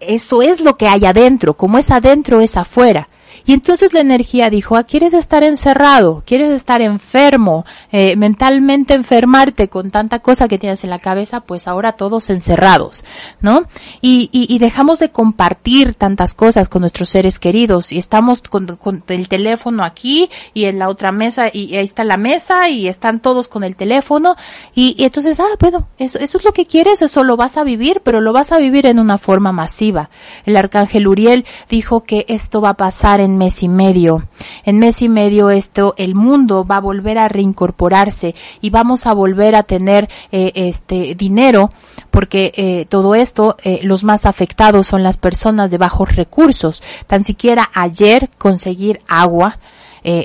[0.00, 3.08] eso es lo que hay adentro, como es adentro es afuera.
[3.44, 6.22] Y entonces la energía dijo, ah, ¿quieres estar encerrado?
[6.26, 7.64] ¿Quieres estar enfermo?
[7.92, 13.04] Eh, mentalmente enfermarte con tanta cosa que tienes en la cabeza, pues ahora todos encerrados,
[13.40, 13.64] ¿no?
[14.00, 18.76] Y, y, y dejamos de compartir tantas cosas con nuestros seres queridos y estamos con,
[18.76, 22.88] con, el teléfono aquí y en la otra mesa y ahí está la mesa y
[22.88, 24.36] están todos con el teléfono
[24.74, 27.64] y, y entonces, ah, bueno, eso, eso es lo que quieres, eso lo vas a
[27.64, 30.10] vivir, pero lo vas a vivir en una forma masiva.
[30.44, 34.24] El arcángel Uriel dijo que esto va a pasar en mes y medio.
[34.64, 39.12] En mes y medio esto, el mundo va a volver a reincorporarse y vamos a
[39.12, 41.70] volver a tener eh, este dinero
[42.10, 46.82] porque eh, todo esto, eh, los más afectados son las personas de bajos recursos.
[47.06, 49.58] Tan siquiera ayer conseguir agua,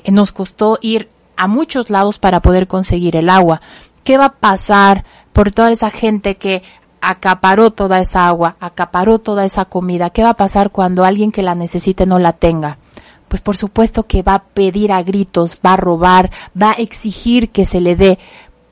[0.09, 3.61] nos costó ir a muchos lados para poder conseguir el agua.
[4.05, 5.03] ¿Qué va a pasar
[5.33, 6.63] por toda esa gente que
[7.01, 10.09] acaparó toda esa agua, acaparó toda esa comida?
[10.09, 12.77] ¿Qué va a pasar cuando alguien que la necesite no la tenga?
[13.35, 16.31] Pues por supuesto que va a pedir a gritos, va a robar,
[16.61, 18.17] va a exigir que se le dé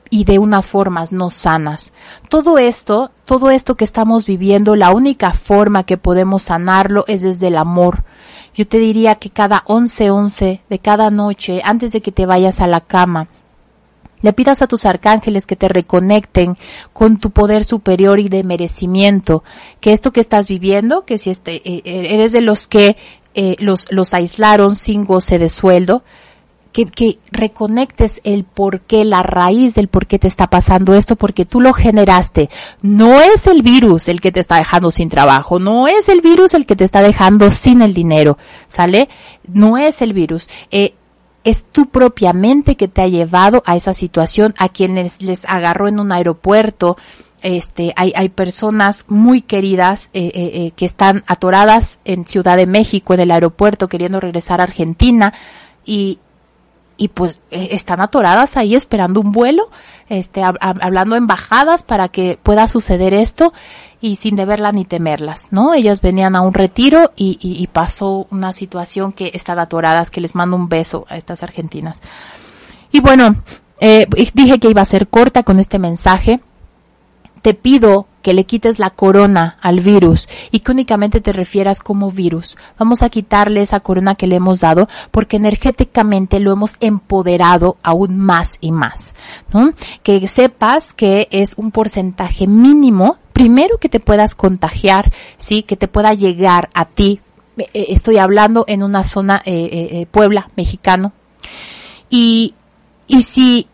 [0.08, 1.92] y de unas formas no sanas.
[2.30, 7.48] Todo esto, todo esto que estamos viviendo, la única forma que podemos sanarlo es desde
[7.48, 8.04] el amor.
[8.54, 12.60] Yo te diría que cada once once de cada noche, antes de que te vayas
[12.60, 13.28] a la cama,
[14.22, 16.56] le pidas a tus arcángeles que te reconecten
[16.94, 19.44] con tu poder superior y de merecimiento,
[19.80, 22.96] que esto que estás viviendo, que si este, eres de los que
[23.34, 26.02] eh, los, los aislaron sin goce de sueldo,
[26.72, 31.14] que, que reconectes el por qué, la raíz del por qué te está pasando esto,
[31.14, 32.50] porque tú lo generaste.
[32.82, 36.54] No es el virus el que te está dejando sin trabajo, no es el virus
[36.54, 38.38] el que te está dejando sin el dinero,
[38.68, 39.08] ¿sale?
[39.46, 40.48] No es el virus.
[40.70, 40.94] Eh,
[41.44, 45.88] es tu propia mente que te ha llevado a esa situación, a quienes les agarró
[45.88, 46.96] en un aeropuerto,
[47.44, 52.66] este, hay, hay personas muy queridas eh, eh, eh, que están atoradas en Ciudad de
[52.66, 55.34] México, en el aeropuerto, queriendo regresar a Argentina
[55.84, 56.18] y,
[56.96, 59.68] y pues eh, están atoradas ahí esperando un vuelo,
[60.08, 63.52] este, hab- hab- hablando embajadas para que pueda suceder esto
[64.00, 65.74] y sin deberla ni temerlas, ¿no?
[65.74, 70.22] Ellas venían a un retiro y, y, y pasó una situación que están atoradas, que
[70.22, 72.00] les mando un beso a estas argentinas.
[72.90, 73.34] Y bueno,
[73.80, 76.40] eh, dije que iba a ser corta con este mensaje
[77.44, 82.10] te pido que le quites la corona al virus y que únicamente te refieras como
[82.10, 82.56] virus.
[82.78, 88.18] Vamos a quitarle esa corona que le hemos dado porque energéticamente lo hemos empoderado aún
[88.18, 89.14] más y más.
[90.02, 95.86] Que sepas que es un porcentaje mínimo, primero que te puedas contagiar, sí, que te
[95.86, 97.20] pueda llegar a ti.
[97.58, 101.12] Eh, Estoy hablando en una zona eh, eh, eh, Puebla, mexicano.
[102.08, 102.54] Y,
[103.06, 103.68] y si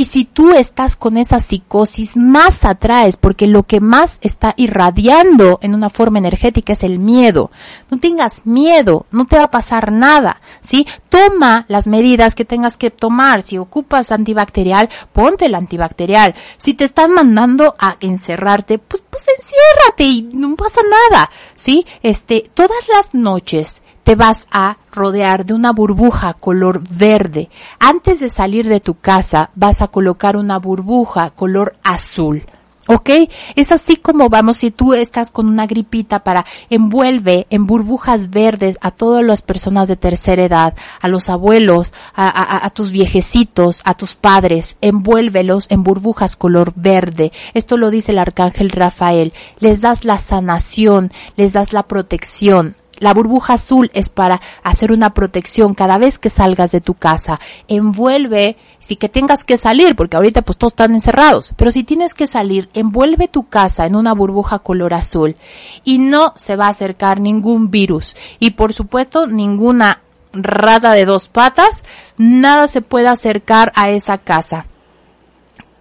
[0.00, 5.58] y si tú estás con esa psicosis, más atraes, porque lo que más está irradiando
[5.60, 7.50] en una forma energética es el miedo.
[7.90, 10.86] No tengas miedo, no te va a pasar nada, ¿sí?
[11.10, 13.42] Toma las medidas que tengas que tomar.
[13.42, 16.34] Si ocupas antibacterial, ponte el antibacterial.
[16.56, 21.84] Si te están mandando a encerrarte, pues, pues enciérrate y no pasa nada, ¿sí?
[22.02, 27.48] Este, todas las noches te vas a rodear de una burbuja color verde.
[27.78, 32.44] Antes de salir de tu casa vas a colocar una burbuja color azul.
[32.88, 33.10] ¿Ok?
[33.54, 38.78] Es así como vamos, si tú estás con una gripita para envuelve en burbujas verdes
[38.80, 43.80] a todas las personas de tercera edad, a los abuelos, a, a- a tus viejecitos,
[43.84, 47.30] a tus padres, envuélvelos en burbujas color verde.
[47.54, 49.32] Esto lo dice el arcángel Rafael.
[49.60, 52.74] Les das la sanación, les das la protección.
[53.00, 57.40] La burbuja azul es para hacer una protección cada vez que salgas de tu casa.
[57.66, 62.14] Envuelve, si que tengas que salir, porque ahorita pues todos están encerrados, pero si tienes
[62.14, 65.34] que salir, envuelve tu casa en una burbuja color azul
[65.82, 70.02] y no se va a acercar ningún virus y por supuesto ninguna
[70.32, 71.84] rata de dos patas,
[72.16, 74.66] nada se puede acercar a esa casa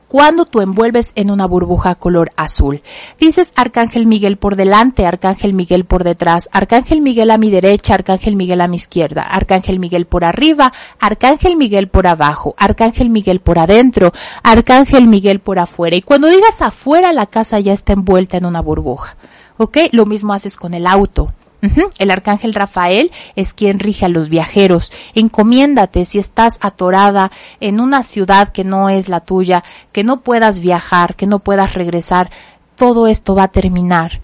[0.10, 2.82] cuando tú envuelves en una burbuja color azul.
[3.20, 8.36] Dices Arcángel Miguel por delante, Arcángel Miguel por detrás, Arcángel Miguel a mi derecha, Arcángel
[8.36, 13.60] Miguel a mi izquierda, Arcángel Miguel por arriba, Arcángel Miguel por abajo, Arcángel Miguel por
[13.60, 14.12] adentro,
[14.44, 15.96] Arcángel Miguel por afuera.
[15.96, 19.16] Y cuando digas afuera, la casa ya está envuelta en una burbuja.
[19.58, 19.78] ¿Ok?
[19.92, 21.34] Lo mismo haces con el auto.
[21.98, 24.92] El arcángel Rafael es quien rige a los viajeros.
[25.14, 30.60] Encomiéndate si estás atorada en una ciudad que no es la tuya, que no puedas
[30.60, 32.30] viajar, que no puedas regresar.
[32.76, 34.22] Todo esto va a terminar.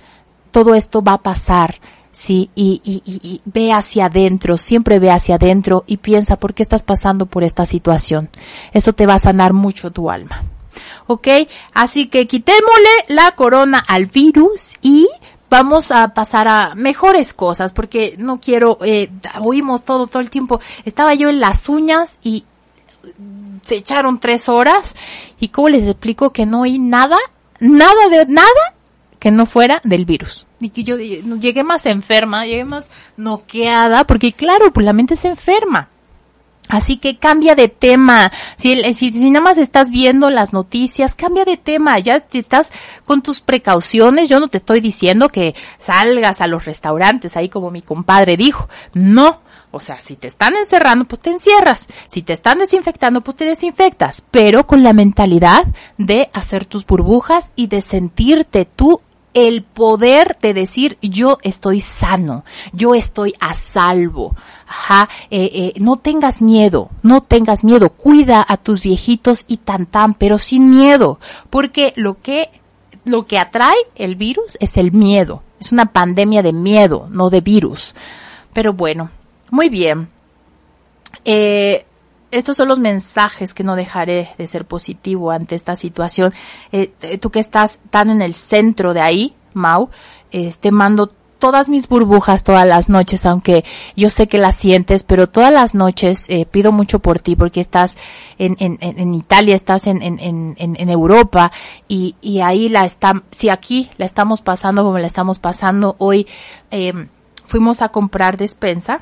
[0.51, 1.79] Todo esto va a pasar.
[2.13, 6.53] Sí, y, y, y, y ve hacia adentro, siempre ve hacia adentro y piensa por
[6.53, 8.29] qué estás pasando por esta situación.
[8.71, 10.45] Eso te va a sanar mucho tu alma.
[11.07, 11.27] ¿Ok?
[11.73, 15.09] Así que quitémosle la corona al virus y
[15.49, 19.09] vamos a pasar a mejores cosas porque no quiero, eh,
[19.39, 20.59] oímos todo, todo el tiempo.
[20.85, 22.43] Estaba yo en las uñas y
[23.63, 24.95] se echaron tres horas
[25.39, 27.17] y cómo les explico que no oí nada,
[27.59, 28.75] nada de nada
[29.19, 30.45] que no fuera del virus.
[30.59, 35.29] Y que yo llegué más enferma, llegué más noqueada, porque claro, pues la mente se
[35.29, 35.89] enferma.
[36.69, 38.31] Así que cambia de tema.
[38.57, 41.99] Si, si, si nada más estás viendo las noticias, cambia de tema.
[41.99, 42.71] Ya estás
[43.05, 44.29] con tus precauciones.
[44.29, 48.67] Yo no te estoy diciendo que salgas a los restaurantes, ahí como mi compadre dijo.
[48.93, 49.41] No.
[49.71, 51.87] O sea, si te están encerrando, pues te encierras.
[52.07, 54.23] Si te están desinfectando, pues te desinfectas.
[54.31, 55.65] Pero con la mentalidad
[55.97, 59.01] de hacer tus burbujas y de sentirte tú
[59.35, 62.43] el poder de decir yo estoy sano,
[62.73, 64.35] yo estoy a salvo.
[64.67, 69.85] Ajá, eh, eh, no tengas miedo, no tengas miedo, cuida a tus viejitos y tan
[69.85, 71.19] tan, pero sin miedo,
[71.51, 72.49] porque lo que
[73.03, 75.43] lo que atrae el virus es el miedo.
[75.59, 77.93] Es una pandemia de miedo, no de virus.
[78.53, 79.11] Pero bueno,
[79.51, 80.09] muy bien.
[81.23, 81.85] Eh,
[82.37, 86.33] estos son los mensajes que no dejaré de ser positivo ante esta situación.
[86.71, 89.89] Eh, tú que estás tan en el centro de ahí, Mau,
[90.31, 93.63] eh, te mando todas mis burbujas todas las noches, aunque
[93.95, 97.59] yo sé que las sientes, pero todas las noches eh, pido mucho por ti porque
[97.59, 97.97] estás
[98.39, 101.51] en, en, en Italia, estás en- en Europa
[101.87, 106.25] y, y ahí la está, si aquí la estamos pasando como la estamos pasando hoy,
[106.71, 106.93] eh,
[107.45, 109.01] fuimos a comprar despensa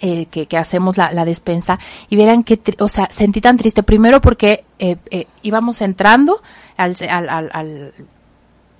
[0.00, 3.82] eh, que, que hacemos la, la despensa y verán que, o sea, sentí tan triste.
[3.82, 6.40] Primero porque eh, eh, íbamos entrando
[6.76, 7.94] al, al, al, al-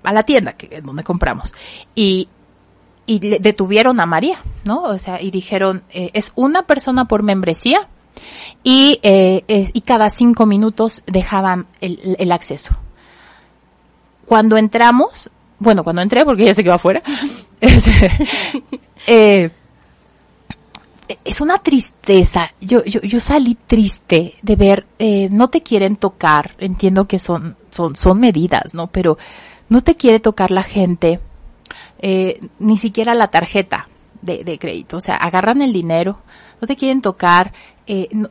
[0.04, 1.52] a la tienda que, donde compramos
[1.94, 2.28] y,
[3.04, 4.82] y detuvieron a María, ¿no?
[4.84, 7.88] O sea, y dijeron, eh, es una persona por membresía
[8.62, 12.76] y, eh, es- y cada cinco minutos dejaban el, el acceso.
[14.26, 17.02] Cuando entramos, bueno, cuando entré, porque ella se quedó afuera,
[17.60, 18.10] este,
[19.06, 19.50] eh,
[21.24, 22.52] es una tristeza.
[22.60, 27.56] Yo, yo, yo salí triste de ver, eh, no te quieren tocar, entiendo que son,
[27.70, 28.88] son, son medidas, ¿no?
[28.88, 29.18] Pero
[29.68, 31.20] no te quiere tocar la gente,
[32.00, 33.88] eh, ni siquiera la tarjeta
[34.22, 34.96] de, de crédito.
[34.98, 36.18] O sea, agarran el dinero,
[36.60, 37.52] no te quieren tocar,
[37.86, 38.28] eh, no,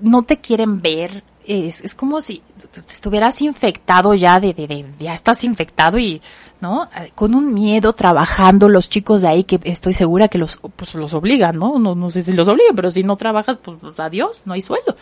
[0.00, 1.22] no te quieren ver.
[1.46, 2.42] Es, es como si
[2.88, 6.22] estuvieras infectado ya de, de, de- ya estás infectado y,
[6.60, 6.88] ¿no?
[6.96, 10.94] Eh, Con un miedo trabajando los chicos de ahí que estoy segura que los, pues
[10.94, 11.78] los obligan, ¿no?
[11.78, 14.62] No, no sé si los obligan, pero si no trabajas, pues, pues, adiós, no hay
[14.62, 14.96] sueldo.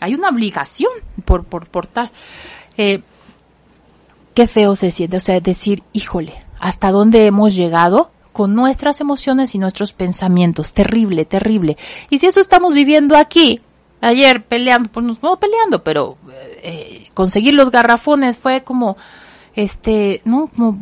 [0.00, 0.92] Hay una obligación
[1.24, 2.10] por, por, por tal.
[2.76, 3.02] Eh,
[4.34, 9.54] qué feo se siente, o sea, decir, híjole, hasta dónde hemos llegado con nuestras emociones
[9.54, 10.74] y nuestros pensamientos.
[10.74, 11.78] Terrible, terrible.
[12.10, 13.62] Y si eso estamos viviendo aquí,
[14.02, 16.18] ayer peleando, pues no peleando, pero
[16.62, 18.98] eh, conseguir los garrafones fue como,
[19.56, 20.78] este, no, como,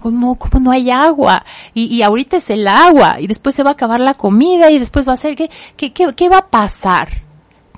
[0.00, 1.44] como, como no hay agua.
[1.74, 4.78] Y, y ahorita es el agua, y después se va a acabar la comida, y
[4.78, 7.22] después va a ser, ¿qué, qué, qué, qué va a pasar?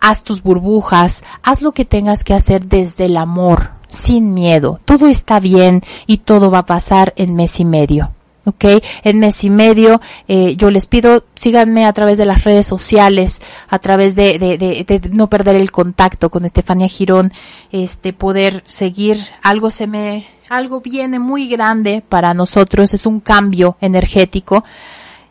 [0.00, 4.78] Haz tus burbujas, haz lo que tengas que hacer desde el amor, sin miedo.
[4.84, 8.15] Todo está bien y todo va a pasar en mes y medio.
[8.46, 8.64] ¿Ok?
[9.04, 13.42] En mes y medio, eh, yo les pido, síganme a través de las redes sociales,
[13.68, 17.32] a través de, de, de, de no perder el contacto con Estefania Girón,
[17.72, 23.76] este, poder seguir, algo se me, algo viene muy grande para nosotros, es un cambio
[23.80, 24.64] energético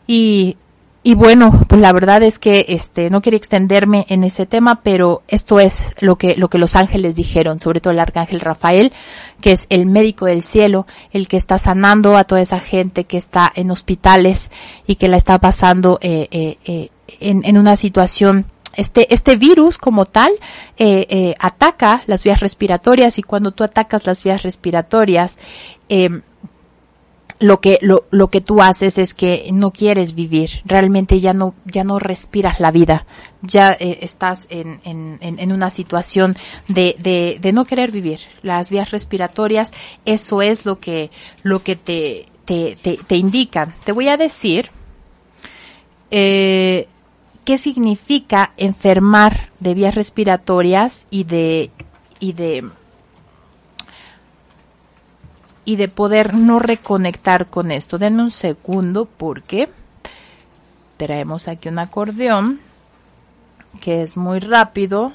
[0.06, 0.56] y,
[1.06, 5.22] y bueno, pues la verdad es que este no quería extenderme en ese tema, pero
[5.28, 8.92] esto es lo que lo que los ángeles dijeron, sobre todo el arcángel Rafael,
[9.40, 13.18] que es el médico del cielo, el que está sanando a toda esa gente que
[13.18, 14.50] está en hospitales
[14.88, 18.46] y que la está pasando eh, eh, eh, en, en una situación
[18.76, 20.32] este, este virus como tal
[20.76, 25.38] eh, eh, ataca las vías respiratorias y cuando tú atacas las vías respiratorias,
[25.88, 26.20] eh,
[27.38, 31.54] lo que lo, lo que tú haces es que no quieres vivir realmente ya no
[31.64, 33.06] ya no respiras la vida
[33.42, 36.36] ya eh, estás en, en, en, una situación
[36.68, 38.20] de, de, de no querer vivir.
[38.42, 39.72] Las vías respiratorias
[40.04, 41.10] eso es lo que
[41.42, 44.70] lo que te te, te, te indican te voy a decir
[46.10, 46.88] eh,
[47.44, 51.70] qué significa enfermar de vías respiratorias y de
[52.18, 52.68] y de
[55.66, 57.98] y de poder no reconectar con esto.
[57.98, 59.68] Denme un segundo porque
[60.96, 62.60] traemos aquí un acordeón
[63.82, 65.12] que es muy rápido.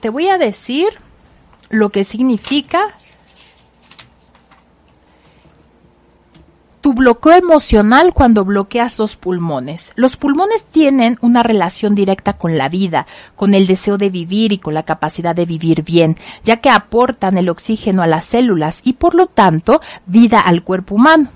[0.00, 0.88] Te voy a decir
[1.68, 2.96] lo que significa
[6.82, 9.92] tu bloqueo emocional cuando bloqueas los pulmones.
[9.94, 13.06] Los pulmones tienen una relación directa con la vida,
[13.36, 17.38] con el deseo de vivir y con la capacidad de vivir bien, ya que aportan
[17.38, 21.28] el oxígeno a las células y por lo tanto vida al cuerpo humano.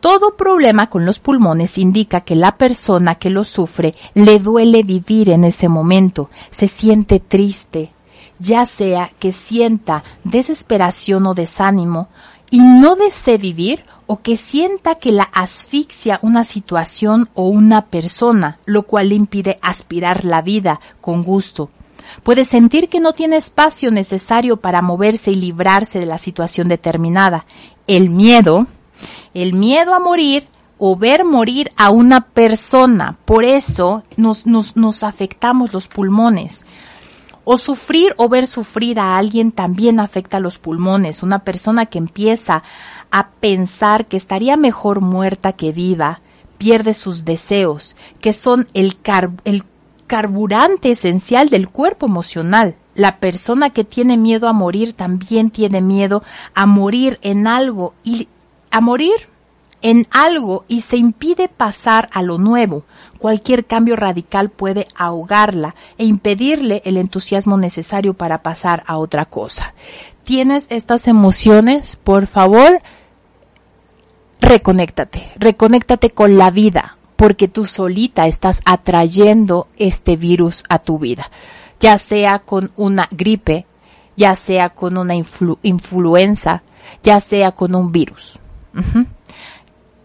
[0.00, 5.28] Todo problema con los pulmones indica que la persona que lo sufre le duele vivir
[5.28, 7.90] en ese momento, se siente triste,
[8.38, 12.08] ya sea que sienta desesperación o desánimo
[12.50, 18.58] y no desee vivir o que sienta que la asfixia una situación o una persona,
[18.64, 21.70] lo cual le impide aspirar la vida con gusto.
[22.24, 27.46] Puede sentir que no tiene espacio necesario para moverse y librarse de la situación determinada.
[27.86, 28.66] El miedo,
[29.32, 33.16] el miedo a morir o ver morir a una persona.
[33.24, 36.64] Por eso nos, nos, nos afectamos los pulmones.
[37.44, 41.22] O sufrir o ver sufrir a alguien también afecta los pulmones.
[41.22, 42.64] Una persona que empieza
[43.10, 46.20] a pensar que estaría mejor muerta que viva,
[46.58, 49.64] pierde sus deseos, que son el, car el
[50.06, 52.74] carburante esencial del cuerpo emocional.
[52.94, 56.22] La persona que tiene miedo a morir también tiene miedo
[56.54, 58.28] a morir en algo y
[58.70, 59.14] a morir
[59.82, 62.84] en algo y se impide pasar a lo nuevo.
[63.18, 69.74] Cualquier cambio radical puede ahogarla e impedirle el entusiasmo necesario para pasar a otra cosa.
[70.24, 71.96] ¿Tienes estas emociones?
[71.96, 72.82] Por favor,
[74.40, 81.30] reconéctate, reconéctate con la vida, porque tú solita estás atrayendo este virus a tu vida,
[81.78, 83.66] ya sea con una gripe,
[84.16, 86.62] ya sea con una influ influenza,
[87.02, 88.38] ya sea con un virus.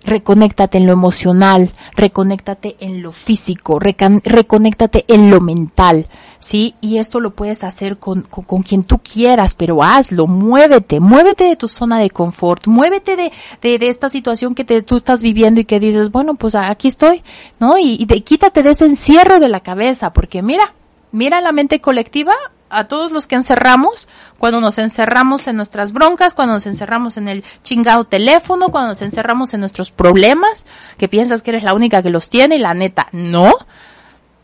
[0.03, 6.07] Reconéctate en lo emocional, reconéctate en lo físico, reconéctate en lo mental,
[6.39, 6.75] ¿sí?
[6.81, 11.45] Y esto lo puedes hacer con, con, con, quien tú quieras, pero hazlo, muévete, muévete
[11.45, 13.31] de tu zona de confort, muévete de,
[13.61, 16.87] de, de esta situación que te, tú estás viviendo y que dices, bueno, pues aquí
[16.87, 17.23] estoy,
[17.59, 17.77] ¿no?
[17.77, 20.73] Y, y de, quítate de ese encierro de la cabeza, porque mira,
[21.11, 22.33] mira la mente colectiva,
[22.69, 24.07] a todos los que encerramos,
[24.37, 29.01] cuando nos encerramos en nuestras broncas, cuando nos encerramos en el chingado teléfono, cuando nos
[29.01, 30.65] encerramos en nuestros problemas,
[30.97, 33.53] que piensas que eres la única que los tiene y la neta, no.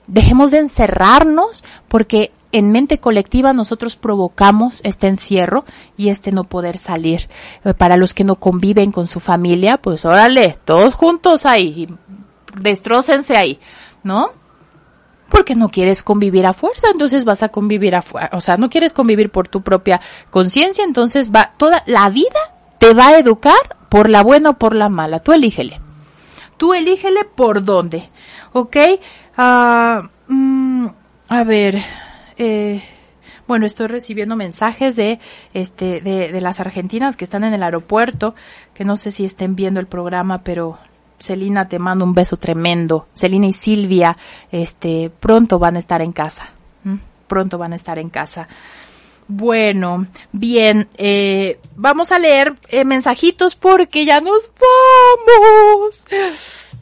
[0.07, 5.63] Dejemos de encerrarnos porque en mente colectiva nosotros provocamos este encierro
[5.97, 7.29] y este no poder salir.
[7.77, 11.87] Para los que no conviven con su familia, pues órale, todos juntos ahí,
[12.57, 13.59] destrócense ahí,
[14.03, 14.31] ¿no?
[15.31, 18.69] porque no quieres convivir a fuerza, entonces vas a convivir a fuerza, o sea, no
[18.69, 22.39] quieres convivir por tu propia conciencia, entonces va, toda la vida
[22.77, 25.79] te va a educar por la buena o por la mala, tú elígele.
[26.57, 28.09] Tú elígele por dónde,
[28.53, 28.77] ¿ok?
[29.41, 30.87] Uh, mm,
[31.29, 31.81] a ver,
[32.37, 32.79] eh,
[33.47, 35.19] bueno, estoy recibiendo mensajes de,
[35.55, 38.35] este, de, de las argentinas que están en el aeropuerto,
[38.75, 40.77] que no sé si estén viendo el programa, pero
[41.17, 43.07] Celina, te mando un beso tremendo.
[43.15, 44.15] Celina y Silvia,
[44.51, 46.49] este, pronto van a estar en casa.
[47.25, 48.47] Pronto van a estar en casa.
[49.33, 56.03] Bueno, bien, eh, vamos a leer eh, mensajitos porque ya nos vamos.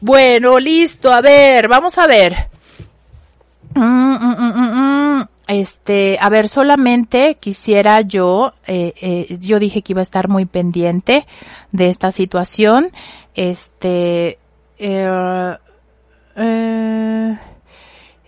[0.02, 2.50] Bueno, listo, a ver, vamos a ver.
[3.76, 10.04] Mm, mm, este, a ver, solamente quisiera yo, eh, eh, yo dije que iba a
[10.04, 11.28] estar muy pendiente
[11.72, 12.92] de esta situación.
[13.36, 14.40] Este,
[14.80, 15.08] eh,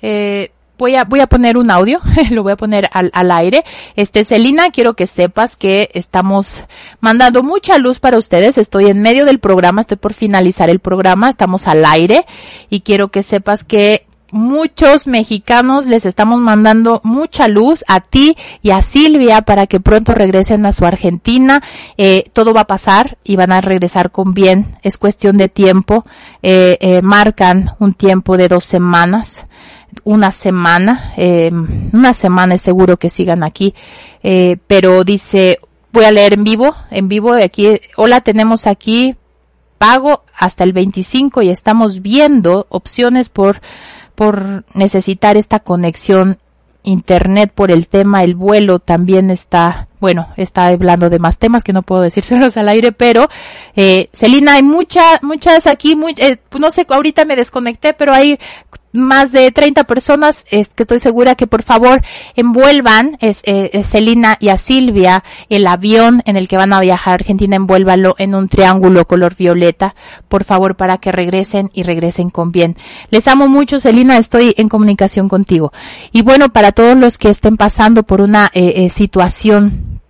[0.03, 2.01] eh, voy a, voy a poner un audio,
[2.31, 3.63] lo voy a poner al, al aire.
[3.95, 6.63] Este, Celina, quiero que sepas que estamos
[6.99, 8.57] mandando mucha luz para ustedes.
[8.57, 12.25] Estoy en medio del programa, estoy por finalizar el programa, estamos al aire
[12.71, 18.71] y quiero que sepas que muchos mexicanos les estamos mandando mucha luz a ti y
[18.71, 21.61] a Silvia para que pronto regresen a su Argentina.
[21.97, 24.77] Eh, todo va a pasar y van a regresar con bien.
[24.81, 26.05] Es cuestión de tiempo.
[26.41, 29.45] Eh, eh, marcan un tiempo de dos semanas.
[30.03, 31.51] Una semana, eh,
[31.91, 33.73] una semana es seguro que sigan aquí,
[34.23, 35.59] eh, pero dice,
[35.91, 39.15] voy a leer en vivo, en vivo aquí, hola, tenemos aquí
[39.77, 43.61] pago hasta el 25 y estamos viendo opciones por
[44.15, 46.37] por necesitar esta conexión
[46.83, 51.73] internet por el tema, el vuelo también está, bueno, está hablando de más temas que
[51.73, 53.29] no puedo decírselos al aire, pero,
[53.75, 58.39] eh, Celina, hay muchas, muchas aquí, muy, eh, no sé, ahorita me desconecté, pero hay
[58.93, 62.01] más de 30 personas, es que estoy segura que por favor
[62.35, 67.11] envuelvan, es, eh, Celina y a Silvia, el avión en el que van a viajar
[67.11, 69.95] a Argentina, envuélvanlo en un triángulo color violeta,
[70.27, 72.75] por favor, para que regresen y regresen con bien.
[73.09, 75.71] Les amo mucho, Celina, estoy en comunicación contigo.
[76.11, 80.01] Y bueno, para todos los que estén pasando por una eh, eh, situación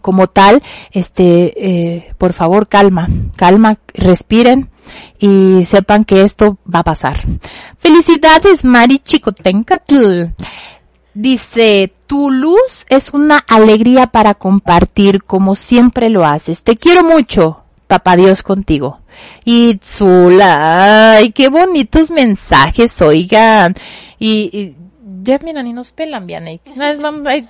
[0.00, 4.70] como tal, este, eh, por favor, calma, calma, respiren
[5.18, 7.20] y sepan que esto va a pasar.
[7.78, 10.24] Felicidades, Mari Chicotencatl.
[11.14, 16.62] Dice, tu luz es una alegría para compartir como siempre lo haces.
[16.62, 19.00] Te quiero mucho, papá Dios contigo.
[19.44, 23.74] Y Zula, ay, qué bonitos mensajes, oigan.
[24.18, 24.76] Y, y
[25.22, 26.60] ya mira, ni nos pelan, Vianney.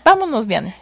[0.05, 0.74] Vámonos, Vianney.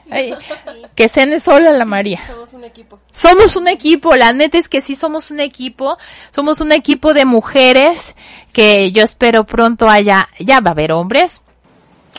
[0.94, 2.20] Que cene sola la María.
[2.26, 2.98] Somos un equipo.
[3.12, 5.98] Somos un equipo, la neta es que sí somos un equipo.
[6.30, 8.14] Somos un equipo de mujeres
[8.52, 11.42] que yo espero pronto haya, ya va a haber hombres.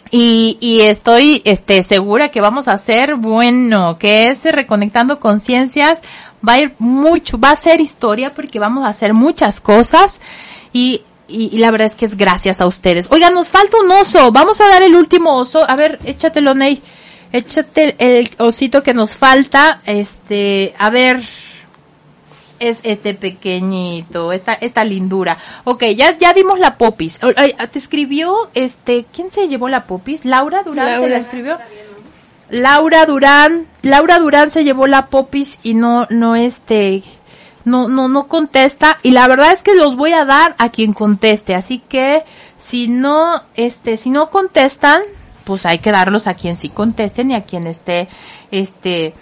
[0.09, 6.01] Y, y estoy este, segura que vamos a hacer bueno, que es Reconectando Conciencias.
[6.47, 10.19] Va a ir mucho, va a ser historia porque vamos a hacer muchas cosas
[10.73, 13.07] y, y, y la verdad es que es gracias a ustedes.
[13.09, 14.31] Oigan, nos falta un oso.
[14.31, 15.67] Vamos a dar el último oso.
[15.69, 16.81] A ver, échatelo, Ney.
[17.31, 19.81] Échate el osito que nos falta.
[19.85, 21.21] Este, a ver,
[22.59, 25.37] es este pequeñito, esta, esta lindura.
[25.63, 27.19] Ok, ya, ya dimos la popis.
[27.19, 30.25] Te escribió, este, ¿quién se llevó la popis?
[30.25, 31.09] Laura Durán te Laura.
[31.09, 31.57] la escribió.
[32.49, 37.01] Laura Durán, Laura Durán se llevó la popis y no, no este,
[37.65, 38.97] no, no, no contesta.
[39.03, 41.55] Y la verdad es que los voy a dar a quien conteste.
[41.55, 42.23] Así que,
[42.57, 45.01] si no, este, si no contestan,
[45.43, 48.07] pues hay que darlos a quien sí contesten y a quien esté,
[48.51, 49.13] este,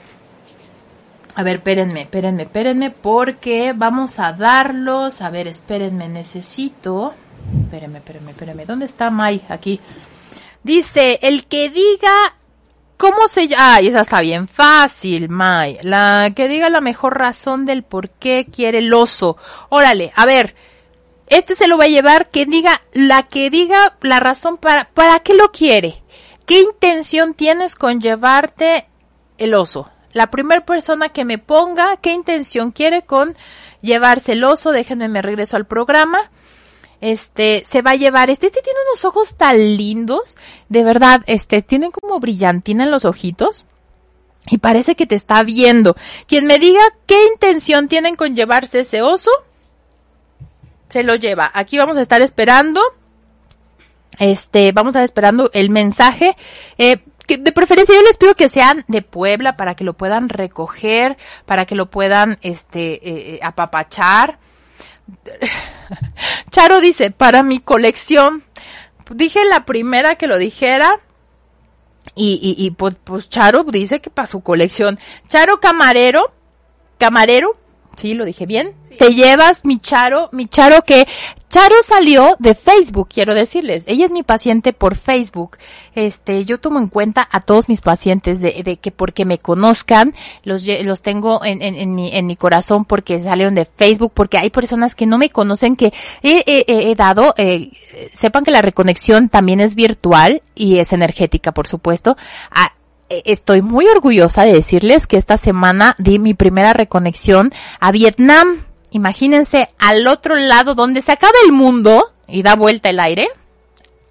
[1.36, 5.22] a ver, espérenme, espérenme, espérenme, porque vamos a darlos.
[5.22, 7.14] A ver, espérenme, necesito.
[7.64, 8.66] Espérenme, espérenme, espérenme.
[8.66, 9.42] ¿Dónde está Mai?
[9.48, 9.80] Aquí.
[10.64, 12.36] Dice, el que diga
[13.00, 13.76] cómo se llama.
[13.76, 15.80] Ay, esa está bien fácil, Mai.
[15.84, 19.38] La que diga la mejor razón del por qué quiere el oso.
[19.70, 20.54] Órale, a ver.
[21.28, 25.20] Este se lo va a llevar que diga, la que diga la razón para, para
[25.20, 26.04] qué lo quiere.
[26.46, 28.88] ¿Qué intención tienes con llevarte
[29.38, 29.90] el oso?
[30.12, 33.38] La primera persona que me ponga qué intención quiere con
[33.82, 36.30] llevarse el oso, déjenme me regreso al programa.
[37.02, 40.36] Este, se va a llevar, este, este tiene unos ojos tan lindos,
[40.68, 43.66] de verdad, este, tienen como brillantina en los ojitos.
[44.48, 45.96] Y parece que te está viendo.
[46.28, 49.30] Quien me diga qué intención tienen con llevarse ese oso,
[50.90, 51.52] se lo lleva.
[51.54, 52.82] Aquí vamos a estar esperando.
[54.18, 56.36] Este, vamos a estar esperando el mensaje.
[56.78, 56.98] Eh,
[57.28, 61.16] que de preferencia yo les pido que sean de Puebla para que lo puedan recoger,
[61.46, 63.02] para que lo puedan, este, eh,
[63.36, 64.40] eh, apapachar.
[66.52, 68.44] Charo dice, para mi colección.
[69.12, 71.00] Dije la primera que lo dijera.
[72.16, 75.00] Y, y, y pues, pues Charo dice que para su colección.
[75.28, 76.34] Charo Camarero,
[76.98, 77.59] Camarero,
[78.00, 78.74] sí, lo dije bien.
[78.98, 81.08] Te llevas mi Charo, mi Charo que
[81.50, 83.84] Charo salió de Facebook, quiero decirles.
[83.88, 85.58] Ella es mi paciente por Facebook.
[85.96, 90.14] Este, yo tomo en cuenta a todos mis pacientes de, de que porque me conozcan,
[90.44, 94.38] los, los tengo en, en, en mi, en mi corazón porque salieron de Facebook, porque
[94.38, 95.88] hay personas que no me conocen que
[96.22, 97.72] he, he- he- he dado, eh,
[98.14, 102.16] sepan que la reconexión también es virtual y es energética, por supuesto.
[103.10, 108.66] Estoy muy orgullosa de decirles que esta semana di mi primera reconexión a Vietnam.
[108.92, 113.28] Imagínense al otro lado donde se acaba el mundo y da vuelta el aire.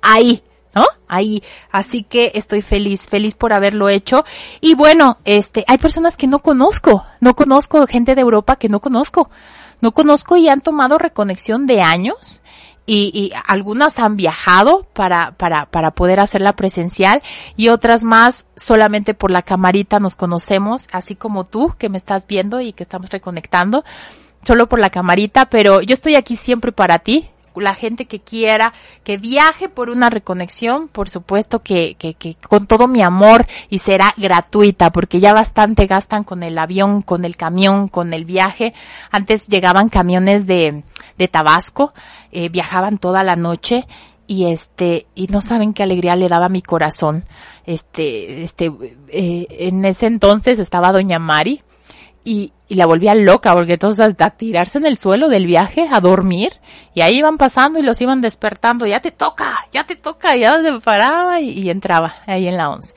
[0.02, 0.42] Ahí,
[0.74, 0.84] ¿no?
[1.06, 1.42] Ahí.
[1.70, 4.24] Así que estoy feliz, feliz por haberlo hecho.
[4.60, 7.04] Y bueno, este, hay personas que no conozco.
[7.20, 9.30] No conozco gente de Europa que no conozco.
[9.80, 12.40] No conozco y han tomado reconexión de años
[12.88, 17.22] y, y algunas han viajado para, para, para poder hacerla presencial
[17.54, 22.26] y otras más solamente por la camarita nos conocemos, así como tú que me estás
[22.26, 23.84] viendo y que estamos reconectando,
[24.42, 27.28] solo por la camarita, pero yo estoy aquí siempre para ti.
[27.54, 32.68] La gente que quiera que viaje por una reconexión, por supuesto que, que, que con
[32.68, 37.36] todo mi amor y será gratuita, porque ya bastante gastan con el avión, con el
[37.36, 38.74] camión, con el viaje.
[39.10, 40.84] Antes llegaban camiones de,
[41.18, 41.92] de Tabasco,
[42.32, 43.86] eh, viajaban toda la noche
[44.26, 47.24] y este y no saben qué alegría le daba mi corazón.
[47.64, 48.70] Este este
[49.08, 51.62] eh, en ese entonces estaba doña Mari
[52.24, 55.88] y, y la volvía loca porque todos a, a tirarse en el suelo del viaje
[55.90, 56.52] a dormir
[56.94, 58.86] y ahí iban pasando y los iban despertando.
[58.86, 62.58] Ya te toca ya te toca y ya se paraba y, y entraba ahí en
[62.58, 62.94] la once.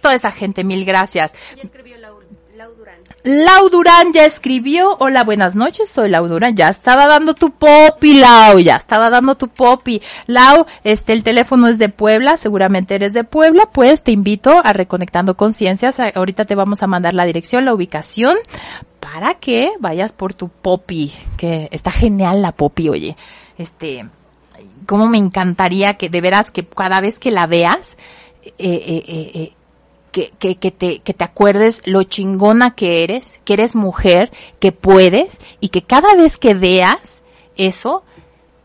[0.00, 1.34] Toda esa gente mil gracias
[3.24, 8.14] Lau Durán ya escribió, hola, buenas noches, soy Lau Durán, ya estaba dando tu popi,
[8.14, 10.00] Lau, ya estaba dando tu popi.
[10.26, 14.72] Lau, este, el teléfono es de Puebla, seguramente eres de Puebla, pues te invito a
[14.72, 18.36] Reconectando Conciencias, ahorita te vamos a mandar la dirección, la ubicación,
[19.00, 23.16] para que vayas por tu popi, que está genial la popi, oye,
[23.58, 24.08] este,
[24.86, 27.96] cómo me encantaría que de veras que cada vez que la veas,
[28.44, 29.52] eh, eh, eh, eh,
[30.38, 35.38] que, que, te, que te acuerdes lo chingona que eres, que eres mujer, que puedes
[35.60, 37.22] y que cada vez que veas
[37.56, 38.02] eso,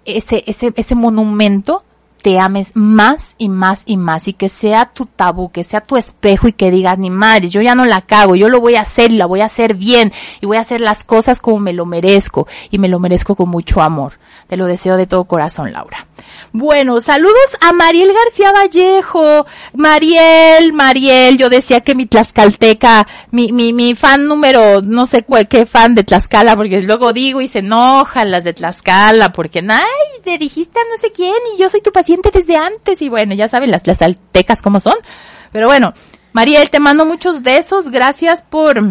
[0.05, 1.83] ese, ese, ese monumento,
[2.23, 5.97] te ames más y más y más y que sea tu tabú, que sea tu
[5.97, 8.81] espejo y que digas, ni madre, yo ya no la cago, yo lo voy a
[8.81, 11.73] hacer y la voy a hacer bien y voy a hacer las cosas como me
[11.73, 14.13] lo merezco y me lo merezco con mucho amor.
[14.47, 16.07] Te lo deseo de todo corazón, Laura.
[16.51, 19.45] Bueno, saludos a Mariel García Vallejo.
[19.73, 25.47] Mariel, Mariel, yo decía que mi tlaxcalteca, mi, mi, mi fan número, no sé cuál,
[25.47, 30.21] qué fan de Tlaxcala, porque luego digo y se enojan las de Tlaxcala, porque, ay,
[30.23, 33.01] te dijiste a no sé quién y yo soy tu paciente desde antes.
[33.01, 34.95] Y bueno, ya saben las tlaxcaltecas cómo son.
[35.51, 35.93] Pero bueno,
[36.33, 37.89] Mariel, te mando muchos besos.
[37.89, 38.81] Gracias por,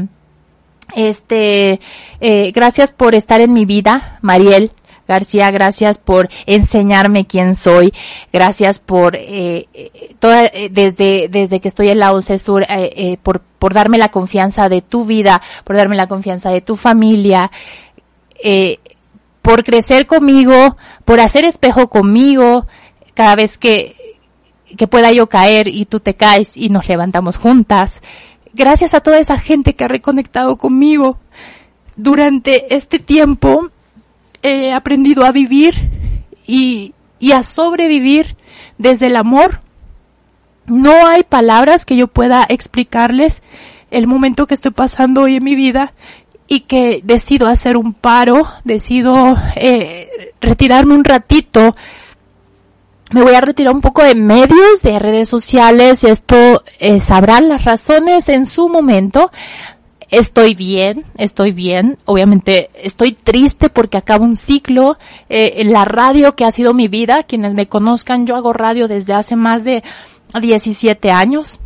[0.95, 1.81] este,
[2.21, 4.73] eh, gracias por estar en mi vida, Mariel.
[5.09, 7.93] García, gracias por enseñarme quién soy,
[8.33, 12.67] gracias por eh, eh, toda, eh, desde desde que estoy en la OCE Sur, eh,
[12.69, 16.77] eh, por por darme la confianza de tu vida, por darme la confianza de tu
[16.77, 17.51] familia,
[19.41, 22.67] por crecer conmigo, por hacer espejo conmigo,
[23.15, 23.97] cada vez que
[24.77, 28.01] que pueda yo caer y tú te caes y nos levantamos juntas.
[28.55, 31.19] Gracias a toda esa gente que ha reconectado conmigo
[31.97, 33.71] durante este tiempo
[34.43, 35.75] he aprendido a vivir
[36.47, 38.37] y, y a sobrevivir
[38.79, 39.61] desde el amor.
[40.67, 43.43] No hay palabras que yo pueda explicarles
[43.91, 45.93] el momento que estoy pasando hoy en mi vida
[46.49, 51.75] y que decido hacer un paro, decido eh, retirarme un ratito.
[53.11, 56.05] Me voy a retirar un poco de medios, de redes sociales.
[56.05, 59.31] Esto eh, sabrán las razones en su momento
[60.13, 61.99] estoy bien, estoy bien.
[62.05, 64.99] Obviamente estoy triste porque acabo un ciclo.
[65.29, 69.15] Eh, la radio que ha sido mi vida, quienes me conozcan, yo hago radio desde
[69.15, 69.83] hace más de
[70.41, 71.59] 17 años.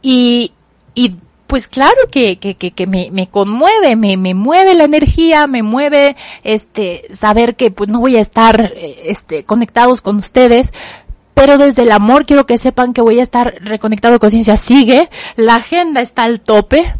[0.00, 0.52] Y,
[0.94, 1.16] y
[1.46, 5.62] pues claro que, que, que, que me, me conmueve, me, me mueve la energía, me
[5.62, 10.72] mueve este saber que pues no voy a estar este conectados con ustedes,
[11.34, 15.56] pero desde el amor quiero que sepan que voy a estar reconectado conciencia sigue, la
[15.56, 16.94] agenda está al tope,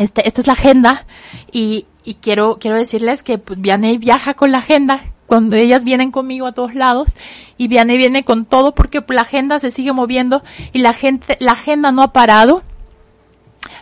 [0.00, 1.04] este, esta es la agenda
[1.52, 1.84] y,
[2.22, 6.52] quiero, quiero decirles que pues, Vianey viaja con la agenda cuando ellas vienen conmigo a
[6.52, 7.10] todos lados
[7.58, 11.52] y Vianey viene con todo porque la agenda se sigue moviendo y la gente, la
[11.52, 12.62] agenda no ha parado.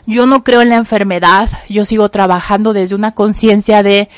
[0.06, 4.08] Yo no creo en la enfermedad, yo sigo trabajando desde una conciencia de,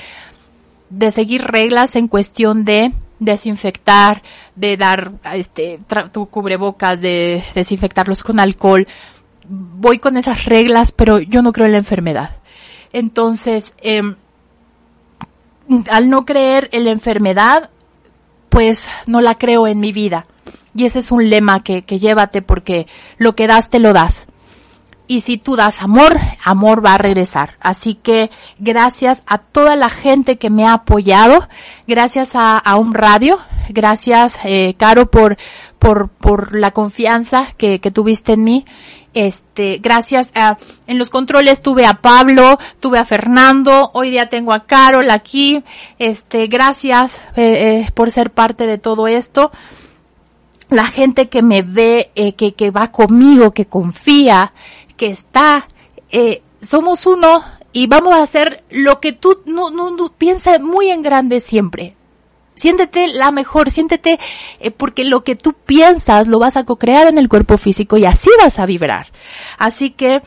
[0.88, 4.22] de seguir reglas en cuestión de desinfectar,
[4.56, 5.78] de dar este
[6.12, 8.86] tu cubrebocas, de desinfectarlos con alcohol.
[9.50, 12.30] Voy con esas reglas, pero yo no creo en la enfermedad.
[12.92, 14.02] Entonces, eh,
[15.90, 17.70] al no creer en la enfermedad,
[18.48, 20.26] pues no la creo en mi vida.
[20.74, 22.86] Y ese es un lema que, que llévate porque
[23.18, 24.26] lo que das te lo das
[25.10, 27.56] y si tú das amor, amor va a regresar.
[27.58, 31.48] Así que gracias a toda la gente que me ha apoyado,
[31.88, 33.40] gracias a, a un radio,
[33.70, 35.36] gracias eh, Caro por,
[35.80, 38.64] por, por la confianza que, que tuviste en mí.
[39.12, 40.56] Este, gracias a,
[40.86, 45.62] en los controles tuve a Pablo, tuve a Fernando, hoy día tengo a Carol aquí.
[45.98, 49.50] Este, gracias eh, eh, por ser parte de todo esto
[50.68, 54.52] la gente que me ve, eh, que, que va conmigo, que confía,
[54.96, 55.66] que está,
[56.62, 57.42] somos uno
[57.72, 61.96] y vamos a hacer lo que tú no, no piensa muy en grande siempre.
[62.60, 64.18] Siéntete la mejor, siéntete
[64.60, 68.04] eh, porque lo que tú piensas lo vas a co-crear en el cuerpo físico y
[68.04, 69.06] así vas a vibrar.
[69.56, 70.20] Así que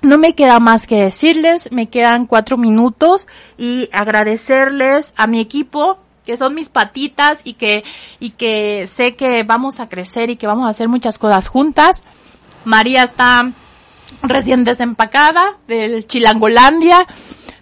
[0.00, 3.26] no me queda más que decirles, me quedan cuatro minutos
[3.58, 7.84] y agradecerles a mi equipo, que son mis patitas y que,
[8.20, 12.04] y que sé que vamos a crecer y que vamos a hacer muchas cosas juntas.
[12.64, 13.52] María está
[14.22, 17.06] recién desempacada del Chilangolandia.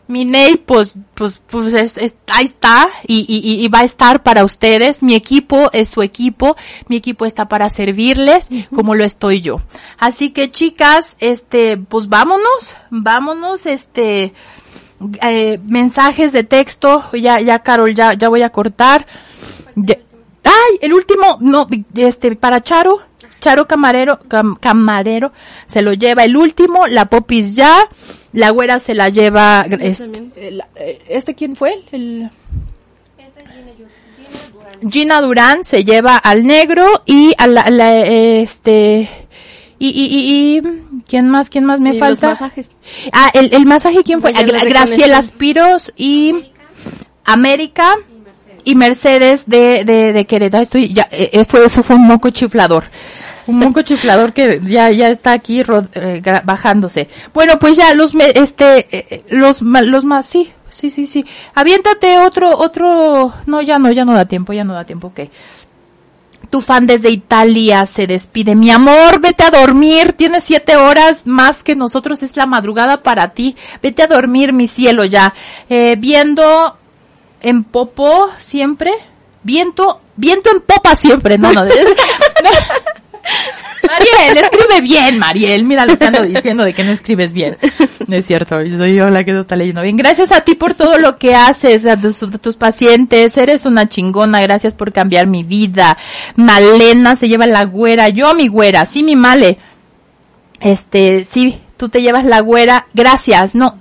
[0.09, 4.23] Mi Ney, pues, pues, pues, es, es, ahí está y, y, y, va a estar
[4.23, 5.03] para ustedes.
[5.03, 6.57] Mi equipo es su equipo.
[6.89, 8.69] Mi equipo está para servirles uh -huh.
[8.75, 9.61] como lo estoy yo.
[9.99, 14.35] Así que chicas, este, pues vámonos, vámonos, este,
[15.23, 17.05] eh, mensajes de texto.
[17.13, 19.07] Ya, ya, Carol, ya, ya voy a cortar.
[19.77, 19.97] Ya.
[20.45, 23.01] Ay, el último, no, este, para Charo.
[23.43, 25.33] Charo Camarero, cam, Camarero
[25.67, 27.77] se lo lleva el último, la Popis ya,
[28.33, 30.33] la güera se la lleva, este,
[31.09, 31.75] ¿este quién fue?
[31.93, 32.31] El,
[34.91, 39.09] Gina Durán se lleva al negro y a la, la este,
[39.79, 41.51] y, y, y, y, ¿quién más?
[41.51, 42.31] ¿Quién más me y falta?
[42.31, 42.69] Los masajes.
[43.13, 44.33] Ah, el, el masaje, ¿quién fue?
[44.33, 46.35] Gra Graciela Aspiros y
[47.25, 47.95] América
[48.65, 50.63] y Mercedes de, de, de Querétaro.
[50.63, 52.85] Estoy, ya, eh, fue, eso fue un moco chiflador.
[53.47, 55.61] Un moco chiflador que ya, ya está aquí
[55.95, 57.09] eh, bajándose.
[57.35, 61.25] Bueno, pues ya los, me, este, eh, los, los más, sí, sí, sí, sí.
[61.55, 65.21] Aviéntate otro, otro, no, ya no, ya no da tiempo, ya no da tiempo, ok.
[66.51, 68.55] Tu fan desde Italia se despide.
[68.55, 70.13] Mi amor, vete a dormir.
[70.13, 72.23] Tienes siete horas más que nosotros.
[72.23, 73.57] Es la madrugada para ti.
[73.83, 75.33] Vete a dormir, mi cielo, ya.
[75.71, 76.77] Eh, viendo
[77.41, 78.93] en Popo siempre.
[79.45, 81.65] Viento, viento en popa siempre, no, no.
[81.65, 81.75] es-
[82.45, 82.51] no.
[83.87, 85.65] Mariel, escribe bien, Mariel.
[85.65, 87.57] Mira lo que ando diciendo de que no escribes bien.
[88.07, 89.97] No es cierto, soy yo la que no está leyendo bien.
[89.97, 93.37] Gracias a ti por todo lo que haces, a tus, a tus pacientes.
[93.37, 95.97] Eres una chingona, gracias por cambiar mi vida.
[96.37, 99.59] Malena se lleva la güera, yo mi güera, sí mi male.
[100.61, 103.77] Este, sí, tú te llevas la güera, gracias, no.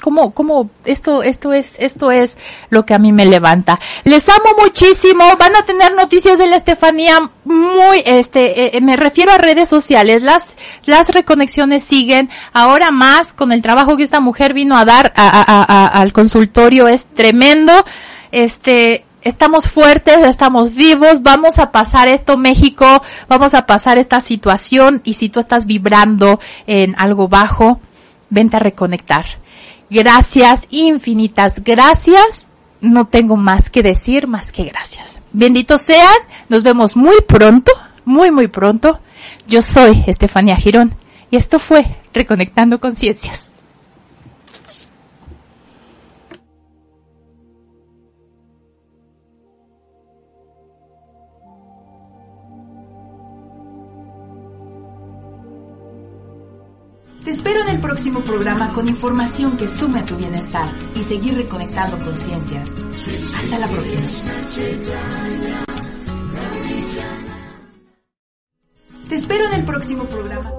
[0.00, 2.36] ¿Cómo, cómo, esto, esto es, esto es
[2.70, 3.80] lo que a mí me levanta.
[4.04, 9.32] Les amo muchísimo, van a tener noticias de la Estefanía muy, este, eh, me refiero
[9.32, 10.54] a redes sociales, las,
[10.84, 15.86] las reconexiones siguen, ahora más con el trabajo que esta mujer vino a dar a-
[15.88, 17.72] al consultorio, es tremendo,
[18.30, 25.00] este, estamos fuertes, estamos vivos, vamos a pasar esto México, vamos a pasar esta situación.
[25.04, 27.80] Y si tú estás vibrando en algo bajo,
[28.30, 29.26] vente a reconectar.
[29.90, 32.48] Gracias, infinitas gracias.
[32.80, 35.20] No tengo más que decir, más que gracias.
[35.32, 36.16] Benditos sean,
[36.48, 37.72] nos vemos muy pronto,
[38.04, 39.00] muy, muy pronto.
[39.48, 40.94] Yo soy Estefanía Girón
[41.30, 43.52] y esto fue Reconectando Conciencias.
[57.28, 61.36] Te espero en el próximo programa con información que sume a tu bienestar y seguir
[61.36, 62.66] reconectando conciencias.
[63.36, 64.00] Hasta la próxima.
[69.10, 70.57] Te espero en el próximo programa.